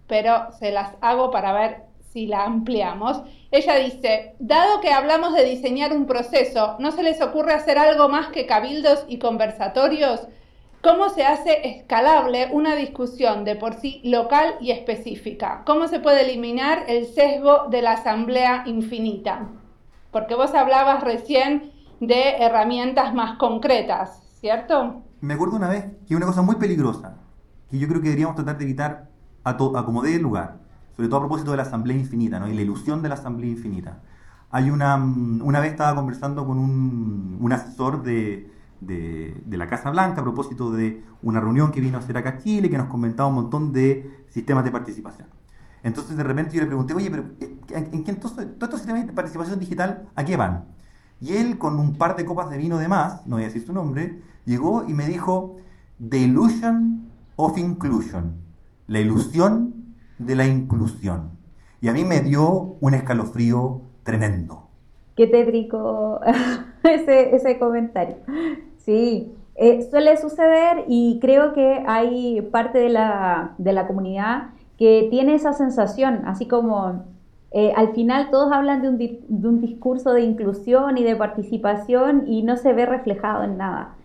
pero 0.07 0.51
se 0.59 0.71
las 0.71 0.95
hago 0.99 1.31
para 1.31 1.53
ver 1.53 1.91
si 2.11 2.27
la 2.27 2.43
ampliamos, 2.43 3.23
ella 3.51 3.75
dice, 3.75 4.35
dado 4.39 4.81
que 4.81 4.91
hablamos 4.91 5.33
de 5.33 5.45
diseñar 5.45 5.93
un 5.93 6.05
proceso, 6.05 6.75
¿no 6.79 6.91
se 6.91 7.03
les 7.03 7.21
ocurre 7.21 7.53
hacer 7.53 7.77
algo 7.77 8.09
más 8.09 8.27
que 8.27 8.45
cabildos 8.45 9.05
y 9.07 9.17
conversatorios? 9.17 10.27
¿Cómo 10.83 11.09
se 11.09 11.23
hace 11.23 11.77
escalable 11.77 12.49
una 12.51 12.75
discusión 12.75 13.43
de 13.43 13.55
por 13.55 13.75
sí 13.75 14.01
local 14.03 14.55
y 14.59 14.71
específica? 14.71 15.61
¿Cómo 15.63 15.87
se 15.87 15.99
puede 15.99 16.27
eliminar 16.27 16.85
el 16.87 17.05
sesgo 17.05 17.67
de 17.69 17.83
la 17.83 17.91
asamblea 17.91 18.63
infinita? 18.65 19.47
Porque 20.11 20.33
vos 20.33 20.55
hablabas 20.55 21.03
recién 21.03 21.71
de 21.99 22.37
herramientas 22.39 23.13
más 23.13 23.37
concretas, 23.37 24.23
¿cierto? 24.39 25.03
Me 25.21 25.35
acuerdo 25.35 25.57
una 25.57 25.69
vez 25.69 25.85
que 26.07 26.15
una 26.15 26.25
cosa 26.25 26.41
muy 26.41 26.55
peligrosa, 26.55 27.15
que 27.69 27.77
yo 27.77 27.87
creo 27.87 28.01
que 28.01 28.07
deberíamos 28.07 28.35
tratar 28.35 28.57
de 28.57 28.63
evitar 28.63 29.07
a, 29.43 29.51
a 29.51 29.85
como 29.85 30.01
dé 30.01 30.17
lugar, 30.17 30.57
sobre 30.95 31.09
todo 31.09 31.17
a 31.17 31.21
propósito 31.21 31.51
de 31.51 31.57
la 31.57 31.63
Asamblea 31.63 31.95
Infinita 31.95 32.39
¿no? 32.39 32.47
y 32.47 32.55
la 32.55 32.61
ilusión 32.63 33.03
de 33.03 33.09
la 33.09 33.15
Asamblea 33.15 33.51
Infinita. 33.51 33.99
Hay 34.49 34.71
una, 34.71 34.97
mm, 34.97 35.43
una 35.43 35.59
vez 35.59 35.73
estaba 35.73 35.93
conversando 35.93 36.43
con 36.43 36.57
un, 36.57 37.37
un 37.39 37.53
asesor 37.53 38.01
de, 38.01 38.49
de, 38.81 39.41
de, 39.45 39.57
la 39.57 39.67
Casa 39.67 39.89
Blanca 39.91 40.21
a 40.21 40.23
propósito 40.23 40.71
de 40.71 41.03
una 41.21 41.39
reunión 41.39 41.71
que 41.71 41.79
vino 41.79 41.97
a 41.97 42.01
hacer 42.01 42.17
acá 42.17 42.29
a 42.29 42.37
Chile, 42.39 42.69
que 42.69 42.77
nos 42.77 42.87
comentaba 42.87 43.29
un 43.29 43.35
montón 43.35 43.71
de 43.71 44.25
sistemas 44.29 44.65
de 44.65 44.71
participación. 44.71 45.27
Entonces 45.83 46.15
de 46.15 46.23
repente 46.23 46.55
yo 46.55 46.61
le 46.61 46.67
pregunté, 46.67 46.93
oye, 46.93 47.09
pero 47.09 47.23
eh, 47.39 47.57
¿en, 47.69 48.03
qué 48.03 48.11
entonces 48.11 48.45
todos 48.57 48.69
estos 48.69 48.79
sistemas 48.81 49.07
de 49.07 49.13
participación 49.13 49.59
digital 49.59 50.09
a 50.15 50.23
qué 50.23 50.37
van? 50.37 50.65
Y 51.19 51.33
él, 51.33 51.57
con 51.57 51.79
un 51.79 51.95
par 51.95 52.15
de 52.15 52.25
copas 52.25 52.49
de 52.49 52.57
vino 52.57 52.77
de 52.77 52.87
más, 52.87 53.25
no 53.27 53.35
voy 53.35 53.43
a 53.43 53.47
decir 53.47 53.65
su 53.65 53.73
nombre, 53.73 54.19
llegó 54.45 54.85
y 54.87 54.93
me 54.93 55.07
dijo, 55.07 55.57
The 56.07 56.17
Illusion 56.17 57.09
of 57.35 57.57
Inclusion, 57.57 58.35
la 58.87 58.99
ilusión 58.99 59.95
de 60.17 60.35
la 60.35 60.47
inclusión. 60.47 61.31
Y 61.79 61.87
a 61.87 61.93
mí 61.93 62.05
me 62.05 62.21
dio 62.21 62.77
un 62.79 62.93
escalofrío 62.93 63.81
tremendo. 64.03 64.69
Qué 65.15 65.27
tétrico 65.27 66.19
ese, 66.83 67.35
ese 67.35 67.59
comentario. 67.59 68.17
Sí, 68.85 69.31
eh, 69.55 69.87
suele 69.89 70.17
suceder 70.17 70.85
y 70.87 71.19
creo 71.21 71.53
que 71.53 71.83
hay 71.85 72.41
parte 72.41 72.79
de 72.79 72.89
la, 72.89 73.53
de 73.57 73.73
la 73.73 73.87
comunidad 73.87 74.49
que 74.77 75.07
tiene 75.11 75.35
esa 75.35 75.53
sensación, 75.53 76.23
así 76.25 76.47
como 76.47 77.05
eh, 77.51 77.73
al 77.75 77.93
final 77.93 78.31
todos 78.31 78.51
hablan 78.51 78.81
de 78.81 78.89
un, 78.89 78.97
de 78.97 79.47
un, 79.47 79.61
discurso 79.61 80.13
de 80.13 80.21
inclusión 80.21 80.97
y 80.97 81.03
de 81.03 81.15
participación 81.15 82.23
y 82.27 82.43
no 82.43 82.57
se 82.57 82.73
ve 82.73 82.85
reflejado 82.85 83.43
en 83.43 83.57
nada. 83.57 83.95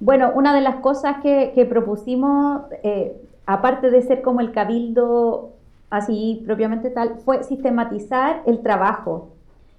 Bueno, 0.00 0.32
una 0.34 0.54
de 0.54 0.60
las 0.60 0.76
cosas 0.76 1.16
que, 1.22 1.52
que 1.54 1.66
propusimos, 1.66 2.62
eh, 2.82 3.20
aparte 3.46 3.90
de 3.90 4.00
ser 4.00 4.22
como 4.22 4.40
el 4.40 4.52
cabildo 4.52 5.50
así 5.90 6.42
propiamente 6.46 6.90
tal, 6.90 7.16
fue 7.24 7.42
sistematizar 7.42 8.42
el 8.46 8.60
trabajo. 8.62 9.30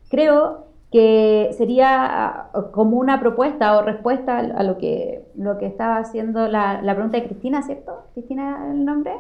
Creo 0.10 0.65
que 0.96 1.50
sería 1.58 2.06
ah, 2.06 2.50
como 2.72 2.96
una 2.96 3.20
propuesta 3.20 3.78
o 3.78 3.82
respuesta 3.82 4.38
a 4.38 4.64
lo 4.64 4.78
que, 4.78 5.26
lo 5.36 5.58
que 5.58 5.66
estaba 5.66 5.98
haciendo 5.98 6.48
la, 6.48 6.82
la 6.82 6.94
pregunta 6.94 7.18
de 7.18 7.26
Cristina, 7.26 7.64
¿cierto? 7.64 8.06
¿Cristina 8.14 8.70
el 8.72 8.86
nombre 8.86 9.12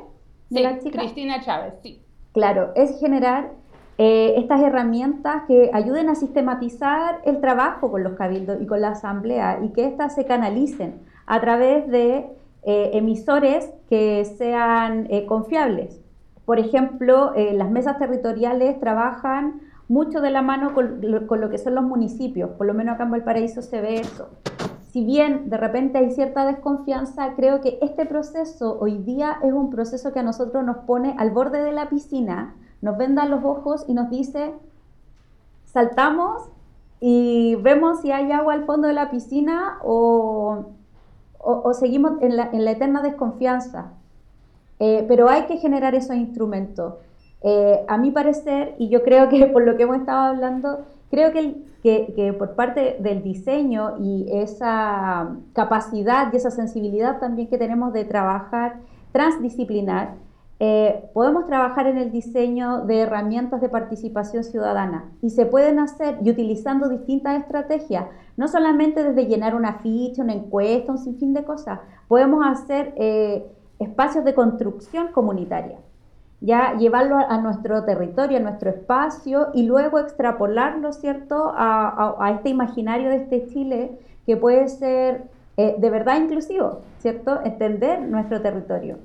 de 0.50 0.62
la 0.62 0.80
chica? 0.80 1.00
Cristina 1.00 1.42
Chávez, 1.42 1.74
sí. 1.84 2.02
Claro, 2.32 2.72
es 2.76 2.98
generar 3.02 3.52
eh, 3.98 4.36
estas 4.38 4.62
herramientas 4.62 5.44
que 5.50 5.70
ayuden 5.74 6.08
a 6.08 6.16
sistematizar 6.16 7.20
el 7.26 7.42
trabajo 7.42 7.92
con 7.92 8.06
los 8.06 8.14
cabildos 8.14 8.62
y 8.62 8.68
con 8.68 8.80
la 8.80 8.92
asamblea 8.92 9.60
y 9.62 9.74
que 9.74 9.86
éstas 9.86 10.16
se 10.16 10.24
canalicen 10.24 11.02
a 11.26 11.42
través 11.42 11.90
de 11.90 12.26
eh, 12.64 12.92
emisores 12.94 13.70
que 13.90 14.24
sean 14.24 15.08
eh, 15.10 15.26
confiables. 15.26 16.00
Por 16.46 16.58
ejemplo, 16.58 17.34
las 17.36 17.72
mesas 17.72 17.98
territoriales 17.98 18.80
trabajan 18.80 19.62
mucho 19.88 20.22
de 20.22 20.32
la 20.32 20.42
mano 20.42 20.74
con 20.74 21.00
lo, 21.02 21.50
que 21.50 21.58
son 21.58 21.76
los 21.76 21.84
municipios, 21.84 22.52
por 22.52 22.66
lo 22.66 22.74
menos 22.74 22.96
acá 22.96 23.04
en 23.04 23.12
Valparaíso 23.12 23.62
se 23.62 23.82
ve 23.82 24.00
eso. 24.00 24.30
Si 24.92 25.04
bien 25.04 25.50
de 25.50 25.58
repente 25.58 25.98
hay 25.98 26.12
cierta 26.12 26.46
desconfianza, 26.46 27.34
creo 27.36 27.62
que 27.62 27.78
este 27.82 28.06
proceso 28.06 28.78
hoy 28.80 28.98
día 29.00 29.38
es 29.44 29.52
un 29.52 29.70
proceso 29.70 30.14
que 30.14 30.20
a 30.20 30.24
nosotros 30.24 30.64
nos 30.64 30.78
pone 30.78 31.16
al 31.18 31.32
borde 31.32 31.62
de 31.62 31.72
la 31.72 31.90
piscina, 31.90 32.56
nos 32.82 32.98
venda 32.98 33.26
los 33.26 33.44
ojos 33.44 33.86
y 33.88 33.94
nos 33.94 34.10
dice, 34.10 34.54
saltamos 35.66 36.50
y 37.00 37.56
vemos 37.56 38.02
si 38.02 38.12
hay 38.12 38.32
agua 38.32 38.54
al 38.54 38.66
fondo 38.66 38.88
de 38.88 38.94
la 38.94 39.12
piscina 39.12 39.80
o, 39.84 40.66
o, 41.40 41.74
seguimos 41.74 42.22
en 42.22 42.38
la, 42.38 42.50
en 42.52 42.66
la, 42.66 42.72
eterna 42.72 43.02
desconfianza. 43.02 43.92
Eh, 44.80 45.06
pero 45.08 45.30
hay 45.30 45.46
que 45.46 45.58
generar 45.58 45.94
esos 45.94 46.16
instrumentos. 46.16 46.96
Eh, 47.42 47.86
a 47.88 47.98
mi 47.98 48.12
parecer, 48.12 48.76
y 48.80 48.90
yo 48.90 49.04
creo 49.04 49.30
que 49.30 49.46
por 49.54 49.64
lo 49.64 49.78
que 49.78 49.84
hemos 49.84 49.98
estado 49.98 50.22
hablando, 50.22 50.86
creo 51.12 51.32
que, 51.32 51.64
que, 51.84 52.34
por 52.38 52.56
parte 52.56 52.98
del 53.00 53.22
diseño 53.22 53.98
y 54.00 54.28
esa 54.32 55.36
capacidad 55.54 56.34
y 56.34 56.38
esa 56.38 56.50
sensibilidad 56.50 57.20
también 57.20 57.48
que 57.48 57.60
tenemos 57.60 57.94
de 57.94 58.06
trabajar 58.06 58.78
transdisciplinar, 59.12 60.16
eh, 60.60 61.10
podemos 61.14 61.46
trabajar 61.48 61.88
en 61.88 61.98
el 61.98 62.12
diseño 62.12 62.86
de 62.86 63.02
herramientas 63.02 63.62
de 63.62 63.70
participación 63.70 64.44
ciudadana 64.44 65.12
y 65.22 65.30
se 65.30 65.46
pueden 65.46 65.80
hacer 65.80 66.18
y 66.22 66.30
utilizando 66.30 66.90
distintas 66.90 67.40
estrategias, 67.40 68.08
no 68.36 68.48
solamente 68.48 69.04
desde 69.04 69.26
llenar 69.26 69.56
una 69.56 69.76
ficha, 69.80 70.22
una 70.22 70.34
encuesta, 70.34 70.92
un 70.92 70.98
sinfín 70.98 71.34
de 71.34 71.44
cosas, 71.44 71.80
podemos 72.08 72.46
hacer 72.46 72.94
eh, 72.98 73.46
espacios 73.80 74.26
de 74.26 74.34
construcción 74.34 75.10
comunitaria 75.14 75.78
ya 76.46 76.76
llevarlo 76.78 77.18
a, 77.18 77.38
nuestro 77.40 77.84
territorio, 77.86 78.38
a 78.38 78.42
nuestro 78.42 78.70
espacio 78.70 79.48
y 79.54 79.64
luego 79.64 79.98
extrapolarlo, 79.98 80.94
¿cierto?, 80.94 81.52
a, 81.56 82.32
este 82.36 82.50
imaginario 82.50 83.10
de 83.10 83.16
este 83.16 83.48
Chile 83.48 83.98
que 84.28 84.38
puede 84.38 84.68
ser 84.68 85.24
eh, 85.58 85.76
de 85.80 85.90
verdad 85.90 86.22
inclusivo, 86.22 86.82
¿cierto?, 87.00 87.42
entender 87.44 88.02
nuestro 88.02 88.42
territorio. 88.42 89.00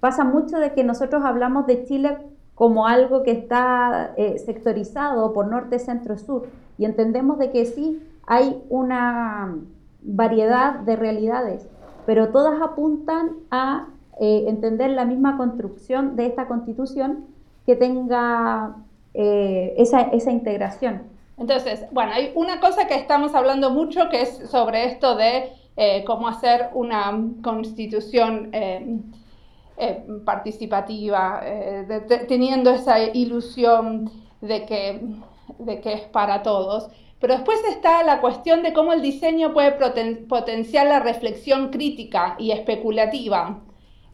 Pasa 0.00 0.24
mucho 0.24 0.58
de 0.58 0.72
que 0.72 0.84
nosotros 0.84 1.22
hablamos 1.22 1.66
de 1.66 1.84
Chile 1.84 2.16
como 2.54 2.86
algo 2.86 3.22
que 3.22 3.32
está 3.32 4.14
eh, 4.16 4.38
sectorizado 4.38 5.34
por 5.34 5.48
norte, 5.48 5.78
centro, 5.78 6.16
sur 6.16 6.48
y 6.78 6.86
entendemos 6.86 7.38
de 7.38 7.50
que 7.50 7.66
sí 7.66 8.02
hay 8.26 8.62
una 8.70 9.54
variedad 10.00 10.80
de 10.80 10.96
realidades, 10.96 11.68
pero 12.06 12.28
todas 12.28 12.62
apuntan 12.62 13.32
a 13.50 13.88
eh, 14.18 14.44
entender 14.48 14.90
la 14.90 15.04
misma 15.04 15.36
construcción 15.36 16.16
de 16.16 16.26
esta 16.26 16.48
constitución 16.48 17.26
que 17.66 17.76
tenga 17.76 18.76
eh, 19.14 19.74
esa, 19.76 20.02
esa 20.02 20.30
integración. 20.30 21.02
Entonces, 21.36 21.84
bueno, 21.92 22.12
hay 22.12 22.32
una 22.34 22.60
cosa 22.60 22.86
que 22.86 22.94
estamos 22.94 23.34
hablando 23.34 23.70
mucho 23.70 24.08
que 24.08 24.22
es 24.22 24.48
sobre 24.50 24.86
esto 24.86 25.16
de 25.16 25.52
eh, 25.76 26.02
cómo 26.06 26.28
hacer 26.28 26.70
una 26.72 27.12
constitución 27.42 28.52
participativa, 30.24 31.42
teniendo 32.28 32.70
esa 32.70 32.98
ilusión 32.98 34.10
de 34.40 34.64
que, 34.64 35.02
de 35.58 35.80
que 35.82 35.92
es 35.92 36.00
para 36.00 36.42
todos. 36.42 36.88
Pero 37.20 37.34
después 37.34 37.58
está 37.68 38.02
la 38.02 38.22
cuestión 38.22 38.62
de 38.62 38.72
cómo 38.72 38.94
el 38.94 39.02
diseño 39.02 39.52
puede 39.52 39.72
potenciar 40.28 40.86
la 40.86 41.00
reflexión 41.00 41.68
crítica 41.70 42.36
y 42.38 42.52
especulativa. 42.52 43.60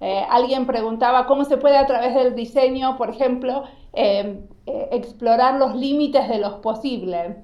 Eh, 0.03 0.25
alguien 0.29 0.67
preguntaba 0.67 1.27
cómo 1.27 1.45
se 1.45 1.59
puede 1.59 1.77
a 1.77 1.87
través 1.87 2.13
del 2.13 2.35
diseño, 2.35 2.97
por 2.97 3.11
ejemplo, 3.11 3.63
em, 3.93 4.39
eh, 4.67 4.89
explorar 4.91 5.61
los 5.61 5.77
límites 5.77 6.29
de 6.29 6.41
lo 6.41 6.61
posible. 6.61 7.37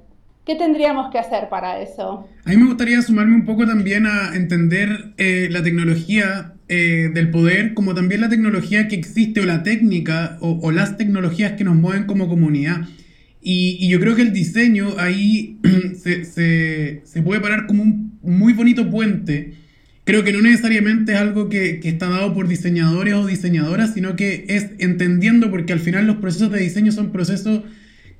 ¿Qué 0.45 0.57
tendríamos 0.57 1.13
que 1.13 1.21
hacer 1.21 1.49
para 1.49 1.81
eso? 1.81 2.27
A 2.45 2.51
mí 2.51 2.57
me 2.57 2.67
gustaría 2.67 3.01
sumarme 3.01 3.37
un 3.37 3.45
poco 3.45 3.65
también 3.65 4.07
a 4.07 4.35
entender 4.35 4.89
eh, 5.19 5.47
la 5.51 5.63
tecnología 5.63 6.55
del 6.69 7.31
poder, 7.31 7.73
como 7.73 7.95
también 7.95 8.21
la 8.21 8.29
tecnología 8.29 8.89
que 8.89 8.97
existe 8.97 9.41
o 9.41 9.47
la 9.47 9.63
técnica 9.63 10.37
o, 10.43 10.71
las 10.71 10.99
tecnologías 10.99 11.53
que 11.53 11.65
nos 11.65 11.77
mueven 11.77 12.05
como 12.05 12.29
comunidad. 12.29 12.83
Y, 13.41 13.89
yo 13.89 13.99
creo 14.01 14.15
que 14.15 14.21
el 14.21 14.35
diseño 14.35 14.89
ahí 14.99 15.59
se, 15.97 16.27
se, 16.27 17.23
puede 17.23 17.41
parar 17.41 17.67
como 17.67 17.85
un 17.85 18.19
muy 18.21 18.53
bonito 18.53 18.91
puente 18.91 19.55
creo 20.09 20.25
que 20.25 20.33
no 20.33 20.41
necesariamente 20.41 21.13
es 21.13 21.19
algo 21.19 21.51
que, 21.51 21.81
está 21.85 22.09
dado 22.09 22.33
por 22.33 22.49
diseñadores 22.49 23.13
o 23.13 23.27
diseñadoras, 23.27 23.93
sino 23.93 24.17
que 24.17 24.47
es 24.49 24.69
entendiendo, 24.79 25.51
porque 25.51 25.75
al 25.75 25.81
final 25.81 26.07
los 26.07 26.17
procesos 26.17 26.51
de 26.51 26.61
diseño 26.61 26.93
son 26.93 27.13
procesos 27.13 27.65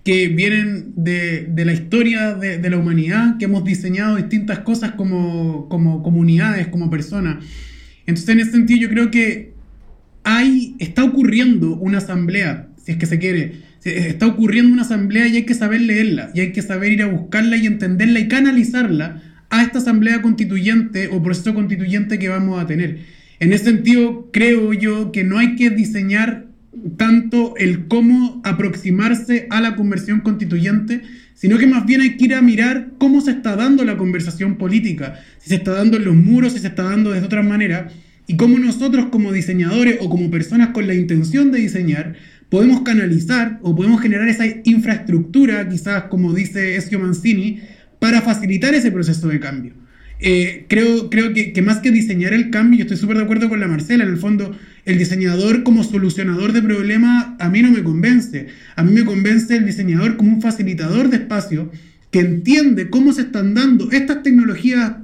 que 0.05 0.29
vienen 0.29 0.93
de, 0.97 1.51
la 1.57 1.73
historia 1.73 2.35
de, 2.35 2.69
la 2.69 2.77
humanidad, 2.77 3.39
que 3.39 3.47
hemos 3.47 3.65
diseñado 3.65 4.17
distintas 4.17 4.59
cosas 4.59 4.93
como, 4.93 5.71
como 5.71 6.03
comunidades, 6.03 6.69
como 6.69 6.91
personas. 6.91 7.43
Entonces, 8.05 8.29
en 8.29 8.41
ese 8.41 8.51
sentido, 8.51 8.81
yo 8.81 8.91
creo 8.91 9.11
que 9.11 9.55
hay, 10.25 10.77
está 10.81 11.05
ocurriendo 11.05 11.75
una 11.75 11.99
asamblea, 11.99 12.69
si 12.85 12.93
es 12.93 12.99
que 12.99 13.07
se 13.07 13.19
quiere, 13.19 13.63
está 13.83 14.27
ocurriendo 14.27 14.75
una 14.75 14.83
asamblea 14.83 15.27
y 15.27 15.37
hay 15.37 15.45
que 15.47 15.55
saber 15.55 15.81
leerla, 15.81 16.33
y 16.35 16.41
hay 16.41 16.53
que 16.53 16.61
saber 16.61 16.93
ir 16.93 17.03
a 17.03 17.07
buscarla 17.07 17.57
y 17.57 17.65
entenderla 17.65 18.21
y 18.21 18.29
canalizarla 18.29 19.23
a 19.51 19.63
esta 19.63 19.79
asamblea 19.79 20.23
constituyente 20.23 21.09
o 21.09 21.23
proceso 21.23 21.55
constituyente 21.55 22.19
que 22.19 22.29
vamos 22.29 22.61
a 22.61 22.67
tener. 22.67 22.99
En 23.41 23.53
ese 23.53 23.65
sentido, 23.65 24.29
creo 24.33 24.73
yo 24.73 25.13
que 25.13 25.25
no 25.25 25.39
hay 25.39 25.57
que 25.57 25.71
diseñar 25.71 26.47
tanto 26.97 27.55
el 27.57 27.87
cómo 27.87 28.41
aproximarse 28.45 29.47
a 29.51 29.61
la 29.61 29.77
conversión 29.77 30.21
constituyente, 30.21 31.03
sino 31.35 31.57
que 31.57 31.67
más 31.67 31.87
bien 31.87 32.01
hay 32.01 32.17
que 32.17 32.25
ir 32.27 32.35
a 32.35 32.43
mirar 32.43 32.89
cómo 32.99 33.21
se 33.21 33.31
está 33.31 33.57
dando 33.57 33.85
la 33.85 33.97
conversación 33.97 34.57
política, 34.57 35.21
si 35.39 35.51
se 35.51 35.57
está 35.57 35.73
dando 35.73 35.97
en 35.97 36.05
los 36.05 36.15
muros, 36.15 36.53
si 36.53 36.59
se 36.59 36.69
está 36.69 36.83
dando 36.83 37.13
de 37.13 37.21
otra 37.21 37.43
manera, 37.43 37.91
y 38.27 38.37
cómo 38.37 38.59
nosotros 38.59 39.07
como 39.07 39.33
diseñadores 39.33 39.99
o 40.01 40.11
como 40.11 40.31
personas 40.31 40.69
con 40.69 40.87
la 40.87 40.95
intención 40.95 41.51
de 41.51 41.61
diseñar, 41.61 42.17
podemos 42.49 42.83
canalizar 42.83 43.59
o 43.63 43.75
podemos 43.75 44.01
generar 44.01 44.29
esa 44.29 44.47
infraestructura, 44.65 45.69
quizás 45.69 46.05
como 46.05 46.35
dice 46.35 46.77
Ezio 46.77 46.99
Mancini, 46.99 47.61
para 47.99 48.23
facilitar 48.23 48.75
ese 48.75 48.91
proceso 48.91 49.29
de 49.29 49.41
cambio. 49.41 49.73
Eh, 50.21 50.67
creo 50.69 51.11
creo 51.11 51.33
que, 51.33 51.53
que, 51.53 51.63
más 51.63 51.79
que 51.79 51.93
diseñar 51.93 52.33
el 52.33 52.51
cambio, 52.51 52.79
yo 52.79 52.83
estoy 52.83 52.97
súper 52.97 53.19
de 53.19 53.23
acuerdo 53.23 53.49
con 53.49 53.61
la 53.61 53.69
Marcela, 53.69 54.03
en 54.03 54.11
el 54.11 54.17
fondo 54.17 54.57
el 54.85 54.99
diseñador 54.99 55.63
como 55.63 55.85
solucionador 55.85 56.53
de 56.53 56.63
problemas 56.63 57.29
a 57.39 57.49
mí 57.49 57.63
no 57.63 57.71
me 57.71 57.85
convence. 57.85 58.49
A 58.75 58.83
mí 58.83 58.93
me 58.93 59.05
convence 59.05 59.57
el 59.57 59.67
diseñador 59.67 60.17
como 60.17 60.33
un 60.33 60.43
facilitador 60.43 61.09
de 61.09 61.19
espacio 61.19 61.71
que 62.11 62.21
entiende 62.21 62.91
cómo 62.91 63.13
se 63.13 63.23
están 63.23 63.55
dando 63.55 63.91
estas 63.93 64.23
tecnologías 64.23 64.95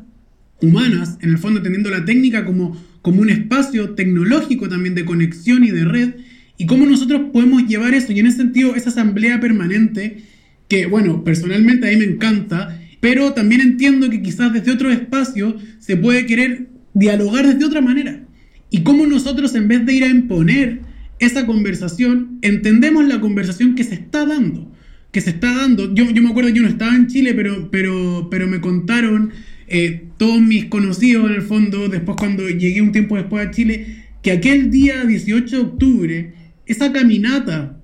humanas, 0.61 1.19
en 1.21 1.31
el 1.31 1.39
fondo 1.39 1.63
teniendo 1.63 1.91
la 1.91 2.05
técnica 2.05 2.45
como, 2.45 2.83
como 3.03 3.21
un 3.21 3.31
espacio 3.31 3.91
tecnológico 3.91 4.69
también 4.69 4.95
de 4.95 5.05
conexión 5.05 5.65
y 5.65 5.71
de 5.71 5.85
red, 5.85 6.15
y 6.57 6.67
cómo 6.67 6.87
nosotros 6.87 7.31
podemos 7.33 7.67
llevar 7.67 7.95
eso, 7.95 8.13
y 8.13 8.21
en 8.21 8.27
ese 8.27 8.39
sentido 8.39 8.75
esa 8.75 8.91
asamblea 8.91 9.41
permanente, 9.41 10.23
que 10.69 10.87
bueno, 10.87 11.25
personalmente 11.25 11.87
a 11.87 11.91
mí 11.91 11.97
me 11.99 12.05
encanta, 12.05 12.81
pero 13.05 13.35
también 13.35 13.61
entiendo 13.61 14.09
que 14.09 14.23
quizás 14.23 14.51
desde 14.51 14.73
otro 14.73 14.91
espacio 14.91 15.59
se 15.79 15.99
puede 15.99 16.25
querer 16.25 16.71
dialogar 16.95 17.47
desde 17.47 17.67
otra 17.67 17.83
manera. 17.83 18.25
Y 18.71 18.83
cómo 18.83 19.07
nosotros 19.07 19.55
en 19.55 19.69
vez 19.69 19.85
de 19.85 19.93
ir 19.93 20.05
a 20.05 20.09
imponer 20.09 20.81
esa 21.19 21.45
conversación, 21.45 22.39
entendemos 22.41 23.07
la 23.07 23.21
conversación 23.21 23.75
que 23.75 23.85
se 23.85 23.93
está 23.93 24.25
dando. 24.25 24.73
Que 25.13 25.21
se 25.21 25.29
está 25.29 25.55
dando. 25.55 25.95
Yo, 25.95 26.11
yo 26.13 26.23
me 26.23 26.31
acuerdo 26.31 26.49
que 26.49 26.57
yo 26.57 26.63
no 26.63 26.69
estaba 26.71 26.97
en 26.97 27.07
Chile, 27.09 27.35
pero, 27.35 27.71
pero, 27.71 28.29
pero 28.31 28.47
me 28.47 28.63
contaron 28.63 29.33
eh, 29.69 30.07
todos 30.17 30.41
mis 30.41 30.65
conocidos 30.65 31.29
en 31.29 31.37
el 31.37 31.43
fondo, 31.43 31.91
después 31.91 32.17
cuando 32.17 32.49
llegué 32.49 32.81
un 32.81 32.93
tiempo 32.93 33.17
después 33.17 33.47
a 33.47 33.51
Chile, 33.51 34.07
que 34.23 34.33
aquel 34.33 34.71
día 34.71 35.05
18 35.05 35.57
de 35.57 35.63
octubre, 35.63 36.35
esa 36.65 36.91
caminata 36.91 37.83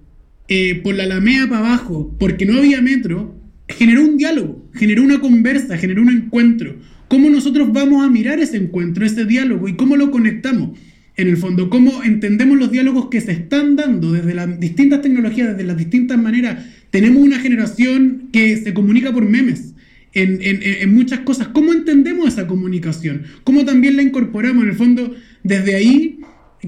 eh, 0.48 0.80
por 0.82 0.94
la 0.94 1.02
Alameda 1.02 1.46
para 1.46 1.58
abajo, 1.58 2.16
porque 2.18 2.46
no 2.46 2.56
había 2.56 2.80
metro, 2.80 3.38
generó 3.70 4.02
un 4.02 4.16
diálogo, 4.16 4.64
generó 4.74 5.02
una 5.02 5.20
conversa, 5.20 5.78
generó 5.78 6.02
un 6.02 6.10
encuentro. 6.10 6.76
¿Cómo 7.08 7.28
nosotros 7.28 7.72
vamos 7.72 8.04
a 8.04 8.10
mirar 8.10 8.38
ese 8.38 8.56
encuentro, 8.56 9.04
ese 9.04 9.24
diálogo 9.24 9.68
y 9.68 9.74
cómo 9.74 9.96
lo 9.96 10.10
conectamos? 10.10 10.78
En 11.16 11.28
el 11.28 11.36
fondo, 11.36 11.68
cómo 11.68 12.02
entendemos 12.02 12.56
los 12.56 12.70
diálogos 12.70 13.08
que 13.10 13.20
se 13.20 13.32
están 13.32 13.76
dando 13.76 14.12
desde 14.12 14.32
las 14.32 14.58
distintas 14.58 15.02
tecnologías, 15.02 15.48
desde 15.48 15.64
las 15.64 15.76
distintas 15.76 16.18
maneras. 16.18 16.64
Tenemos 16.90 17.22
una 17.22 17.40
generación 17.40 18.28
que 18.32 18.56
se 18.56 18.72
comunica 18.72 19.12
por 19.12 19.28
memes. 19.28 19.74
En, 20.12 20.94
muchas 20.94 21.20
cosas. 21.20 21.48
¿Cómo 21.48 21.72
entendemos 21.72 22.28
esa 22.28 22.46
comunicación? 22.46 23.22
¿Cómo 23.44 23.64
también 23.64 23.96
la 23.96 24.02
incorporamos? 24.02 24.62
En 24.64 24.70
el 24.70 24.76
fondo, 24.76 25.14
desde 25.42 25.74
ahí 25.74 26.20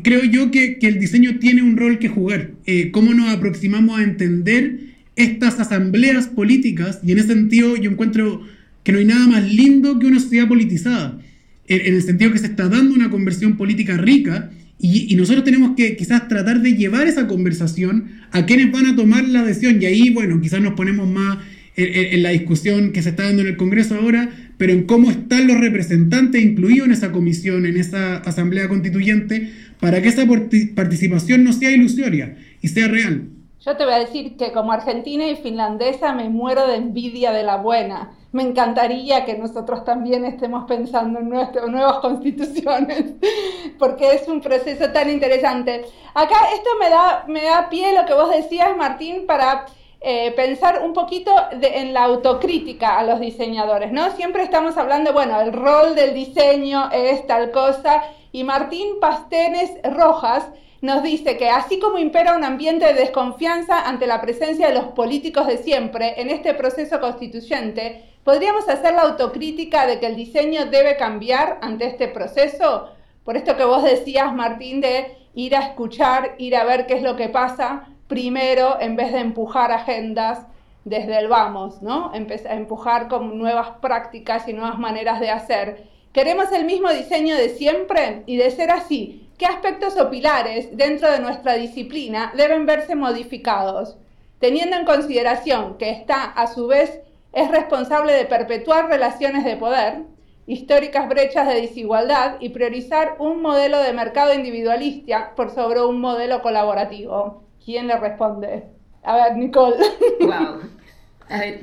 creo 0.02 0.24
yo 0.24 0.50
que, 0.50 0.78
el 0.80 0.98
diseño 0.98 1.38
tiene 1.38 1.62
un 1.62 1.76
rol 1.76 1.98
que 1.98 2.08
jugar. 2.08 2.52
Eh, 2.66 2.90
¿Cómo 2.90 3.14
nos 3.14 3.28
aproximamos 3.28 3.98
a 3.98 4.02
entender 4.02 4.91
estas 5.22 5.58
asambleas 5.60 6.28
políticas? 6.28 7.00
Y 7.04 7.12
en 7.12 7.18
ese 7.18 7.28
sentido 7.28 7.76
yo 7.76 7.90
encuentro 7.90 8.42
que 8.84 8.92
no 8.92 8.98
hay 8.98 9.04
nada 9.04 9.26
más 9.26 9.52
lindo 9.52 9.98
que 9.98 10.06
una 10.06 10.20
sociedad 10.20 10.48
politizada, 10.48 11.18
en, 11.66 11.94
el 11.94 12.02
sentido 12.02 12.32
que 12.32 12.38
se 12.38 12.46
está 12.46 12.68
dando 12.68 12.94
una 12.94 13.10
conversión 13.10 13.56
política 13.56 13.96
rica 13.96 14.50
y, 14.78 15.14
nosotros 15.14 15.44
tenemos 15.44 15.76
que 15.76 15.96
quizás 15.96 16.26
tratar 16.26 16.60
de 16.60 16.72
llevar 16.74 17.06
esa 17.06 17.28
conversación 17.28 18.06
a 18.32 18.44
quienes 18.46 18.72
van 18.72 18.86
a 18.86 18.96
tomar 18.96 19.28
la 19.28 19.44
decisión. 19.44 19.80
Y 19.80 19.86
ahí, 19.86 20.10
bueno, 20.10 20.40
quizás 20.40 20.60
nos 20.60 20.74
ponemos 20.74 21.08
más 21.08 21.38
en, 21.76 22.14
en, 22.14 22.22
la 22.24 22.30
discusión 22.30 22.90
que 22.90 23.00
se 23.00 23.10
está 23.10 23.22
dando 23.22 23.42
en 23.42 23.48
el 23.48 23.56
Congreso 23.56 23.94
ahora, 23.94 24.28
pero 24.58 24.72
en 24.72 24.82
cómo 24.82 25.12
están 25.12 25.46
los 25.46 25.60
representantes 25.60 26.42
incluidos 26.42 26.86
en 26.86 26.92
esa 26.94 27.12
comisión, 27.12 27.64
en 27.64 27.76
esa 27.76 28.16
asamblea 28.16 28.68
constituyente, 28.68 29.50
para 29.78 30.02
que 30.02 30.08
esa 30.08 30.26
participación 30.74 31.44
no 31.44 31.52
sea 31.52 31.70
ilusoria 31.70 32.36
y 32.60 32.66
sea 32.66 32.88
real. 32.88 33.28
Yo 33.64 33.76
te 33.76 33.84
voy 33.84 33.94
a 33.94 33.98
decir 34.00 34.36
que 34.36 34.50
como 34.50 34.72
argentina 34.72 35.24
y 35.28 35.36
finlandesa 35.36 36.12
me 36.12 36.28
muero 36.28 36.66
de 36.66 36.74
envidia 36.74 37.30
de 37.30 37.44
la 37.44 37.58
buena. 37.58 38.10
Me 38.32 38.42
encantaría 38.42 39.24
que 39.24 39.38
nosotros 39.38 39.84
también 39.84 40.24
estemos 40.24 40.64
pensando 40.64 41.20
en 41.20 41.28
nuestras 41.28 41.68
nuevas 41.68 42.00
constituciones, 42.00 43.12
porque 43.78 44.14
es 44.14 44.26
un 44.26 44.40
proceso 44.40 44.90
tan 44.90 45.08
interesante. 45.08 45.84
Acá 46.12 46.34
esto 46.52 46.70
me 46.80 46.90
da, 46.90 47.24
me 47.28 47.44
da 47.44 47.68
pie 47.68 47.94
lo 47.94 48.04
que 48.04 48.14
vos 48.14 48.30
decías, 48.30 48.76
Martín, 48.76 49.26
para 49.28 49.66
eh, 50.00 50.32
pensar 50.32 50.82
un 50.82 50.92
poquito 50.92 51.32
en 51.52 51.94
la 51.94 52.02
autocrítica 52.02 52.98
a 52.98 53.04
los 53.04 53.20
diseñadores, 53.20 53.92
¿no? 53.92 54.10
Siempre 54.16 54.42
estamos 54.42 54.76
hablando, 54.76 55.12
bueno, 55.12 55.40
el 55.40 55.52
rol 55.52 55.94
del 55.94 56.14
diseño 56.14 56.90
es 56.90 57.24
tal 57.28 57.52
cosa 57.52 58.02
y 58.32 58.42
Martín 58.42 58.98
Pastenes 59.00 59.70
Rojas 59.84 60.48
nos 60.82 61.04
dice 61.04 61.36
que 61.36 61.48
así 61.48 61.78
como 61.78 61.96
impera 61.96 62.36
un 62.36 62.42
ambiente 62.42 62.86
de 62.86 62.94
desconfianza 62.94 63.88
ante 63.88 64.08
la 64.08 64.20
presencia 64.20 64.66
de 64.66 64.74
los 64.74 64.86
políticos 64.86 65.46
de 65.46 65.58
siempre 65.58 66.20
en 66.20 66.28
este 66.28 66.54
proceso 66.54 67.00
constituyente, 67.00 68.04
¿podríamos 68.24 68.68
hacer 68.68 68.94
la 68.94 69.02
autocrítica 69.02 69.86
de 69.86 70.00
que 70.00 70.06
el 70.06 70.16
diseño 70.16 70.66
debe 70.66 70.96
cambiar 70.96 71.60
ante 71.62 71.86
este 71.86 72.08
proceso? 72.08 72.88
Por 73.24 73.36
esto 73.36 73.56
que 73.56 73.64
vos 73.64 73.84
decías, 73.84 74.34
Martín, 74.34 74.80
de 74.80 75.16
ir 75.34 75.54
a 75.54 75.60
escuchar, 75.60 76.34
ir 76.38 76.56
a 76.56 76.64
ver 76.64 76.86
qué 76.86 76.94
es 76.94 77.02
lo 77.02 77.14
que 77.14 77.28
pasa 77.28 77.88
primero 78.08 78.76
en 78.80 78.96
vez 78.96 79.12
de 79.12 79.20
empujar 79.20 79.70
agendas 79.70 80.40
desde 80.84 81.16
el 81.16 81.28
vamos, 81.28 81.80
¿no? 81.80 82.12
Empezar 82.12 82.52
a 82.52 82.56
empujar 82.56 83.06
con 83.06 83.38
nuevas 83.38 83.68
prácticas 83.80 84.48
y 84.48 84.52
nuevas 84.52 84.80
maneras 84.80 85.20
de 85.20 85.30
hacer. 85.30 85.84
¿Queremos 86.12 86.50
el 86.50 86.64
mismo 86.64 86.90
diseño 86.90 87.36
de 87.36 87.50
siempre? 87.50 88.24
Y 88.26 88.36
de 88.36 88.50
ser 88.50 88.72
así, 88.72 89.21
¿qué 89.38 89.46
aspectos 89.46 89.98
o 89.98 90.10
pilares 90.10 90.76
dentro 90.76 91.10
de 91.10 91.20
nuestra 91.20 91.54
disciplina 91.54 92.32
deben 92.36 92.66
verse 92.66 92.94
modificados? 92.94 93.96
Teniendo 94.38 94.76
en 94.76 94.84
consideración 94.84 95.78
que 95.78 95.90
esta, 95.90 96.24
a 96.24 96.46
su 96.46 96.66
vez, 96.66 97.00
es 97.32 97.50
responsable 97.50 98.12
de 98.12 98.24
perpetuar 98.24 98.88
relaciones 98.88 99.44
de 99.44 99.56
poder, 99.56 100.02
históricas 100.46 101.08
brechas 101.08 101.46
de 101.46 101.60
desigualdad 101.60 102.36
y 102.40 102.50
priorizar 102.50 103.16
un 103.18 103.40
modelo 103.40 103.78
de 103.78 103.92
mercado 103.92 104.34
individualista 104.34 105.34
por 105.36 105.50
sobre 105.50 105.82
un 105.82 106.00
modelo 106.00 106.42
colaborativo. 106.42 107.44
¿Quién 107.64 107.86
le 107.86 107.96
responde? 107.96 108.64
A 109.02 109.16
ver, 109.16 109.36
Nicole. 109.36 109.76
Wow. 110.20 110.60
A 111.28 111.38
ver, 111.38 111.60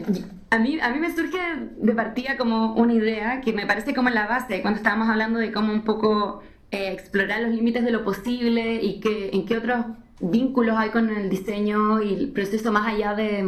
a 0.50 0.58
mí, 0.58 0.80
a 0.82 0.90
mí 0.90 1.00
me 1.00 1.14
surge 1.14 1.38
de 1.78 1.94
partida 1.94 2.38
como 2.38 2.74
una 2.74 2.94
idea 2.94 3.40
que 3.42 3.54
me 3.54 3.68
parece 3.68 3.94
como 3.94 4.10
la 4.10 4.26
base 4.26 4.64
cuando 4.64 4.78
estábamos 4.78 5.08
hablando 5.08 5.38
de 5.38 5.52
cómo 5.52 5.72
un 5.72 5.84
poco 5.84 6.42
eh, 6.72 6.92
explorar 6.92 7.42
los 7.42 7.52
límites 7.52 7.84
de 7.84 7.92
lo 7.92 8.04
posible 8.04 8.76
y 8.76 9.00
que, 9.00 9.30
en 9.34 9.46
qué 9.46 9.58
otros 9.58 9.86
vínculos 10.20 10.76
hay 10.78 10.90
con 10.90 11.10
el 11.10 11.30
diseño 11.30 12.02
y 12.02 12.14
el 12.14 12.32
proceso 12.32 12.72
más 12.72 12.88
allá 12.88 13.16
de, 13.16 13.44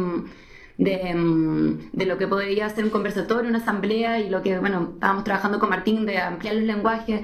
de, 0.78 1.76
de, 1.92 2.06
lo 2.06 2.18
que 2.18 2.26
podría 2.26 2.68
ser 2.70 2.84
un 2.84 2.90
conversatorio, 2.90 3.48
una 3.48 3.58
asamblea 3.58 4.18
y 4.18 4.30
lo 4.30 4.42
que, 4.42 4.58
bueno, 4.58 4.90
estábamos 4.94 5.24
trabajando 5.24 5.58
con 5.58 5.70
Martín 5.70 6.06
de 6.06 6.18
ampliar 6.18 6.56
los 6.56 6.64
lenguajes. 6.64 7.20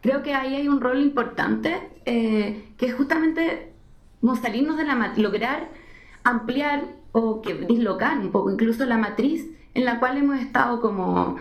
Creo 0.00 0.22
que 0.22 0.34
ahí 0.34 0.54
hay 0.54 0.68
un 0.68 0.80
rol 0.80 1.00
importante 1.00 1.80
eh, 2.04 2.64
que 2.76 2.86
es 2.86 2.94
justamente 2.94 3.72
salirnos 4.40 4.76
de 4.76 4.84
la 4.84 5.12
lograr 5.16 5.68
ampliar 6.24 6.84
o 7.12 7.42
que 7.42 7.54
dislocar 7.54 8.18
un 8.18 8.30
poco 8.30 8.50
incluso 8.50 8.84
la 8.84 8.96
matriz 8.96 9.46
en 9.74 9.84
la 9.84 9.98
cual 9.98 10.18
hemos 10.18 10.38
estado 10.38 10.80
como, 10.80 11.36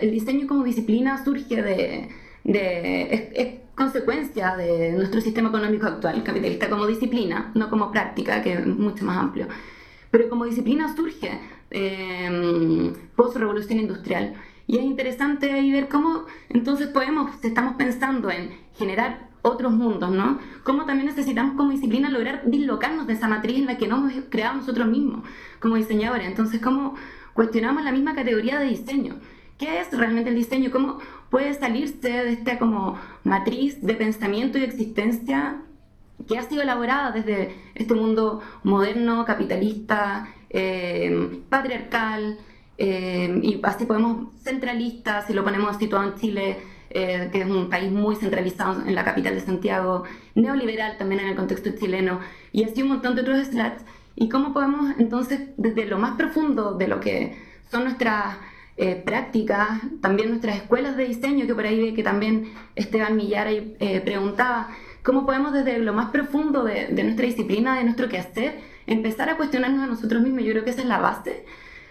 el 0.00 0.10
diseño 0.10 0.46
como 0.46 0.64
disciplina 0.64 1.22
surge 1.24 1.62
de, 1.62 2.08
de 2.52 3.30
es, 3.34 3.48
consecuencia 3.74 4.56
de 4.56 4.92
nuestro 4.92 5.20
sistema 5.20 5.50
económico 5.50 5.86
actual, 5.86 6.24
capitalista 6.24 6.68
como 6.68 6.84
disciplina, 6.86 7.52
no 7.54 7.70
como 7.70 7.92
práctica, 7.92 8.42
que 8.42 8.54
es 8.54 8.66
mucho 8.66 9.04
más 9.04 9.16
amplio, 9.18 9.46
pero 10.10 10.28
como 10.28 10.46
disciplina 10.46 10.92
surge 10.96 11.40
eh, 11.70 12.92
post-revolución 13.14 13.78
industrial. 13.78 14.34
Y 14.66 14.78
es 14.78 14.84
interesante 14.84 15.52
ahí 15.52 15.70
ver 15.70 15.88
cómo 15.88 16.24
entonces 16.48 16.88
podemos, 16.88 17.30
estamos 17.44 17.74
pensando 17.76 18.30
en 18.30 18.50
generar 18.74 19.28
otros 19.42 19.72
mundos, 19.72 20.10
¿no? 20.10 20.40
Cómo 20.64 20.84
también 20.84 21.06
necesitamos 21.06 21.54
como 21.54 21.70
disciplina 21.70 22.10
lograr 22.10 22.42
dislocarnos 22.46 23.06
de 23.06 23.12
esa 23.12 23.28
matriz 23.28 23.58
en 23.58 23.66
la 23.66 23.78
que 23.78 23.86
nos 23.86 24.10
hemos 24.10 24.24
creado 24.28 24.56
nosotros 24.56 24.88
mismos 24.88 25.24
como 25.60 25.76
diseñadores. 25.76 26.26
Entonces, 26.26 26.60
¿cómo 26.60 26.96
cuestionamos 27.32 27.84
la 27.84 27.92
misma 27.92 28.14
categoría 28.14 28.58
de 28.58 28.66
diseño? 28.66 29.20
¿Qué 29.56 29.80
es 29.80 29.96
realmente 29.96 30.30
el 30.30 30.36
diseño? 30.36 30.70
¿Cómo 30.70 30.98
puede 31.30 31.54
salirse 31.54 32.08
de 32.08 32.32
esta 32.32 32.58
como 32.58 32.98
matriz 33.24 33.80
de 33.82 33.94
pensamiento 33.94 34.58
y 34.58 34.64
existencia 34.64 35.62
que 36.26 36.38
ha 36.38 36.42
sido 36.42 36.62
elaborada 36.62 37.12
desde 37.12 37.54
este 37.74 37.94
mundo 37.94 38.40
moderno, 38.64 39.24
capitalista, 39.24 40.28
eh, 40.50 41.40
patriarcal, 41.48 42.38
eh, 42.76 43.40
y 43.42 43.60
así 43.62 43.86
podemos 43.86 44.28
centralista, 44.42 45.26
si 45.26 45.32
lo 45.32 45.44
ponemos 45.44 45.76
situado 45.76 46.04
en 46.04 46.14
Chile, 46.14 46.56
eh, 46.90 47.28
que 47.32 47.42
es 47.42 47.50
un 47.50 47.68
país 47.68 47.90
muy 47.92 48.16
centralizado 48.16 48.86
en 48.86 48.94
la 48.94 49.04
capital 49.04 49.34
de 49.34 49.40
Santiago, 49.40 50.04
neoliberal 50.34 50.96
también 50.96 51.20
en 51.20 51.28
el 51.28 51.36
contexto 51.36 51.70
chileno, 51.70 52.20
y 52.52 52.64
así 52.64 52.82
un 52.82 52.88
montón 52.88 53.14
de 53.14 53.22
otros 53.22 53.46
slats. 53.48 53.84
¿Y 54.14 54.28
cómo 54.28 54.52
podemos 54.52 54.94
entonces, 54.98 55.50
desde 55.56 55.86
lo 55.86 55.98
más 55.98 56.16
profundo 56.16 56.74
de 56.74 56.88
lo 56.88 56.98
que 57.00 57.36
son 57.70 57.84
nuestras 57.84 58.36
eh, 58.78 58.94
prácticas, 58.94 59.80
también 60.00 60.28
nuestras 60.28 60.56
escuelas 60.56 60.96
de 60.96 61.08
diseño, 61.08 61.46
que 61.46 61.54
por 61.54 61.66
ahí 61.66 61.80
ve 61.80 61.94
que 61.94 62.04
también 62.04 62.52
Esteban 62.76 63.16
Millara 63.16 63.50
eh, 63.50 64.00
preguntaba, 64.04 64.68
¿cómo 65.02 65.26
podemos 65.26 65.52
desde 65.52 65.80
lo 65.80 65.92
más 65.92 66.10
profundo 66.10 66.62
de, 66.62 66.86
de 66.86 67.02
nuestra 67.02 67.26
disciplina, 67.26 67.76
de 67.76 67.82
nuestro 67.82 68.08
quehacer, 68.08 68.60
empezar 68.86 69.30
a 69.30 69.36
cuestionarnos 69.36 69.82
a 69.82 69.86
nosotros 69.88 70.22
mismos? 70.22 70.44
Yo 70.44 70.52
creo 70.52 70.64
que 70.64 70.70
esa 70.70 70.82
es 70.82 70.86
la 70.86 71.00
base, 71.00 71.44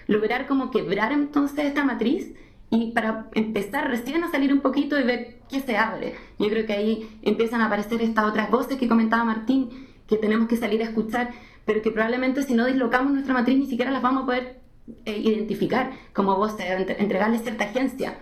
lograr 0.07 0.47
como 0.47 0.71
quebrar 0.71 1.11
entonces 1.11 1.65
esta 1.65 1.83
matriz 1.83 2.31
y 2.69 2.91
para 2.91 3.27
empezar 3.33 3.89
recién 3.89 4.23
a 4.23 4.31
salir 4.31 4.53
un 4.53 4.61
poquito 4.61 4.97
y 4.97 5.03
ver 5.03 5.39
qué 5.49 5.59
se 5.59 5.75
abre. 5.75 6.15
Yo 6.39 6.47
creo 6.47 6.65
que 6.65 6.73
ahí 6.73 7.19
empiezan 7.21 7.59
a 7.59 7.65
aparecer 7.65 8.01
estas 8.01 8.25
otras 8.25 8.49
voces 8.49 8.77
que 8.77 8.87
comentaba 8.87 9.25
Martín, 9.25 9.87
que 10.07 10.15
tenemos 10.15 10.47
que 10.47 10.55
salir 10.55 10.81
a 10.81 10.85
escuchar, 10.85 11.31
pero 11.65 11.81
que 11.81 11.91
probablemente 11.91 12.43
si 12.43 12.53
no 12.53 12.65
dislocamos 12.65 13.11
nuestra 13.11 13.33
matriz 13.33 13.57
ni 13.57 13.67
siquiera 13.67 13.91
las 13.91 14.01
vamos 14.01 14.23
a 14.23 14.25
poder 14.25 14.66
eh, 15.05 15.17
identificar 15.17 15.91
como 16.13 16.35
voces, 16.37 16.65
entregarles 16.97 17.43
cierta 17.43 17.65
agencia. 17.65 18.17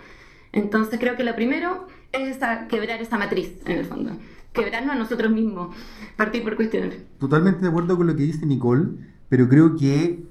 Entonces 0.52 1.00
creo 1.00 1.16
que 1.16 1.24
lo 1.24 1.36
primero 1.36 1.88
es 2.12 2.38
quebrar 2.70 3.02
esa 3.02 3.18
matriz, 3.18 3.62
en 3.66 3.78
el 3.80 3.86
fondo. 3.86 4.18
Quebrarnos 4.54 4.96
a 4.96 4.98
nosotros 4.98 5.32
mismos, 5.32 5.76
partir 6.16 6.44
por 6.44 6.56
cuestionar. 6.56 6.94
Totalmente 7.20 7.62
de 7.62 7.68
acuerdo 7.68 7.98
con 7.98 8.08
lo 8.08 8.16
que 8.16 8.24
dice 8.24 8.46
Nicole, 8.46 8.88
pero 9.28 9.50
creo 9.50 9.76
que 9.76 10.24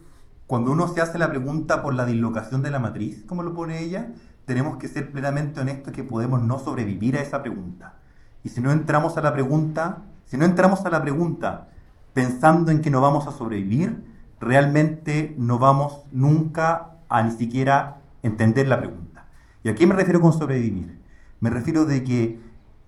cuando 0.47 0.72
uno 0.72 0.89
se 0.89 1.01
hace 1.01 1.18
la 1.18 1.30
pregunta 1.30 1.82
por 1.82 1.95
la 1.95 2.07
dislocación 2.07 2.62
de 2.62 2.70
la 2.70 2.78
matriz, 2.78 3.24
como 3.26 3.43
lo 3.43 3.55
pone 3.55 3.82
ella, 3.82 4.12
tenemos 4.45 4.78
que 4.78 4.89
ser 4.89 5.11
plenamente 5.12 5.61
honestos 5.61 5.93
que 5.93 6.05
podemos 6.05 6.43
no 6.43 6.59
sobrevivir 6.59 7.16
a 7.16 7.20
esa 7.20 7.43
pregunta. 7.43 7.95
Y 8.43 8.49
si 8.49 8.61
no 8.61 8.72
entramos 8.72 9.16
a 9.16 9.22
la 9.22 9.32
pregunta, 9.32 10.03
si 10.26 10.37
no 10.37 10.45
entramos 10.45 10.85
a 10.85 10.91
la 10.91 11.03
pregunta 11.03 11.68
pensando 12.12 12.70
en 12.70 12.80
que 12.80 12.91
no 12.91 13.01
vamos 13.01 13.26
a 13.26 13.32
sobrevivir, 13.32 14.05
realmente 14.41 15.35
no 15.39 15.59
vamos 15.59 16.03
nunca 16.12 16.91
a 17.09 17.22
ni 17.22 17.30
siquiera 17.30 17.99
entender 18.22 18.68
la 18.68 18.78
pregunta. 18.78 19.26
¿Y 19.62 19.68
a 19.68 19.74
qué 19.74 19.87
me 19.87 19.95
refiero 19.95 20.20
con 20.20 20.32
sobrevivir? 20.32 20.99
Me 21.41 21.51
refiero 21.51 21.85
de 21.85 22.05
que 22.05 22.41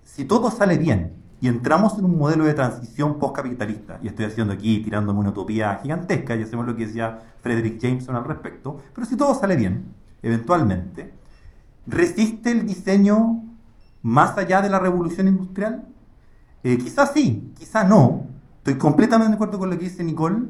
si 0.03 0.25
todo 0.25 0.51
sale 0.51 0.77
bien 0.77 1.13
y 1.39 1.47
entramos 1.47 1.97
en 1.97 2.05
un 2.05 2.17
modelo 2.17 2.45
de 2.45 2.53
transición 2.53 3.19
postcapitalista, 3.19 3.99
y 4.01 4.07
estoy 4.07 4.25
haciendo 4.25 4.53
aquí 4.53 4.79
tirándome 4.79 5.19
una 5.19 5.29
utopía 5.29 5.79
gigantesca, 5.81 6.35
y 6.35 6.41
hacemos 6.41 6.65
lo 6.65 6.75
que 6.75 6.87
decía 6.87 7.19
Frederick 7.41 7.79
Jameson 7.79 8.15
al 8.15 8.25
respecto, 8.25 8.81
pero 8.93 9.05
si 9.05 9.15
todo 9.15 9.35
sale 9.35 9.55
bien, 9.55 9.85
eventualmente, 10.23 11.13
¿resiste 11.85 12.51
el 12.51 12.65
diseño 12.65 13.43
más 14.01 14.37
allá 14.37 14.61
de 14.61 14.69
la 14.69 14.79
revolución 14.79 15.27
industrial? 15.27 15.85
Eh, 16.63 16.77
quizás 16.77 17.11
sí, 17.13 17.53
quizás 17.57 17.87
no. 17.87 18.25
Estoy 18.57 18.75
completamente 18.75 19.29
de 19.29 19.35
acuerdo 19.35 19.59
con 19.59 19.69
lo 19.69 19.77
que 19.77 19.85
dice 19.85 20.03
Nicole, 20.03 20.47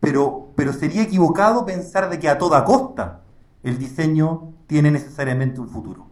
pero, 0.00 0.52
pero 0.56 0.72
sería 0.72 1.02
equivocado 1.02 1.64
pensar 1.66 2.10
de 2.10 2.18
que 2.18 2.28
a 2.28 2.38
toda 2.38 2.64
costa 2.64 3.20
el 3.62 3.78
diseño 3.78 4.54
tiene 4.66 4.90
necesariamente 4.90 5.60
un 5.60 5.68
futuro. 5.68 6.06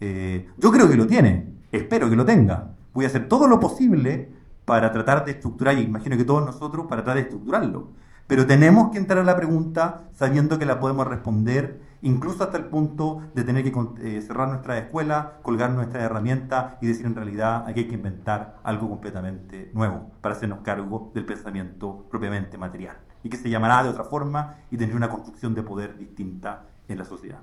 Eh, 0.00 0.48
yo 0.56 0.72
creo 0.72 0.88
que 0.88 0.96
lo 0.96 1.06
tiene, 1.06 1.52
espero 1.70 2.08
que 2.08 2.16
lo 2.16 2.24
tenga. 2.24 2.70
Voy 2.94 3.04
a 3.04 3.08
hacer 3.08 3.28
todo 3.28 3.46
lo 3.46 3.60
posible 3.60 4.30
para 4.64 4.92
tratar 4.92 5.24
de 5.24 5.32
estructurar, 5.32 5.78
y 5.78 5.82
imagino 5.82 6.16
que 6.16 6.24
todos 6.24 6.44
nosotros, 6.44 6.86
para 6.88 7.02
tratar 7.02 7.16
de 7.16 7.22
estructurarlo. 7.22 7.88
Pero 8.26 8.46
tenemos 8.46 8.90
que 8.90 8.98
entrar 8.98 9.18
a 9.18 9.24
la 9.24 9.36
pregunta 9.36 10.04
sabiendo 10.14 10.58
que 10.58 10.66
la 10.66 10.80
podemos 10.80 11.06
responder, 11.06 11.80
incluso 12.02 12.44
hasta 12.44 12.58
el 12.58 12.66
punto 12.66 13.22
de 13.34 13.42
tener 13.44 13.64
que 13.64 13.72
eh, 14.02 14.20
cerrar 14.20 14.48
nuestra 14.48 14.78
escuela, 14.78 15.38
colgar 15.42 15.70
nuestra 15.70 16.02
herramienta 16.04 16.78
y 16.80 16.86
decir 16.86 17.06
en 17.06 17.14
realidad 17.14 17.64
aquí 17.66 17.80
hay 17.80 17.88
que 17.88 17.94
inventar 17.94 18.58
algo 18.62 18.88
completamente 18.88 19.70
nuevo 19.72 20.12
para 20.20 20.34
hacernos 20.34 20.60
cargo 20.60 21.10
del 21.14 21.24
pensamiento 21.24 22.06
propiamente 22.10 22.58
material 22.58 23.07
y 23.22 23.28
que 23.28 23.36
se 23.36 23.50
llamará 23.50 23.82
de 23.82 23.90
otra 23.90 24.04
forma 24.04 24.56
y 24.70 24.76
tendrá 24.76 24.96
una 24.96 25.10
construcción 25.10 25.54
de 25.54 25.62
poder 25.62 25.96
distinta 25.96 26.64
en 26.88 26.98
la 26.98 27.04
sociedad. 27.04 27.40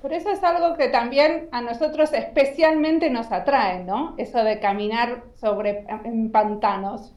Por 0.00 0.12
eso 0.12 0.30
es 0.30 0.42
algo 0.44 0.76
que 0.76 0.88
también 0.88 1.48
a 1.50 1.60
nosotros 1.60 2.12
especialmente 2.12 3.10
nos 3.10 3.32
atrae, 3.32 3.82
¿no? 3.84 4.14
Eso 4.16 4.44
de 4.44 4.60
caminar 4.60 5.24
sobre 5.34 5.86
en 6.04 6.30
pantanos. 6.30 7.12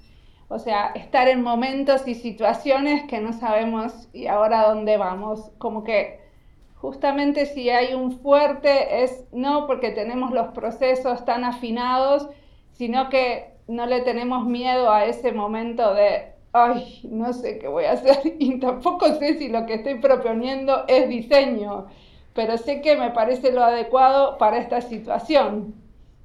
O 0.47 0.57
sea, 0.57 0.87
estar 0.95 1.27
en 1.27 1.43
momentos 1.43 2.07
y 2.07 2.15
situaciones 2.15 3.03
que 3.07 3.19
no 3.21 3.33
sabemos 3.33 4.09
y 4.13 4.27
ahora 4.27 4.67
dónde 4.67 4.97
vamos. 4.97 5.51
Como 5.59 5.83
que 5.83 6.19
justamente 6.75 7.45
si 7.45 7.69
hay 7.69 7.93
un 7.93 8.19
fuerte 8.19 9.03
es 9.03 9.25
no 9.31 9.67
porque 9.67 9.91
tenemos 9.91 10.31
los 10.31 10.47
procesos 10.47 11.23
tan 11.23 11.43
afinados, 11.43 12.29
sino 12.71 13.09
que 13.09 13.53
no 13.67 13.85
le 13.85 14.01
tenemos 14.01 14.45
miedo 14.47 14.91
a 14.91 15.05
ese 15.05 15.31
momento 15.31 15.93
de 15.93 16.30
ay, 16.53 17.01
no 17.09 17.33
sé 17.33 17.57
qué 17.59 17.67
voy 17.67 17.85
a 17.85 17.93
hacer 17.93 18.17
y 18.39 18.59
tampoco 18.59 19.07
sé 19.15 19.37
si 19.37 19.49
lo 19.49 19.65
que 19.65 19.75
estoy 19.75 19.95
proponiendo 19.95 20.85
es 20.87 21.09
diseño, 21.09 21.87
pero 22.33 22.57
sé 22.57 22.81
que 22.81 22.95
me 22.95 23.11
parece 23.11 23.51
lo 23.51 23.63
adecuado 23.63 24.37
para 24.37 24.57
esta 24.57 24.81
situación. 24.81 25.75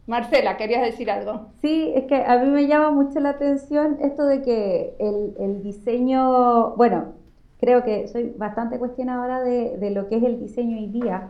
Marcela, 0.07 0.57
¿querías 0.57 0.83
decir 0.83 1.11
algo? 1.11 1.49
Sí, 1.61 1.93
es 1.95 2.05
que 2.05 2.15
a 2.15 2.39
mí 2.39 2.49
me 2.49 2.69
llama 2.69 2.91
mucho 2.93 3.19
la 3.19 3.31
atención 3.31 3.99
esto 4.01 4.25
de 4.25 4.41
que 4.43 4.95
el, 5.01 5.63
diseño, 5.65 6.77
bueno, 6.77 7.15
creo 7.59 7.83
que 7.83 8.07
soy 8.07 8.33
bastante 8.37 8.79
cuestionadora 8.79 9.43
de, 9.43 9.77
de, 9.79 9.91
lo 9.91 10.09
que 10.09 10.19
es 10.19 10.23
el 10.23 10.39
diseño 10.39 10.79
hoy 10.79 10.87
día 10.87 11.29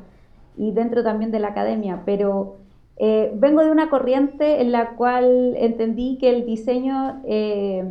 y 0.59 0.73
dentro 0.73 1.03
también 1.03 1.31
de 1.31 1.41
la 1.41 1.49
academia, 1.49 2.03
pero 2.05 2.59
eh, 2.99 3.31
vengo 3.35 3.63
de 3.63 3.71
una 3.71 3.91
corriente 3.91 4.63
en 4.63 4.73
la 4.73 4.97
cual 4.97 5.55
entendí 5.57 6.17
que 6.19 6.31
el 6.31 6.47
diseño 6.47 7.23
eh, 7.27 7.85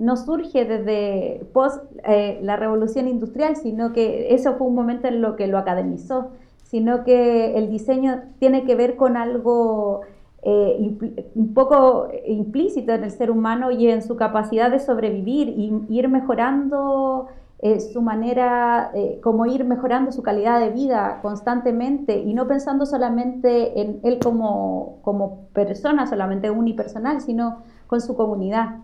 no 0.00 0.16
surge 0.16 0.64
desde 0.64 1.44
post 1.52 1.82
eh, 2.04 2.38
la 2.42 2.56
revolución 2.56 3.06
industrial, 3.06 3.56
sino 3.56 3.92
que 3.92 4.34
eso 4.34 4.54
fue 4.54 4.66
un 4.66 4.74
momento 4.74 5.08
en 5.08 5.20
lo 5.20 5.36
que 5.36 5.46
lo 5.46 5.58
academizó, 5.58 6.30
sino 6.62 7.04
que 7.04 7.56
el 7.56 7.70
diseño 7.70 8.22
tiene 8.38 8.64
que 8.64 8.74
ver 8.74 8.96
con 8.96 9.16
algo 9.16 10.00
eh, 10.42 10.96
un 11.34 11.54
poco 11.54 12.08
implícito 12.26 12.92
en 12.92 13.04
el 13.04 13.10
ser 13.10 13.30
humano 13.30 13.70
y 13.70 13.88
en 13.88 14.02
su 14.02 14.16
capacidad 14.16 14.70
de 14.70 14.78
sobrevivir 14.78 15.48
y 15.48 15.84
ir 15.88 16.08
mejorando 16.08 17.28
eh, 17.58 17.80
su 17.80 18.00
manera, 18.00 18.90
como 19.22 19.44
ir 19.44 19.64
mejorando 19.64 20.12
su 20.12 20.22
calidad 20.22 20.60
de 20.60 20.70
vida 20.70 21.18
constantemente 21.20 22.18
y 22.18 22.32
no 22.32 22.46
pensando 22.48 22.86
solamente 22.86 23.80
en 23.80 24.00
él 24.02 24.18
como, 24.18 24.98
como 25.02 25.48
persona, 25.52 26.06
solamente 26.06 26.50
unipersonal, 26.50 27.20
sino 27.20 27.58
con 27.86 28.00
su 28.00 28.16
comunidad. 28.16 28.76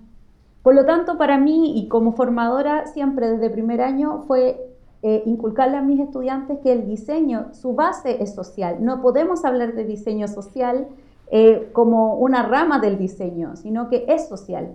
Por 0.67 0.75
lo 0.75 0.85
tanto, 0.85 1.17
para 1.17 1.39
mí 1.39 1.79
y 1.79 1.87
como 1.87 2.11
formadora, 2.11 2.87
siempre 2.87 3.31
desde 3.31 3.51
primer 3.51 3.81
año 3.81 4.25
fue 4.27 4.69
eh, 5.03 5.23
inculcarle 5.25 5.77
a 5.77 5.81
mis 5.81 6.01
estudiantes 6.01 6.59
que 6.59 6.73
el 6.73 6.89
diseño, 6.89 7.55
su 7.55 7.77
base 7.77 8.21
es 8.21 8.35
social. 8.35 8.79
No 8.85 9.01
podemos 9.01 9.45
hablar 9.45 9.75
de 9.75 9.85
diseño 9.85 10.27
social 10.27 10.89
eh, 11.31 11.71
como 11.73 12.17
una 12.17 12.43
rama 12.43 12.81
del 12.81 12.99
diseño, 12.99 13.55
sino 13.55 13.89
que 13.89 14.07
es 14.09 14.27
social. 14.27 14.75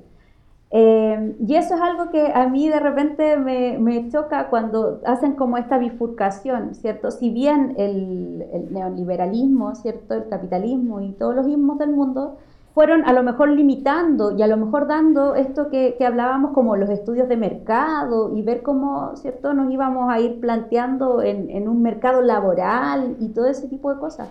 Eh, 0.70 1.36
y 1.46 1.56
eso 1.56 1.76
es 1.76 1.82
algo 1.82 2.10
que 2.10 2.32
a 2.34 2.48
mí 2.48 2.70
de 2.70 2.80
repente 2.80 3.36
me, 3.36 3.78
me, 3.78 4.08
choca 4.08 4.50
cuando 4.50 5.02
hacen 5.06 5.34
como 5.34 5.58
esta 5.58 5.78
bifurcación, 5.78 6.74
¿cierto? 6.74 7.12
Si 7.12 7.32
bien 7.32 7.76
el, 7.78 8.48
el 8.54 8.74
neoliberalismo, 8.74 9.76
¿cierto? 9.76 10.14
El 10.14 10.30
capitalismo 10.30 11.02
y 11.02 11.12
todos 11.12 11.36
los 11.36 11.46
ismos 11.50 11.78
del 11.80 11.89
mundo 11.89 12.38
fueron 12.74 13.03
a 13.05 13.13
lo 13.13 13.24
mejor 13.24 13.49
limitando 13.49 14.32
y 14.32 14.41
a 14.41 14.47
lo 14.47 14.57
mejor 14.57 14.88
dando 14.88 15.36
esto 15.36 15.69
que, 15.69 15.97
hablábamos 16.05 16.53
como 16.53 16.76
los 16.76 16.89
estudios 16.89 17.28
de 17.28 17.38
mercado 17.38 18.36
y 18.36 18.41
ver 18.41 18.61
cómo, 18.61 19.15
¿cierto?, 19.15 19.53
nos 19.53 19.72
íbamos 19.72 20.11
a 20.11 20.19
ir 20.19 20.39
planteando 20.39 21.22
en, 21.22 21.49
en 21.49 21.67
un 21.67 21.82
mercado 21.82 22.22
laboral 22.22 23.17
y 23.19 23.30
todo 23.30 23.47
ese 23.47 23.67
tipo 23.67 23.93
de 23.93 23.99
cosas 23.99 24.30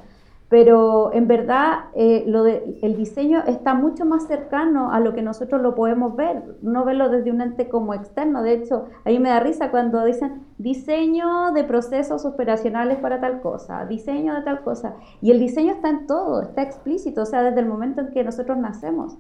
pero 0.51 1.13
en 1.15 1.29
verdad 1.29 1.85
eh, 1.95 2.25
lo 2.27 2.43
de, 2.43 2.81
el 2.83 2.97
diseño 2.97 3.45
está 3.47 3.73
mucho 3.73 4.05
más 4.05 4.27
cercano 4.27 4.91
a 4.91 4.99
lo 4.99 5.15
que 5.15 5.23
nosotros 5.23 5.63
lo 5.63 5.77
podemos 5.77 6.17
ver, 6.17 6.43
no 6.61 6.85
verlo 6.85 7.09
desde 7.09 7.31
un 7.31 7.41
ente 7.41 7.69
como 7.69 7.95
externo. 7.95 8.43
De 8.43 8.55
hecho, 8.55 8.87
a 9.05 9.11
mí 9.11 9.21
me 9.21 9.29
da 9.29 9.39
risa 9.39 9.71
cuando 9.71 10.05
dicen 10.05 10.45
diseño 10.59 11.53
de 11.53 11.63
procesos 11.63 12.25
operacionales 12.27 12.99
para 12.99 13.21
tal 13.21 13.41
cosa, 13.41 13.87
diseño 13.87 14.35
de 14.35 14.43
tal 14.43 14.63
cosa. 14.63 14.97
Y 15.23 15.31
el 15.31 15.39
diseño 15.39 15.75
está 15.75 15.89
en 15.89 16.09
todo, 16.09 16.43
está 16.43 16.63
explícito, 16.63 17.23
o 17.23 17.27
sea, 17.27 17.45
desde 17.45 17.61
el 17.61 17.67
momento 17.67 18.01
en 18.01 18.11
que 18.11 18.25
nosotros 18.25 18.59
nacemos. 18.59 19.19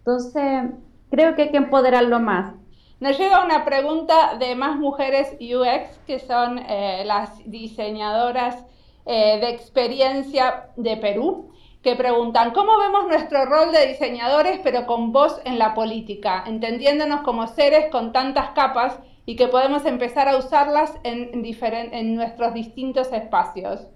Entonces, 0.00 0.64
creo 1.10 1.34
que 1.34 1.44
hay 1.44 1.50
que 1.50 1.56
empoderarlo 1.56 2.20
más. 2.20 2.52
Nos 3.00 3.16
llega 3.16 3.42
una 3.42 3.64
pregunta 3.64 4.36
de 4.38 4.54
más 4.54 4.76
mujeres 4.78 5.34
UX, 5.40 5.98
que 6.06 6.18
son 6.18 6.58
eh, 6.58 7.04
las 7.06 7.38
diseñadoras 7.50 8.66
eh, 9.10 9.38
de 9.40 9.48
experiencia 9.48 10.68
de 10.76 10.98
Perú 10.98 11.50
que 11.82 11.96
preguntan, 11.96 12.50
¿cómo 12.50 12.76
vemos 12.76 13.06
nuestro 13.06 13.46
rol 13.46 13.72
de 13.72 13.86
diseñadores 13.86 14.60
pero 14.62 14.84
con 14.84 15.12
voz 15.12 15.40
en 15.46 15.58
la 15.58 15.72
política, 15.72 16.44
entendiéndonos 16.46 17.22
como 17.22 17.46
seres 17.46 17.90
con 17.90 18.12
tantas 18.12 18.50
capas 18.50 18.98
y 19.24 19.34
que 19.36 19.48
podemos 19.48 19.86
empezar 19.86 20.28
a 20.28 20.36
usarlas 20.36 20.92
en, 21.04 21.42
nuestros 22.16 22.52
distintos 22.52 23.10
espacios? 23.10 23.86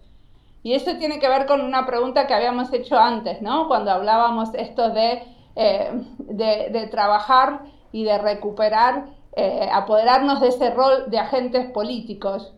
Y 0.62 0.72
eso 0.72 0.96
tiene 0.96 1.18
que 1.18 1.28
ver 1.28 1.44
con 1.44 1.60
una 1.60 1.84
pregunta 1.84 2.26
que 2.26 2.32
habíamos 2.32 2.72
hecho 2.72 2.96
antes, 2.96 3.42
¿no? 3.42 3.68
Cuando 3.68 3.90
hablábamos 3.90 4.54
esto 4.54 4.88
de, 4.88 5.24
eh, 5.56 5.90
de, 6.20 6.86
trabajar 6.90 7.64
y 7.92 8.04
de 8.04 8.16
recuperar, 8.16 9.08
eh, 9.36 9.68
apoderarnos 9.70 10.40
de 10.40 10.48
ese 10.48 10.70
rol 10.70 11.10
de 11.10 11.18
agentes 11.18 11.70
políticos. 11.70 12.54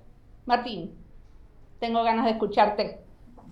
Martín 0.46 1.03
tengo 1.85 2.03
ganas 2.03 2.24
de 2.24 2.30
escucharte. 2.32 2.97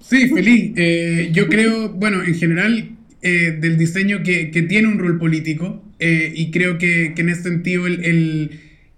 Sí, 0.00 0.28
feliz. 0.28 0.72
Eh, 0.76 1.30
yo 1.32 1.48
creo, 1.48 1.90
bueno, 1.90 2.22
en 2.22 2.34
general, 2.34 2.90
eh, 3.20 3.56
del 3.60 3.76
diseño 3.76 4.22
que, 4.22 4.50
que, 4.50 4.62
tiene 4.62 4.88
un 4.88 4.98
rol 4.98 5.18
político 5.18 5.84
eh, 5.98 6.32
y 6.34 6.50
creo 6.50 6.78
que, 6.78 7.12
que, 7.14 7.22
en 7.22 7.28
ese 7.28 7.42
sentido 7.42 7.86
el, 7.86 8.50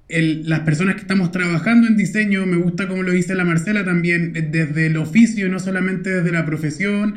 el, 0.09 0.49
las 0.49 0.61
personas 0.61 0.95
que 0.95 1.03
estamos 1.03 1.33
trabajando 1.33 1.89
en 1.89 1.97
diseño, 1.97 2.47
me 2.47 2.57
gusta 2.57 2.87
como 2.87 3.03
lo 3.03 3.11
dice 3.11 3.35
la 3.35 3.45
Marcela 3.45 3.85
también, 3.85 4.33
desde 4.33 4.87
el 4.87 4.97
oficio, 4.97 5.49
no 5.49 5.59
solamente 5.59 6.11
desde 6.11 6.31
la 6.31 6.47
profesión, 6.47 7.17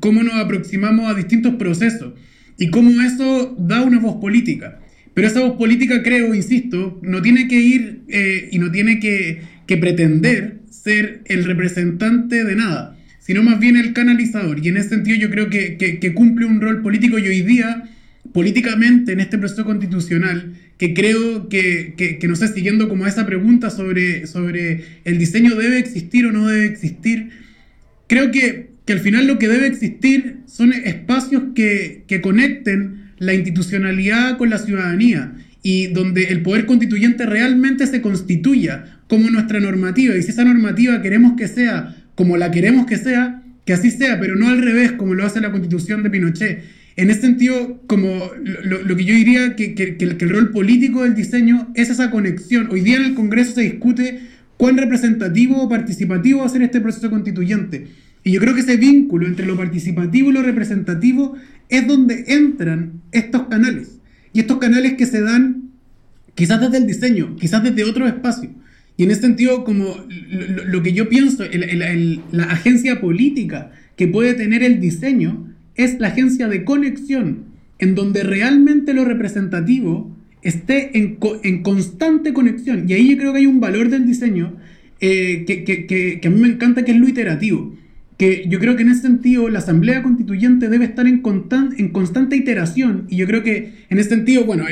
cómo 0.00 0.22
nos 0.22 0.34
aproximamos 0.34 1.10
a 1.10 1.14
distintos 1.14 1.54
procesos 1.54 2.12
y 2.58 2.68
cómo 2.68 3.00
eso 3.00 3.56
da 3.58 3.82
una 3.82 3.98
voz 3.98 4.20
política. 4.20 4.80
Pero 5.14 5.26
esa 5.26 5.40
voz 5.40 5.56
política, 5.56 6.02
creo, 6.02 6.34
insisto, 6.34 7.00
no 7.02 7.20
tiene 7.22 7.48
que 7.48 7.56
ir 7.56 8.02
y 8.50 8.58
no 8.58 8.70
tiene 8.70 9.00
que, 9.00 9.40
que 9.66 9.78
pretender 9.78 10.59
ser 10.82 11.20
el 11.26 11.44
representante 11.44 12.44
de 12.44 12.56
nada, 12.56 12.96
sino 13.18 13.42
más 13.42 13.58
bien 13.60 13.76
el 13.76 13.92
canalizador. 13.92 14.64
Y 14.64 14.68
en 14.68 14.76
ese 14.76 14.90
sentido 14.90 15.16
yo 15.16 15.30
creo 15.30 15.50
que, 15.50 16.12
cumple 16.14 16.46
un 16.46 16.60
rol 16.60 16.82
político 16.82 17.18
y 17.18 17.28
hoy 17.28 17.42
día 17.42 17.84
políticamente 18.32 19.12
en 19.12 19.20
este 19.20 19.38
proceso 19.38 19.64
constitucional, 19.64 20.54
que 20.78 20.94
creo 20.94 21.48
que, 21.48 21.94
que, 21.96 22.28
no 22.28 22.36
sé, 22.36 22.48
siguiendo 22.48 22.88
como 22.88 23.06
esa 23.06 23.26
pregunta 23.26 23.70
sobre, 23.70 24.26
sobre 24.26 24.84
el 25.04 25.18
diseño 25.18 25.54
debe 25.56 25.78
existir 25.78 26.26
o 26.26 26.32
no 26.32 26.48
debe 26.48 26.66
existir, 26.66 27.30
creo 28.06 28.30
que, 28.30 28.70
que 28.86 28.92
al 28.94 29.00
final 29.00 29.26
lo 29.26 29.38
que 29.38 29.48
debe 29.48 29.66
existir 29.66 30.38
son 30.46 30.72
espacios 30.72 31.42
que, 31.54 32.04
que 32.06 32.20
conecten 32.20 33.10
la 33.18 33.34
institucionalidad 33.34 34.38
con 34.38 34.48
la 34.48 34.58
ciudadanía 34.58 35.34
y 35.62 35.88
donde 35.88 36.24
el 36.24 36.40
poder 36.40 36.64
constituyente 36.64 37.26
realmente 37.26 37.86
se 37.86 38.00
constituya 38.00 38.99
como 39.10 39.28
nuestra 39.28 39.60
normativa. 39.60 40.16
Y 40.16 40.22
si 40.22 40.30
esa 40.30 40.44
normativa 40.44 41.02
queremos 41.02 41.34
que 41.36 41.48
sea 41.48 41.96
como 42.14 42.36
la 42.36 42.50
queremos 42.50 42.86
que 42.86 42.96
sea, 42.96 43.42
que 43.64 43.72
así 43.72 43.90
sea, 43.90 44.20
pero 44.20 44.36
no 44.36 44.48
al 44.48 44.62
revés, 44.62 44.92
como 44.92 45.14
lo 45.14 45.24
hace 45.24 45.40
la 45.40 45.50
constitución 45.50 46.02
de 46.02 46.10
Pinochet. 46.10 46.62
En 46.96 47.10
ese 47.10 47.22
sentido, 47.22 47.80
como 47.86 48.30
lo, 48.42 48.96
que 48.96 49.04
yo 49.04 49.14
diría 49.14 49.56
que, 49.56 49.74
que, 49.74 49.96
que, 49.96 50.04
el, 50.04 50.28
rol 50.28 50.50
político 50.50 51.02
del 51.02 51.14
diseño 51.14 51.70
es 51.74 51.88
esa 51.88 52.10
conexión. 52.10 52.68
Hoy 52.70 52.82
día 52.82 52.96
en 52.96 53.04
el 53.06 53.14
Congreso 53.14 53.52
se 53.52 53.62
discute 53.62 54.20
cuán 54.58 54.76
representativo 54.76 55.62
o 55.62 55.68
participativo 55.68 56.40
va 56.40 56.46
a 56.46 56.50
ser 56.50 56.62
este 56.62 56.80
proceso 56.80 57.08
constituyente. 57.08 57.86
Y 58.22 58.32
yo 58.32 58.40
creo 58.40 58.54
que 58.54 58.60
ese 58.60 58.76
vínculo 58.76 59.26
entre 59.26 59.46
lo 59.46 59.56
participativo 59.56 60.30
y 60.30 60.34
lo 60.34 60.42
representativo 60.42 61.36
es 61.70 61.86
donde 61.86 62.24
entran 62.28 63.00
estos 63.12 63.48
canales. 63.48 63.98
Y 64.34 64.40
estos 64.40 64.58
canales 64.58 64.94
que 64.94 65.06
se 65.06 65.22
dan 65.22 65.70
quizás 66.34 66.60
desde 66.60 66.76
el 66.76 66.86
diseño, 66.86 67.36
quizás 67.36 67.62
desde 67.62 67.84
otro 67.84 68.06
espacio. 68.06 68.50
Y 69.00 69.04
en 69.04 69.12
ese 69.12 69.22
sentido, 69.22 69.64
como 69.64 69.96
lo, 70.66 70.82
que 70.82 70.92
yo 70.92 71.08
pienso, 71.08 71.42
la 72.32 72.44
agencia 72.44 73.00
política 73.00 73.72
que 73.96 74.06
puede 74.06 74.34
tener 74.34 74.62
el 74.62 74.78
diseño 74.78 75.48
es 75.74 75.98
la 75.98 76.08
agencia 76.08 76.48
de 76.48 76.64
conexión, 76.66 77.44
en 77.78 77.94
donde 77.94 78.24
realmente 78.24 78.92
lo 78.92 79.06
representativo 79.06 80.14
esté 80.42 80.98
en, 80.98 81.16
en 81.44 81.62
constante 81.62 82.34
conexión. 82.34 82.90
Y 82.90 82.92
ahí 82.92 83.08
yo 83.08 83.16
creo 83.16 83.32
que 83.32 83.38
hay 83.38 83.46
un 83.46 83.58
valor 83.58 83.88
del 83.88 84.04
diseño 84.04 84.58
eh, 85.00 85.44
que, 85.46 85.64
que, 85.64 85.86
que, 85.86 86.20
a 86.22 86.30
mí 86.30 86.38
me 86.38 86.48
encanta, 86.48 86.84
que 86.84 86.92
es 86.92 86.98
lo 86.98 87.08
iterativo 87.08 87.74
que 88.18 88.44
yo 88.50 88.58
creo 88.58 88.76
que 88.76 88.82
en 88.82 88.90
ese 88.90 89.00
sentido 89.00 89.48
la 89.48 89.60
Asamblea 89.60 90.02
Constituyente 90.02 90.68
debe 90.68 90.84
estar 90.84 91.06
en, 91.06 91.22
en 91.78 91.88
constante 91.88 92.36
iteración 92.36 93.06
y 93.08 93.16
yo 93.16 93.26
creo 93.26 93.42
que 93.42 93.72
en 93.88 93.98
ese 93.98 94.10
sentido, 94.10 94.44
bueno, 94.44 94.66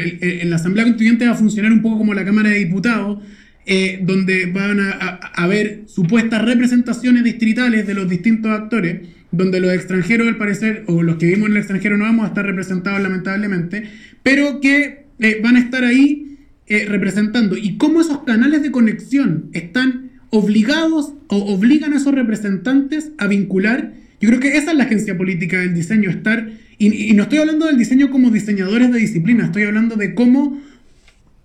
la 0.45 0.57
Asamblea 0.57 0.85
Constituyente 0.85 1.25
va 1.25 1.33
a 1.33 1.35
funcionar 1.35 1.73
un 1.73 1.81
poco 1.81 1.97
como 1.97 2.13
la 2.13 2.27
Cámara 2.27 2.51
de 2.51 2.59
Diputados, 2.59 3.23
eh, 3.71 4.01
donde 4.03 4.47
van 4.47 4.81
a, 4.81 5.21
haber 5.35 5.83
supuestas 5.89 6.43
representaciones 6.43 7.23
distritales 7.23 7.87
de 7.87 7.93
los 7.93 8.09
distintos 8.09 8.51
actores, 8.51 9.03
donde 9.31 9.61
los 9.61 9.75
extranjeros, 9.75 10.27
al 10.27 10.39
parecer, 10.39 10.85
o 10.87 11.03
los 11.03 11.17
que 11.17 11.27
vivimos 11.27 11.49
en 11.51 11.53
el 11.53 11.59
extranjero 11.59 11.99
no 11.99 12.07
vamos 12.07 12.25
a 12.25 12.29
estar 12.29 12.47
representados 12.47 13.03
lamentablemente, 13.03 13.85
pero 14.23 14.63
que 14.63 15.05
eh, 15.19 15.41
van 15.43 15.57
a 15.57 15.59
estar 15.59 15.85
ahí 15.85 16.39
eh, 16.67 16.87
representando. 16.89 17.59
Y 17.59 17.77
cómo 17.77 18.01
esos 18.01 18.23
canales 18.23 18.63
de 18.63 18.71
conexión 18.71 19.51
están 19.53 20.13
obligados 20.31 21.13
o 21.27 21.37
obligan 21.53 21.93
a 21.93 21.97
esos 21.97 22.15
representantes 22.15 23.13
a 23.19 23.27
vincular. 23.27 23.93
Yo 24.19 24.31
creo 24.31 24.41
que 24.41 24.57
esa 24.57 24.71
es 24.71 24.79
la 24.79 24.85
agencia 24.85 25.19
política 25.19 25.59
del 25.59 25.75
diseño, 25.75 26.09
estar, 26.09 26.49
y, 26.79 27.13
no 27.13 27.25
estoy 27.25 27.41
hablando 27.41 27.67
del 27.67 27.77
diseño 27.77 28.09
como 28.09 28.31
diseñadores 28.31 28.91
de 28.91 28.99
disciplina, 28.99 29.45
estoy 29.45 29.65
hablando 29.65 29.97
de 29.97 30.15
cómo 30.15 30.59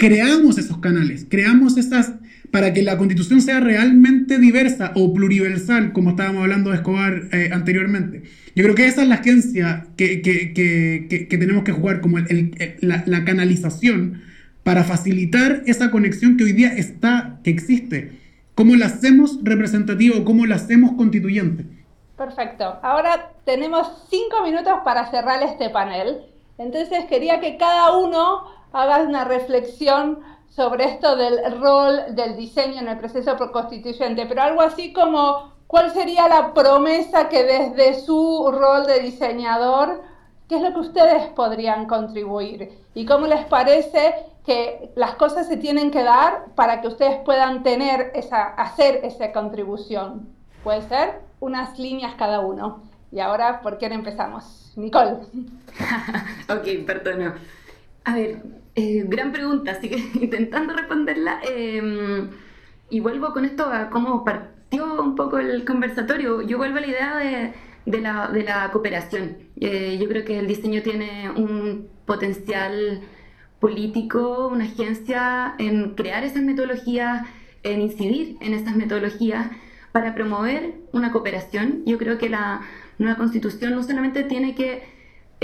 creamos 0.08 0.58
esos 0.58 0.80
canales, 0.80 1.26
creamos 1.30 1.78
esas, 1.78 2.14
para 2.51 2.74
que 2.74 2.84
la 2.84 2.97
constitución 2.97 3.41
sea 3.41 3.60
realmente 3.60 4.38
diversa 4.38 4.91
o 4.95 5.14
pluriversal, 5.14 5.93
como 5.93 6.12
estábamos 6.12 6.41
hablando 6.41 6.72
de 6.72 6.76
Escobar 6.76 7.30
eh, 7.32 7.49
anteriormente. 7.54 8.24
Yo 8.56 8.64
creo 8.64 8.76
que 8.76 8.86
esa 8.86 9.04
es 9.04 9.08
la 9.08 9.16
agencia 9.16 9.88
que, 9.95 10.22
que, 10.22 10.54
que, 10.54 11.38
tenemos 11.38 11.64
que 11.64 11.72
jugar, 11.72 12.01
como 12.01 12.18
la, 12.82 13.04
la 13.06 13.26
canalización 13.26 14.22
para 14.64 14.84
facilitar 14.84 15.64
esa 15.68 15.89
conexión 15.89 16.38
que 16.38 16.43
hoy 16.43 16.54
día 16.54 16.74
está, 16.76 17.39
que 17.43 17.49
existe 17.49 18.24
¿Cómo 18.56 18.76
la 18.76 18.86
hacemos 18.86 19.39
representativa 19.41 20.16
o 20.16 20.26
cómo 20.26 20.45
la 20.45 20.56
hacemos 20.56 20.91
constituyente? 20.91 21.66
Perfecto. 22.16 22.78
Ahora 22.84 23.32
tenemos 23.45 24.06
cinco 24.12 24.43
minutos 24.43 24.74
para 24.86 25.10
cerrar 25.10 25.41
este 25.41 25.72
panel. 25.72 26.18
Entonces 26.60 27.06
quería 27.06 27.39
que 27.39 27.58
cada 27.58 27.97
uno 27.97 28.43
haga 28.74 29.04
una 29.04 29.24
reflexión 29.24 30.20
sobre 30.50 30.86
esto 30.86 31.16
del 31.16 31.60
rol 31.60 32.16
del 32.16 32.36
diseño 32.36 32.82
en 32.82 32.88
el 32.88 32.98
proceso 32.98 33.38
constituyente, 33.52 34.26
pero 34.26 34.42
algo 34.42 34.62
así 34.62 34.94
como 34.94 35.54
cuál 35.68 35.92
sería 35.92 36.28
la 36.28 36.54
promesa 36.54 37.30
que 37.30 37.44
desde 37.44 38.00
su 38.00 38.52
rol 38.52 38.86
de 38.86 39.00
diseñador, 39.00 40.02
qué 40.48 40.58
es 40.58 40.62
lo 40.62 40.74
que 40.74 40.80
ustedes 40.80 41.28
podrían 41.30 41.88
contribuir 41.88 42.72
y 42.94 43.06
cómo 43.06 43.26
les 43.26 43.46
parece 43.46 44.14
que 44.46 44.92
las 44.96 45.16
cosas 45.16 45.48
se 45.48 45.58
tienen 45.58 45.90
que 45.90 46.04
dar 46.04 46.46
para 46.56 46.82
que 46.82 46.88
ustedes 46.88 47.18
puedan 47.26 47.64
tener 47.64 48.12
esa, 48.14 48.44
hacer 48.44 49.00
esa 49.04 49.32
contribución. 49.32 50.28
Puede 50.64 50.82
ser 50.84 51.22
unas 51.40 51.80
líneas 51.80 52.14
cada 52.16 52.42
uno. 52.42 52.84
Y 53.12 53.20
ahora, 53.20 53.62
¿por 53.62 53.78
qué 53.78 53.90
no 53.90 53.96
empezamos? 53.96 54.74
Nicole. 54.76 55.12
ok, 56.50 56.86
perdón. 56.86 57.36
A 58.06 58.16
ver, 58.16 58.42
eh, 58.76 59.06
gran 59.08 59.32
pregunta, 59.32 59.72
así 59.72 59.90
que 59.90 59.98
intentando 60.24 60.74
responderla. 60.74 61.40
Em, 61.44 62.30
y 62.90 63.00
vuelvo 63.00 63.34
con 63.34 63.46
esto 63.46 63.66
a 63.66 63.90
cómo 63.90 64.24
partió 64.24 65.02
un 65.02 65.16
poco 65.16 65.40
el 65.40 65.66
conversatorio. 65.66 66.42
Yo 66.42 66.58
vuelvo 66.58 66.78
a 66.78 66.82
la 66.82 66.88
idea 66.88 67.18
de, 67.18 67.54
de, 67.86 68.02
la, 68.02 68.28
de 68.28 68.44
la, 68.44 68.72
cooperación. 68.72 69.38
Eh, 69.60 69.98
yo 70.00 70.08
creo 70.08 70.26
que 70.26 70.40
el 70.40 70.48
diseño 70.48 70.82
tiene 70.82 71.30
un 71.32 71.88
potencial 72.06 73.02
político, 73.60 74.48
una 74.48 74.66
agencia 74.66 75.56
en 75.58 75.96
crear 75.96 76.24
esas 76.24 76.44
metodologías, 76.44 77.26
en 77.64 77.82
incidir 77.82 78.38
en 78.42 78.54
esas 78.54 78.76
metodologías 78.76 79.48
para 79.92 80.14
promover 80.16 80.76
una 80.92 81.12
cooperación. 81.12 81.84
Yo 81.86 81.98
creo 81.98 82.18
que 82.18 82.30
la 82.30 82.62
nueva 82.98 83.18
constitución 83.18 83.74
no 83.74 83.84
solamente 83.84 84.24
tiene 84.24 84.56
que, 84.56 84.84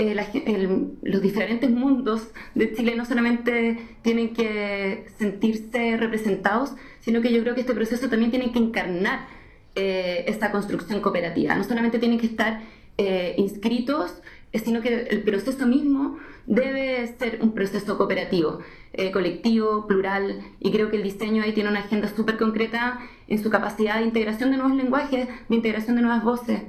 eh, 0.00 0.88
los 1.02 1.20
diferentes 1.20 1.70
mundos 1.70 2.28
de 2.54 2.72
Chile 2.74 2.96
no 2.96 3.04
solamente 3.04 3.78
tienen 4.02 4.32
que 4.32 5.06
sentirse 5.18 5.96
representados, 5.98 6.72
sino 7.00 7.20
que 7.20 7.32
yo 7.32 7.42
creo 7.42 7.54
que 7.54 7.60
este 7.60 7.74
proceso 7.74 8.08
también 8.08 8.30
tiene 8.30 8.50
que 8.50 8.58
encarnar 8.58 9.26
eh, 9.74 10.24
esta 10.26 10.50
construcción 10.50 11.00
cooperativa. 11.00 11.54
No 11.54 11.64
solamente 11.64 11.98
tienen 11.98 12.18
que 12.18 12.26
estar 12.26 12.62
eh, 12.96 13.34
inscritos, 13.36 14.14
sino 14.52 14.80
que 14.80 15.02
el 15.10 15.22
proceso 15.22 15.66
mismo 15.66 16.18
debe 16.46 17.06
ser 17.18 17.38
un 17.42 17.52
proceso 17.52 17.96
cooperativo, 17.96 18.60
eh, 18.92 19.12
colectivo, 19.12 19.86
plural, 19.86 20.40
y 20.58 20.72
creo 20.72 20.90
que 20.90 20.96
el 20.96 21.02
diseño 21.02 21.42
ahí 21.42 21.52
tiene 21.52 21.70
una 21.70 21.80
agenda 21.80 22.08
súper 22.08 22.38
concreta 22.38 23.00
en 23.28 23.40
su 23.42 23.50
capacidad 23.50 23.98
de 23.98 24.06
integración 24.06 24.50
de 24.50 24.56
nuevos 24.56 24.76
lenguajes, 24.76 25.28
de 25.48 25.54
integración 25.54 25.96
de 25.96 26.02
nuevas 26.02 26.24
voces, 26.24 26.62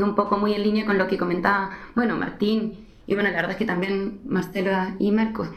que 0.00 0.04
un 0.04 0.14
poco 0.14 0.38
muy 0.38 0.54
en 0.54 0.62
línea 0.62 0.86
con 0.86 0.98
lo 0.98 1.06
que 1.06 1.18
comentaba, 1.18 1.70
bueno, 1.94 2.16
Martín, 2.16 2.86
y 3.06 3.14
bueno, 3.14 3.30
la 3.30 3.36
verdad 3.36 3.52
es 3.52 3.56
que 3.56 3.64
también 3.64 4.20
Marcela 4.24 4.94
y 4.98 5.10
Marcos. 5.12 5.48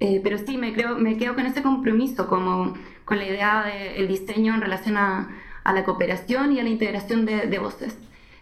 Eh, 0.00 0.20
pero 0.22 0.38
sí, 0.38 0.58
me, 0.58 0.72
creo, 0.72 0.96
me 0.96 1.16
quedo 1.16 1.34
con 1.34 1.46
ese 1.46 1.62
compromiso, 1.62 2.26
como 2.26 2.74
con 3.04 3.18
la 3.18 3.26
idea 3.26 3.64
del 3.96 4.08
diseño 4.08 4.54
en 4.54 4.60
relación 4.60 4.96
a, 4.96 5.30
a, 5.62 5.72
la 5.72 5.84
cooperación 5.84 6.52
y 6.52 6.60
a 6.60 6.62
la 6.62 6.68
integración 6.68 7.24
de, 7.26 7.46
de 7.46 7.58
voces. 7.58 7.96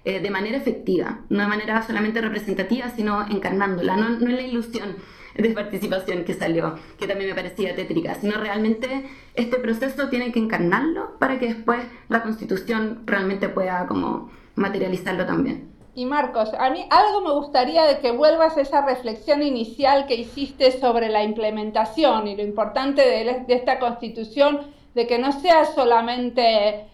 Eh, 0.04 0.18
de 0.18 0.30
manera 0.30 0.56
efectiva, 0.56 1.20
no 1.28 1.42
de 1.42 1.46
manera 1.46 1.80
solamente 1.82 2.20
representativa, 2.20 2.90
sino 2.90 3.24
encarnándola, 3.28 3.96
no, 3.96 4.08
no 4.08 4.30
en 4.30 4.34
la 4.34 4.42
ilusión 4.42 4.96
de 5.36 5.50
participación 5.50 6.24
que 6.24 6.34
salió, 6.34 6.74
que 6.98 7.06
también 7.06 7.30
me 7.30 7.36
parecía 7.36 7.76
tétrica, 7.76 8.16
sino 8.16 8.36
realmente 8.36 9.08
este 9.34 9.58
proceso 9.58 10.08
tiene 10.08 10.32
que 10.32 10.40
encarnarlo 10.40 11.16
para 11.20 11.38
que 11.38 11.54
después 11.54 11.78
la 12.08 12.22
constitución 12.24 13.02
realmente 13.06 13.48
pueda 13.48 13.86
como 13.86 14.30
materializarlo 14.56 15.26
también. 15.26 15.72
Y 15.94 16.06
Marcos, 16.06 16.54
a 16.58 16.70
mí 16.70 16.86
algo 16.90 17.20
me 17.20 17.32
gustaría 17.34 17.84
de 17.84 17.98
que 17.98 18.12
vuelvas 18.12 18.56
a 18.56 18.62
esa 18.62 18.84
reflexión 18.84 19.42
inicial 19.42 20.06
que 20.06 20.14
hiciste 20.14 20.72
sobre 20.72 21.10
la 21.10 21.22
implementación 21.22 22.26
y 22.28 22.36
lo 22.36 22.42
importante 22.42 23.02
de, 23.02 23.44
de 23.46 23.54
esta 23.54 23.78
constitución, 23.78 24.60
de 24.94 25.06
que 25.06 25.18
no 25.18 25.32
sea 25.32 25.66
solamente 25.66 26.86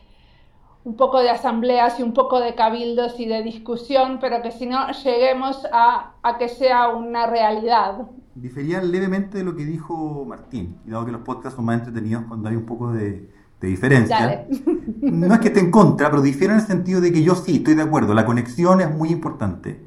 un 0.85 0.97
poco 0.97 1.21
de 1.21 1.31
asambleas 1.31 2.01
y 2.01 2.03
un 2.03 2.13
poco 2.13 2.41
de 2.41 2.55
cabildos 2.55 3.21
y 3.21 3.27
de 3.27 3.43
discusión, 3.43 4.19
pero 4.21 4.43
que 4.43 4.51
si 4.51 4.67
no 4.67 4.91
lleguemos 4.91 5.65
a, 5.73 6.15
a, 6.23 6.39
que 6.39 6.49
sea 6.49 6.89
una 6.89 7.27
realidad. 7.27 8.09
Difería 8.35 8.81
levemente 8.81 9.39
de 9.39 9.45
lo 9.45 9.55
que 9.55 9.65
dijo 9.65 10.25
Martín, 10.27 10.79
y 10.87 10.91
dado 10.91 11.05
que 11.05 11.13
los 11.13 11.21
podcasts 11.21 11.57
son 11.57 11.67
más 11.67 11.79
entretenidos 11.79 12.25
cuando 12.27 12.49
hay 12.49 12.57
un 12.57 12.67
poco 12.67 12.93
de, 12.93 13.29
de 13.61 13.69
diferencia. 13.69 14.47
No 15.01 15.35
es 15.35 15.41
que 15.41 15.49
esté 15.49 15.61
en 15.61 15.71
contra, 15.71 16.11
pero 16.11 16.23
difiere 16.23 16.55
en 16.55 16.61
el 16.61 16.67
sentido 16.67 17.01
de 17.01 17.13
que 17.13 17.23
yo 17.23 17.35
sí 17.35 17.57
estoy 17.57 17.75
de 17.75 17.83
acuerdo, 17.83 18.15
la 18.15 18.25
conexión 18.25 18.81
es 18.81 18.91
muy 18.91 19.11
importante, 19.11 19.85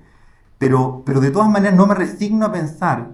pero, 0.57 1.03
pero 1.05 1.19
de 1.19 1.32
todas 1.32 1.49
maneras 1.49 1.76
no 1.76 1.86
me 1.88 1.95
resigno 1.95 2.45
a 2.45 2.51
pensar 2.51 3.09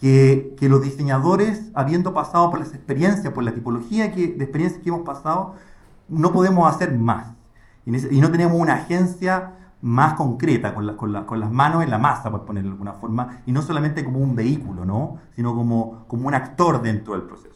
que, 0.00 0.54
que 0.58 0.68
los 0.68 0.82
diseñadores, 0.82 1.70
habiendo 1.74 2.12
pasado 2.14 2.50
por 2.50 2.60
las 2.60 2.74
experiencias, 2.74 3.32
por 3.32 3.42
la 3.42 3.52
tipología 3.52 4.12
que, 4.12 4.28
de 4.28 4.44
experiencias 4.44 4.82
que 4.82 4.90
hemos 4.90 5.02
pasado, 5.02 5.54
no 6.08 6.32
podemos 6.32 6.72
hacer 6.72 6.96
más. 6.96 7.34
Y, 7.86 8.20
no 8.20 8.30
tenemos 8.30 8.60
una 8.60 8.74
agencia 8.74 9.52
más 9.80 10.14
concreta, 10.14 10.74
con, 10.74 10.96
con, 10.96 11.40
las 11.40 11.50
manos 11.50 11.84
en 11.84 11.90
la 11.90 11.98
masa, 11.98 12.30
por 12.30 12.44
ponerlo 12.44 12.70
de 12.70 12.74
alguna 12.74 12.92
forma, 12.94 13.42
y 13.46 13.52
no 13.52 13.60
solamente 13.62 14.04
como 14.04 14.18
un 14.18 14.34
vehículo, 14.34 14.84
¿no? 14.84 15.18
sino 15.36 15.54
como, 15.54 16.04
como 16.06 16.28
un 16.28 16.34
actor 16.34 16.80
dentro 16.80 17.14
del 17.14 17.22
proceso. 17.22 17.54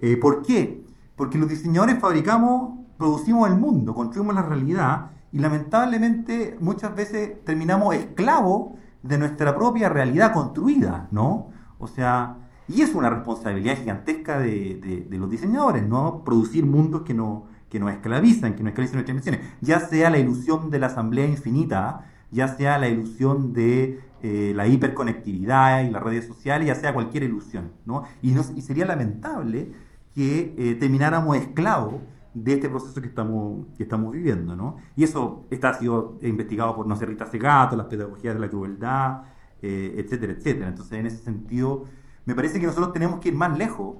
Eh, 0.00 0.16
¿Por 0.16 0.42
qué? 0.42 0.83
Porque 1.16 1.38
los 1.38 1.48
diseñadores 1.48 1.98
fabricamos, 1.98 2.78
producimos 2.96 3.48
el 3.48 3.56
mundo, 3.56 3.94
construimos 3.94 4.34
la 4.34 4.42
realidad, 4.42 5.10
y 5.34 5.38
lamentablemente 5.38 6.56
muchas 6.60 6.94
veces 6.94 7.44
terminamos 7.44 7.94
esclavos 7.96 8.78
de 9.02 9.18
nuestra 9.18 9.56
propia 9.56 9.88
realidad 9.88 10.32
construida, 10.32 11.08
¿no? 11.10 11.50
O 11.78 11.88
sea, 11.88 12.36
y 12.68 12.82
es 12.82 12.94
una 12.94 13.10
responsabilidad 13.10 13.76
gigantesca 13.76 14.38
de, 14.38 15.06
los 15.10 15.28
diseñadores, 15.28 15.86
¿no? 15.86 16.22
Producir 16.24 16.64
mundos 16.64 17.02
que, 17.02 17.14
no, 17.14 17.46
que 17.68 17.80
nos 17.80 17.90
esclavizan, 17.90 18.54
que 18.54 18.62
nos 18.62 18.70
esclavizan 18.70 18.96
nuestras 18.96 19.24
dimensiones. 19.24 19.40
Ya 19.60 19.80
sea 19.80 20.08
la 20.08 20.18
ilusión 20.18 20.70
de 20.70 20.78
la 20.78 20.86
asamblea 20.86 21.26
infinita, 21.26 22.06
ya 22.30 22.48
sea 22.48 22.78
la 22.78 22.88
ilusión 22.88 23.52
de 23.52 24.00
eh, 24.22 24.52
la 24.54 24.66
hiperconectividad 24.66 25.82
y 25.82 25.90
las 25.90 26.02
redes 26.02 26.26
sociales, 26.26 26.68
ya 26.68 26.74
sea 26.74 26.94
cualquier 26.94 27.24
ilusión, 27.24 27.72
¿no? 27.84 28.04
Y, 28.22 28.38
y 28.38 28.62
sería 28.62 28.86
lamentable 28.86 29.72
que 30.14 30.54
eh, 30.56 30.76
termináramos 30.76 31.36
esclavos 31.36 31.94
de 32.34 32.54
este 32.54 32.68
proceso 32.68 33.00
que 33.00 33.08
estamos, 33.08 33.66
que 33.76 33.84
estamos 33.84 34.12
viviendo, 34.12 34.56
¿no? 34.56 34.76
Y 34.96 35.04
eso 35.04 35.46
está, 35.50 35.70
ha 35.70 35.74
sido 35.74 36.18
investigado 36.22 36.74
por, 36.74 36.86
no 36.86 36.96
sé, 36.96 37.06
Segato, 37.30 37.76
las 37.76 37.86
pedagogías 37.86 38.34
de 38.34 38.40
la 38.40 38.48
crueldad, 38.48 39.22
eh, 39.62 39.94
etcétera, 39.98 40.32
etcétera. 40.32 40.68
Entonces, 40.68 40.98
en 40.98 41.06
ese 41.06 41.18
sentido, 41.18 41.84
me 42.24 42.34
parece 42.34 42.60
que 42.60 42.66
nosotros 42.66 42.92
tenemos 42.92 43.20
que 43.20 43.28
ir 43.28 43.34
más 43.34 43.56
lejos 43.56 43.96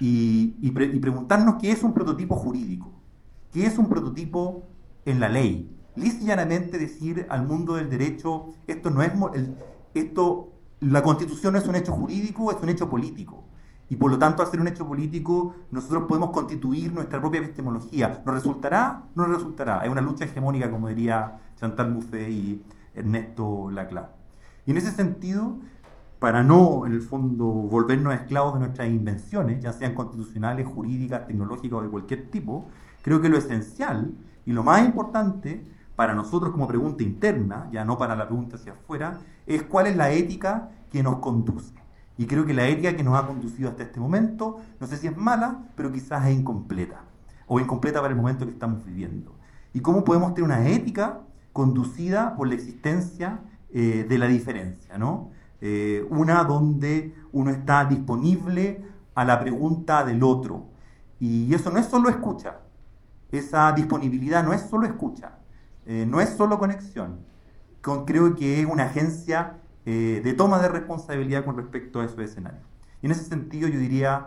y, 0.00 0.56
y, 0.60 0.70
preguntarnos 0.70 1.56
qué 1.60 1.72
es 1.72 1.82
un 1.82 1.92
prototipo 1.92 2.36
jurídico, 2.36 2.92
qué 3.52 3.66
es 3.66 3.78
un 3.78 3.88
prototipo 3.88 4.68
en 5.04 5.18
la 5.18 5.28
ley. 5.28 5.74
Liz 5.96 6.20
llanamente 6.20 6.78
decir 6.78 7.26
al 7.28 7.44
mundo 7.44 7.74
del 7.74 7.90
derecho, 7.90 8.52
esto 8.68 8.90
no 8.90 9.02
es, 9.02 9.12
esto, 9.94 10.52
la 10.78 11.02
constitución 11.02 11.54
no 11.54 11.58
es 11.58 11.66
un 11.66 11.74
hecho 11.74 11.92
jurídico, 11.92 12.52
es 12.52 12.62
un 12.62 12.68
hecho 12.68 12.88
político. 12.88 13.47
Y 13.90 13.96
por 13.96 14.10
lo 14.10 14.18
tanto, 14.18 14.44
ser 14.44 14.60
un 14.60 14.68
hecho 14.68 14.86
político, 14.86 15.54
nosotros 15.70 16.04
podemos 16.06 16.30
constituir 16.30 16.92
nuestra 16.92 17.20
propia 17.20 17.40
epistemología. 17.40 18.22
¿Nos 18.24 18.34
resultará? 18.34 19.04
No 19.14 19.26
nos 19.26 19.36
resultará. 19.36 19.80
Es 19.84 19.90
una 19.90 20.02
lucha 20.02 20.24
hegemónica, 20.24 20.70
como 20.70 20.88
diría 20.88 21.38
Chantal 21.56 21.90
Mouffe 21.92 22.30
y 22.30 22.62
Ernesto 22.94 23.70
Laclau. 23.70 24.06
Y 24.66 24.72
en 24.72 24.76
ese 24.76 24.90
sentido, 24.90 25.56
para 26.18 26.42
no, 26.42 26.84
en 26.84 26.92
el 26.92 27.00
fondo, 27.00 27.46
volvernos 27.46 28.14
esclavos 28.14 28.54
de 28.54 28.60
nuestras 28.60 28.88
invenciones, 28.88 29.62
ya 29.62 29.72
sean 29.72 29.94
constitucionales, 29.94 30.66
jurídicas, 30.66 31.26
tecnológicas 31.26 31.78
o 31.78 31.82
de 31.82 31.88
cualquier 31.88 32.30
tipo, 32.30 32.66
creo 33.02 33.22
que 33.22 33.30
lo 33.30 33.38
esencial 33.38 34.12
y 34.44 34.52
lo 34.52 34.62
más 34.62 34.84
importante 34.84 35.64
para 35.96 36.14
nosotros 36.14 36.52
como 36.52 36.68
pregunta 36.68 37.02
interna, 37.02 37.68
ya 37.72 37.84
no 37.84 37.96
para 37.96 38.14
la 38.14 38.26
pregunta 38.26 38.56
hacia 38.56 38.72
afuera, 38.72 39.18
es 39.46 39.62
cuál 39.62 39.86
es 39.86 39.96
la 39.96 40.10
ética 40.10 40.68
que 40.90 41.02
nos 41.02 41.16
conduce. 41.18 41.74
Y 42.18 42.26
creo 42.26 42.44
que 42.44 42.52
la 42.52 42.66
ética 42.66 42.96
que 42.96 43.04
nos 43.04 43.16
ha 43.16 43.26
conducido 43.26 43.70
hasta 43.70 43.84
este 43.84 44.00
momento, 44.00 44.58
no 44.80 44.86
sé 44.88 44.96
si 44.96 45.06
es 45.06 45.16
mala, 45.16 45.62
pero 45.76 45.92
quizás 45.92 46.26
es 46.26 46.36
incompleta. 46.36 47.02
O 47.46 47.60
incompleta 47.60 48.00
para 48.00 48.12
el 48.12 48.16
momento 48.16 48.44
que 48.44 48.50
estamos 48.50 48.84
viviendo. 48.84 49.38
¿Y 49.72 49.80
cómo 49.80 50.04
podemos 50.04 50.34
tener 50.34 50.50
una 50.50 50.68
ética 50.68 51.20
conducida 51.52 52.34
por 52.36 52.48
la 52.48 52.54
existencia 52.54 53.40
eh, 53.70 54.04
de 54.06 54.18
la 54.18 54.26
diferencia? 54.26 54.98
¿no? 54.98 55.30
Eh, 55.60 56.04
una 56.10 56.42
donde 56.42 57.14
uno 57.30 57.52
está 57.52 57.84
disponible 57.84 58.84
a 59.14 59.24
la 59.24 59.38
pregunta 59.38 60.04
del 60.04 60.24
otro. 60.24 60.66
Y 61.20 61.54
eso 61.54 61.70
no 61.70 61.78
es 61.78 61.86
solo 61.86 62.08
escucha. 62.08 62.56
Esa 63.30 63.70
disponibilidad 63.72 64.42
no 64.42 64.52
es 64.52 64.62
solo 64.62 64.86
escucha. 64.86 65.38
Eh, 65.86 66.04
no 66.04 66.20
es 66.20 66.30
solo 66.30 66.58
conexión. 66.58 67.20
Con, 67.80 68.04
creo 68.06 68.34
que 68.34 68.60
es 68.60 68.66
una 68.66 68.84
agencia 68.84 69.58
eh, 69.90 70.20
de 70.22 70.34
toma 70.34 70.58
de 70.58 70.68
responsabilidad 70.68 71.46
con 71.46 71.56
respecto 71.56 72.00
a 72.00 72.04
esos 72.04 72.18
escenarios. 72.18 72.60
Y 73.00 73.06
en 73.06 73.12
ese 73.12 73.24
sentido 73.24 73.68
yo 73.68 73.78
diría, 73.78 74.26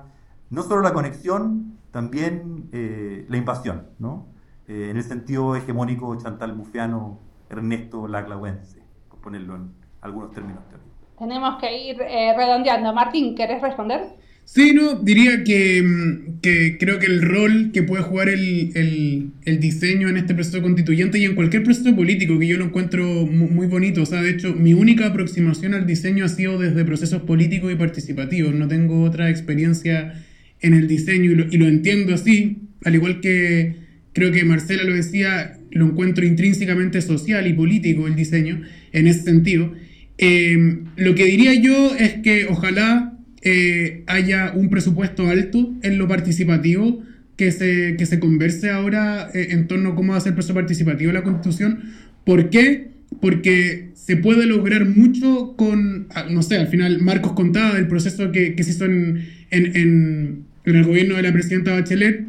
no 0.49 0.63
solo 0.63 0.81
la 0.81 0.91
conexión, 0.91 1.77
también 1.91 2.67
eh, 2.71 3.27
la 3.29 3.37
invasión, 3.37 3.85
¿no? 3.99 4.25
Eh, 4.67 4.87
en 4.89 4.97
el 4.97 5.03
sentido 5.03 5.55
hegemónico 5.55 6.17
Chantal 6.17 6.53
Bufiano, 6.53 7.19
Ernesto 7.47 8.07
Laclauense, 8.07 8.81
por 9.07 9.19
ponerlo 9.19 9.55
en 9.55 9.71
algunos 10.01 10.31
términos 10.31 10.67
teóricos. 10.67 10.93
Tenemos 11.19 11.59
que 11.61 11.89
ir 11.89 11.97
redondeando. 11.99 12.91
Martín, 12.91 13.35
¿querés 13.35 13.61
responder? 13.61 14.17
Sí, 14.53 14.73
no, 14.73 14.95
diría 14.95 15.37
mm, 15.37 16.41
que, 16.41 16.77
creo 16.77 16.99
que 16.99 17.05
el 17.05 17.21
rol 17.21 17.71
que 17.71 17.83
puede 17.83 18.03
jugar 18.03 18.27
el, 18.27 19.31
diseño 19.45 20.09
en 20.09 20.17
este 20.17 20.33
proceso 20.33 20.61
constituyente 20.61 21.19
y 21.19 21.23
en 21.23 21.35
cualquier 21.35 21.63
proceso 21.63 21.95
político, 21.95 22.37
que 22.37 22.47
yo 22.47 22.57
lo 22.57 22.65
encuentro 22.65 23.25
muy, 23.25 23.67
bonito, 23.67 24.01
o 24.01 24.05
sea, 24.05 24.21
de 24.21 24.31
hecho, 24.31 24.53
mi 24.53 24.73
única 24.73 25.07
aproximación 25.07 25.73
al 25.73 25.87
diseño 25.87 26.25
ha 26.25 26.27
sido 26.27 26.59
desde 26.59 26.83
procesos 26.83 27.21
políticos 27.21 27.71
y 27.71 27.75
participativos, 27.75 28.53
no 28.53 28.67
tengo 28.67 29.03
otra 29.03 29.29
experiencia 29.29 30.21
en 30.59 30.73
el 30.73 30.87
diseño 30.89 31.31
y 31.31 31.57
lo, 31.57 31.67
entiendo 31.67 32.13
así, 32.13 32.57
al 32.83 32.95
igual 32.95 33.21
que 33.21 33.75
creo 34.11 34.33
que 34.33 34.43
Marcela 34.43 34.83
lo 34.83 34.93
decía, 34.93 35.57
lo 35.71 35.85
encuentro 35.85 36.25
intrínsecamente 36.25 37.01
social 37.01 37.47
y 37.47 37.53
político 37.53 38.05
el 38.05 38.15
diseño, 38.15 38.61
en 38.91 39.07
ese 39.07 39.21
sentido. 39.21 39.73
Eh, 40.17 40.79
lo 40.97 41.15
que 41.15 41.25
diría 41.25 41.53
yo 41.53 41.95
es 41.95 42.15
que 42.15 42.47
ojalá 42.49 43.10
eh, 43.41 44.03
haya 44.07 44.53
un 44.55 44.69
presupuesto 44.69 45.27
alto 45.27 45.73
en 45.81 45.97
lo 45.97 46.07
participativo, 46.07 47.03
que 47.37 47.51
se, 47.51 47.95
que 47.97 48.05
se 48.05 48.19
converse 48.19 48.69
ahora 48.69 49.29
eh, 49.33 49.47
en 49.49 49.67
torno 49.67 49.89
a 49.89 49.95
cómo 49.95 50.15
el 50.15 50.33
proceso 50.33 50.53
participativo 50.53 51.11
la 51.11 51.23
Constitución. 51.23 51.79
¿Por 52.23 52.51
qué? 52.51 52.89
Porque 53.19 53.89
se 53.95 54.15
puede 54.17 54.45
lograr 54.45 54.85
mucho 54.85 55.55
con, 55.57 56.07
ah, 56.11 56.27
no 56.29 56.43
sé, 56.43 56.57
al 56.57 56.67
final 56.67 57.01
Marcos 57.01 57.33
contaba 57.33 57.75
del 57.75 57.87
proceso 57.87 58.31
que, 58.31 58.55
que 58.55 58.63
se 58.63 58.71
hizo 58.71 58.85
en, 58.85 59.27
en, 59.49 59.75
en, 59.75 60.45
el 60.65 60.83
gobierno 60.83 61.15
de 61.15 61.23
la 61.23 61.33
presidenta 61.33 61.71
Bachelet. 61.71 62.25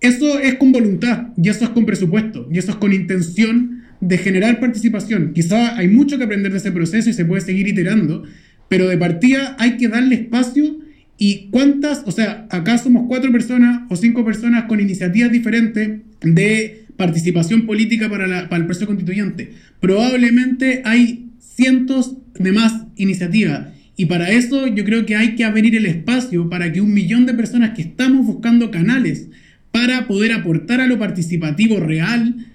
Eso 0.00 0.38
es 0.38 0.54
con 0.54 0.72
voluntad, 0.72 1.28
y 1.36 1.48
eso 1.48 1.64
es 1.64 1.70
con 1.70 1.84
presupuesto, 1.86 2.48
y 2.52 2.58
eso 2.58 2.70
es 2.70 2.76
con 2.76 2.92
intención 2.92 3.82
de 4.00 4.18
generar 4.18 4.60
participación. 4.60 5.32
Quizá 5.32 5.76
hay 5.76 5.88
mucho 5.88 6.18
que 6.18 6.24
aprender 6.24 6.52
de 6.52 6.58
ese 6.58 6.70
proceso 6.70 7.10
y 7.10 7.14
se 7.14 7.24
puede 7.24 7.40
seguir 7.40 7.66
iterando, 7.66 8.24
pero 8.68 8.88
de 8.88 8.98
partida 8.98 9.56
hay 9.58 9.76
que 9.76 9.88
darle 9.88 10.16
espacio 10.16 10.78
y 11.18 11.48
cuántas, 11.50 12.02
o 12.04 12.10
sea, 12.10 12.46
acá 12.50 12.78
somos 12.78 13.04
cuatro 13.08 13.32
personas 13.32 13.82
o 13.88 13.96
cinco 13.96 14.24
personas 14.24 14.64
con 14.64 14.80
iniciativas 14.80 15.32
diferentes 15.32 16.00
de 16.20 16.84
participación 16.96 17.66
política 17.66 18.08
para, 18.08 18.48
para 18.48 18.60
el 18.60 18.66
proceso 18.66 18.86
constituyente. 18.86 19.52
Probablemente 19.80 20.82
hay 20.84 21.30
cientos 21.38 22.16
de 22.38 22.52
más 22.52 22.84
iniciativas. 22.96 23.68
Y 23.96 24.06
para 24.06 24.30
eso 24.30 24.66
yo 24.66 24.84
creo 24.84 25.06
que 25.06 25.16
hay 25.16 25.36
que 25.36 25.44
abrir 25.44 25.74
el 25.74 25.86
espacio 25.86 26.50
para 26.50 26.70
que 26.70 26.82
un 26.82 26.92
millón 26.92 27.24
de 27.24 27.32
personas 27.32 27.70
que 27.70 27.82
estamos 27.82 28.26
buscando 28.26 28.70
canales 28.70 29.28
para 29.72 30.06
poder 30.06 30.32
aportar 30.32 30.80
a 30.80 30.86
lo 30.86 30.98
participativo 30.98 31.80
real 31.80 32.46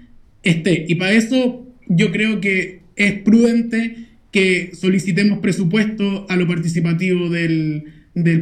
esté. 0.43 0.85
Y 0.87 0.95
para 0.95 1.13
eso 1.13 1.67
yo 1.87 2.11
creo 2.11 2.41
que 2.41 2.81
es 2.95 3.13
prudente 3.13 4.07
que 4.31 4.73
solicitemos 4.73 5.39
presupuesto 5.39 6.25
a 6.29 6.35
lo 6.35 6.47
participativo 6.47 7.29
del, 7.29 7.93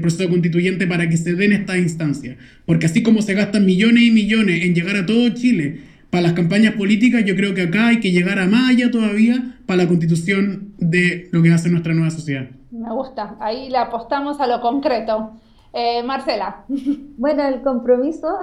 proceso 0.02 0.30
constituyente 0.30 0.88
para 0.88 1.10
que 1.10 1.18
se 1.18 1.34
den 1.34 1.52
estas 1.52 1.78
instancias. 1.78 2.38
Porque 2.66 2.86
así 2.86 3.04
como 3.04 3.22
se 3.22 3.34
gastan 3.34 3.66
millones 3.66 4.04
y 4.04 4.12
millones 4.12 4.64
en 4.64 4.74
llegar 4.74 4.96
a 4.96 5.06
todo 5.06 5.30
Chile 5.30 5.82
para 6.10 6.24
las 6.24 6.34
campañas 6.34 6.74
políticas, 6.74 7.24
yo 7.26 7.36
creo 7.36 7.54
que 7.54 7.64
acá 7.64 7.88
hay 7.88 8.00
que 8.00 8.12
llegar 8.12 8.40
a 8.40 8.48
más 8.48 8.72
allá 8.72 8.90
todavía 8.90 9.58
para 9.66 9.84
la 9.84 9.88
constitución 9.88 10.74
de 10.78 11.30
lo 11.32 11.44
que 11.44 11.50
va 11.50 11.56
a 11.56 11.60
ser 11.60 11.72
nuestra 11.72 11.94
nueva 11.94 12.10
sociedad. 12.10 12.48
Me 12.72 12.92
gusta, 12.92 13.36
ahí 13.40 13.70
le 13.70 13.78
apostamos 13.78 14.40
a 14.40 14.48
lo 14.48 14.62
concreto. 14.62 15.34
Eh, 15.74 16.04
Marcela. 16.04 16.66
Bueno, 17.18 17.46
el 17.46 17.62
compromiso 17.62 18.40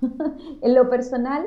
en 0.62 0.74
lo 0.74 0.88
personal 0.88 1.46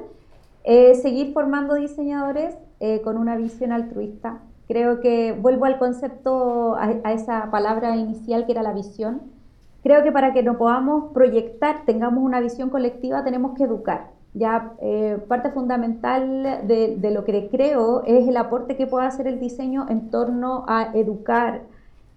es 0.66 1.02
seguir 1.02 1.32
formando 1.32 1.76
diseñadores 1.76 2.56
eh, 2.82 3.00
con 3.04 3.18
una 3.18 3.38
visión 3.38 3.72
altruista 3.72 4.42
Creo 4.68 5.02
que 5.02 5.34
vuelvo 5.34 5.66
al 5.66 5.78
concepto, 5.78 6.76
a, 6.76 7.12
esa 7.12 7.52
palabra 7.52 7.96
inicial 7.96 8.46
que 8.46 8.54
era 8.54 8.64
la 8.64 8.74
visión. 8.74 9.22
Creo 9.84 10.04
que 10.04 10.12
para 10.12 10.32
que 10.34 10.44
nos 10.44 10.56
podamos 10.56 11.12
proyectar, 11.14 11.84
tengamos 11.86 12.24
una 12.24 12.40
visión 12.40 12.70
colectiva, 12.70 13.24
tenemos 13.24 13.58
que 13.58 13.64
educar. 13.64 14.12
Ya 14.34 14.72
eh, 14.82 15.20
parte 15.28 15.52
fundamental 15.52 16.66
de, 16.66 17.12
lo 17.12 17.26
que 17.26 17.50
creo 17.50 18.04
es 18.06 18.28
el 18.28 18.38
aporte 18.38 18.78
que 18.78 18.88
puede 18.88 19.06
hacer 19.06 19.28
el 19.28 19.40
diseño 19.40 19.86
en 19.90 20.10
torno 20.10 20.64
a 20.68 20.92
educar 20.94 21.64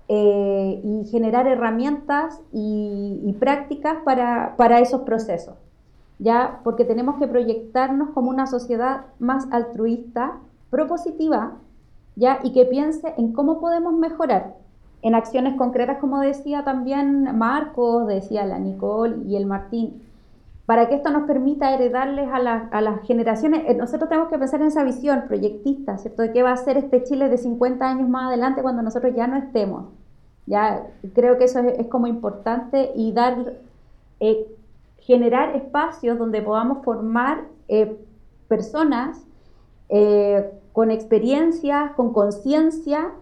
eh, 0.09 0.81
y 0.83 1.05
generar 1.11 1.49
herramientas 1.49 2.41
y, 2.53 3.35
prácticas 3.41 3.97
para, 4.05 4.55
para, 4.57 4.79
esos 4.79 5.03
procesos. 5.03 5.57
Ya 6.19 6.61
porque 6.63 6.85
tenemos 6.85 7.17
que 7.17 7.27
proyectarnos 7.27 8.11
como 8.11 8.31
una 8.31 8.47
sociedad 8.47 9.07
más 9.19 9.47
altruista, 9.51 10.39
propositiva, 10.71 11.57
¿ya? 12.17 12.41
Y 12.43 12.53
que 12.53 12.65
piense 12.65 13.15
en 13.17 13.33
cómo 13.33 13.61
podemos 13.61 13.95
mejorar 13.95 14.55
en 15.03 15.15
acciones 15.15 15.57
concretas, 15.57 15.99
como 15.99 16.21
decía 16.21 16.65
también 16.65 17.39
Marcos, 17.39 18.09
decía 18.09 18.45
la 18.45 18.59
Nicole 18.59 19.19
y 19.27 19.37
el 19.37 19.47
Martín. 19.47 20.03
para 20.65 20.89
que 20.89 20.97
esto 20.97 21.11
nos 21.11 21.29
permita 21.29 21.73
heredarles 21.73 22.29
a, 22.29 22.39
a, 22.73 22.81
las 22.81 23.07
generaciones, 23.07 23.63
eh, 23.69 23.75
nosotros 23.75 24.09
tenemos 24.09 24.29
que 24.29 24.37
pensar 24.37 24.61
en 24.61 24.67
esa 24.67 24.83
visión 24.83 25.23
proyectista, 25.29 25.97
¿cierto? 25.97 26.23
De 26.23 26.33
qué 26.33 26.43
va 26.43 26.51
a 26.51 26.57
ser 26.57 26.77
este 26.77 27.05
Chile 27.05 27.29
de 27.29 27.39
50 27.39 27.89
años 27.89 28.09
más 28.09 28.27
adelante 28.27 28.63
cuando 28.63 28.83
nosotros 28.83 29.15
ya 29.15 29.29
no 29.29 29.37
estemos. 29.37 29.85
Ya 30.47 30.89
creo 31.15 31.39
que 31.39 31.45
eso 31.45 31.61
es, 31.61 31.87
como 31.87 32.09
importante 32.09 32.91
y 32.97 33.13
dar, 33.13 33.55
eh, 34.19 34.45
generar 34.99 35.55
espacios 35.55 36.19
donde 36.19 36.43
podamos 36.43 36.85
formar 36.85 37.45
eh, 37.69 37.97
personas 38.49 39.23
con 40.77 40.91
experiencia, 40.91 41.95
con 41.97 42.13
conciencia 42.13 43.13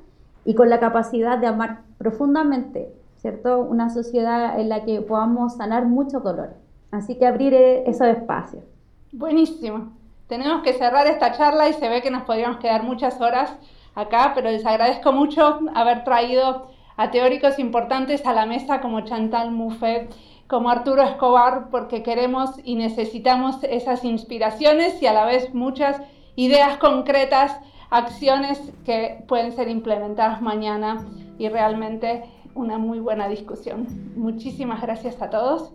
y 0.45 0.57
con 0.57 0.69
la 0.71 0.81
capacidad 0.81 1.39
de 1.39 1.47
amar 1.47 1.83
profundamente, 1.99 2.93
¿cierto? 3.19 3.61
Una 3.61 3.91
sociedad 3.91 4.59
en 4.59 4.69
la 4.69 4.85
que 4.85 5.01
podamos 5.03 5.55
sanar 5.55 5.87
muchos 5.87 6.25
dolores. 6.25 6.57
Así 6.91 7.15
que 7.15 7.29
abrir 7.29 7.55
e-, 7.55 7.89
esos 7.89 8.09
espacios. 8.09 8.65
Buenísimo. 9.13 9.93
Tenemos 10.27 10.65
que 10.65 10.73
cerrar 10.73 11.07
esta 11.07 11.31
charla 11.31 11.69
y 11.69 11.75
se 11.75 11.89
ve 11.89 12.03
que 12.03 12.11
nos 12.11 12.25
podríamos 12.25 12.57
quedar 12.57 12.83
muchas 12.83 13.21
horas 13.21 13.55
acá, 13.95 14.33
pero 14.35 14.51
les 14.51 14.67
agradezco 14.67 15.13
mucho 15.13 15.61
haber 15.77 16.03
traído 16.03 16.67
a 16.97 17.13
teóricos 17.13 17.61
importantes 17.61 18.27
a 18.27 18.33
la 18.33 18.47
mesa 18.47 18.81
como 18.81 19.03
Chantal 19.03 19.53
Mouffe, 19.53 20.09
como 20.49 20.71
Arturo 20.71 21.03
Escobar, 21.03 21.69
porque 21.71 22.03
queremos 22.03 22.51
y 22.65 22.75
necesitamos 22.75 23.63
esas 23.63 24.05
inspiraciones 24.05 25.01
y 25.01 25.07
a 25.07 25.13
la 25.13 25.25
vez 25.25 25.55
muchas 25.55 26.01
ideas 26.37 26.79
concretas, 26.79 27.57
acciones 27.91 28.61
que 28.85 29.25
pueden 29.29 29.53
ser 29.53 29.69
implementadas 29.69 30.43
mañana 30.43 31.07
y 31.39 31.49
realmente 31.49 32.25
una 32.55 32.79
muy 32.79 33.01
buena 33.01 33.29
discusión. 33.29 33.87
Muchísimas 34.17 34.81
gracias 34.83 35.21
a 35.21 35.31
todos 35.31 35.73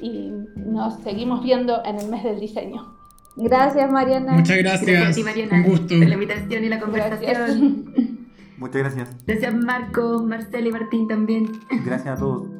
y 0.00 0.30
nos 0.56 0.94
seguimos 1.02 1.42
viendo 1.42 1.82
en 1.84 1.98
el 1.98 2.08
mes 2.08 2.24
del 2.24 2.40
diseño. 2.40 2.96
Gracias, 3.36 3.90
Mariana. 3.90 4.32
Muchas 4.32 4.58
gracias. 4.58 5.18
Mariana. 5.18 5.56
Un 5.56 5.62
gusto. 5.62 5.94
Por 5.96 6.06
la 6.06 6.14
invitación 6.14 6.64
y 6.64 6.68
la 6.68 6.80
conversación. 6.80 7.94
Muchas 8.58 8.82
gracias. 8.82 9.16
Gracias, 9.26 9.54
Marco, 9.54 10.22
Marcelo 10.22 10.68
y 10.68 10.72
Martín 10.72 11.08
también. 11.08 11.50
Gracias 11.84 12.18
a 12.18 12.20
todos. 12.20 12.59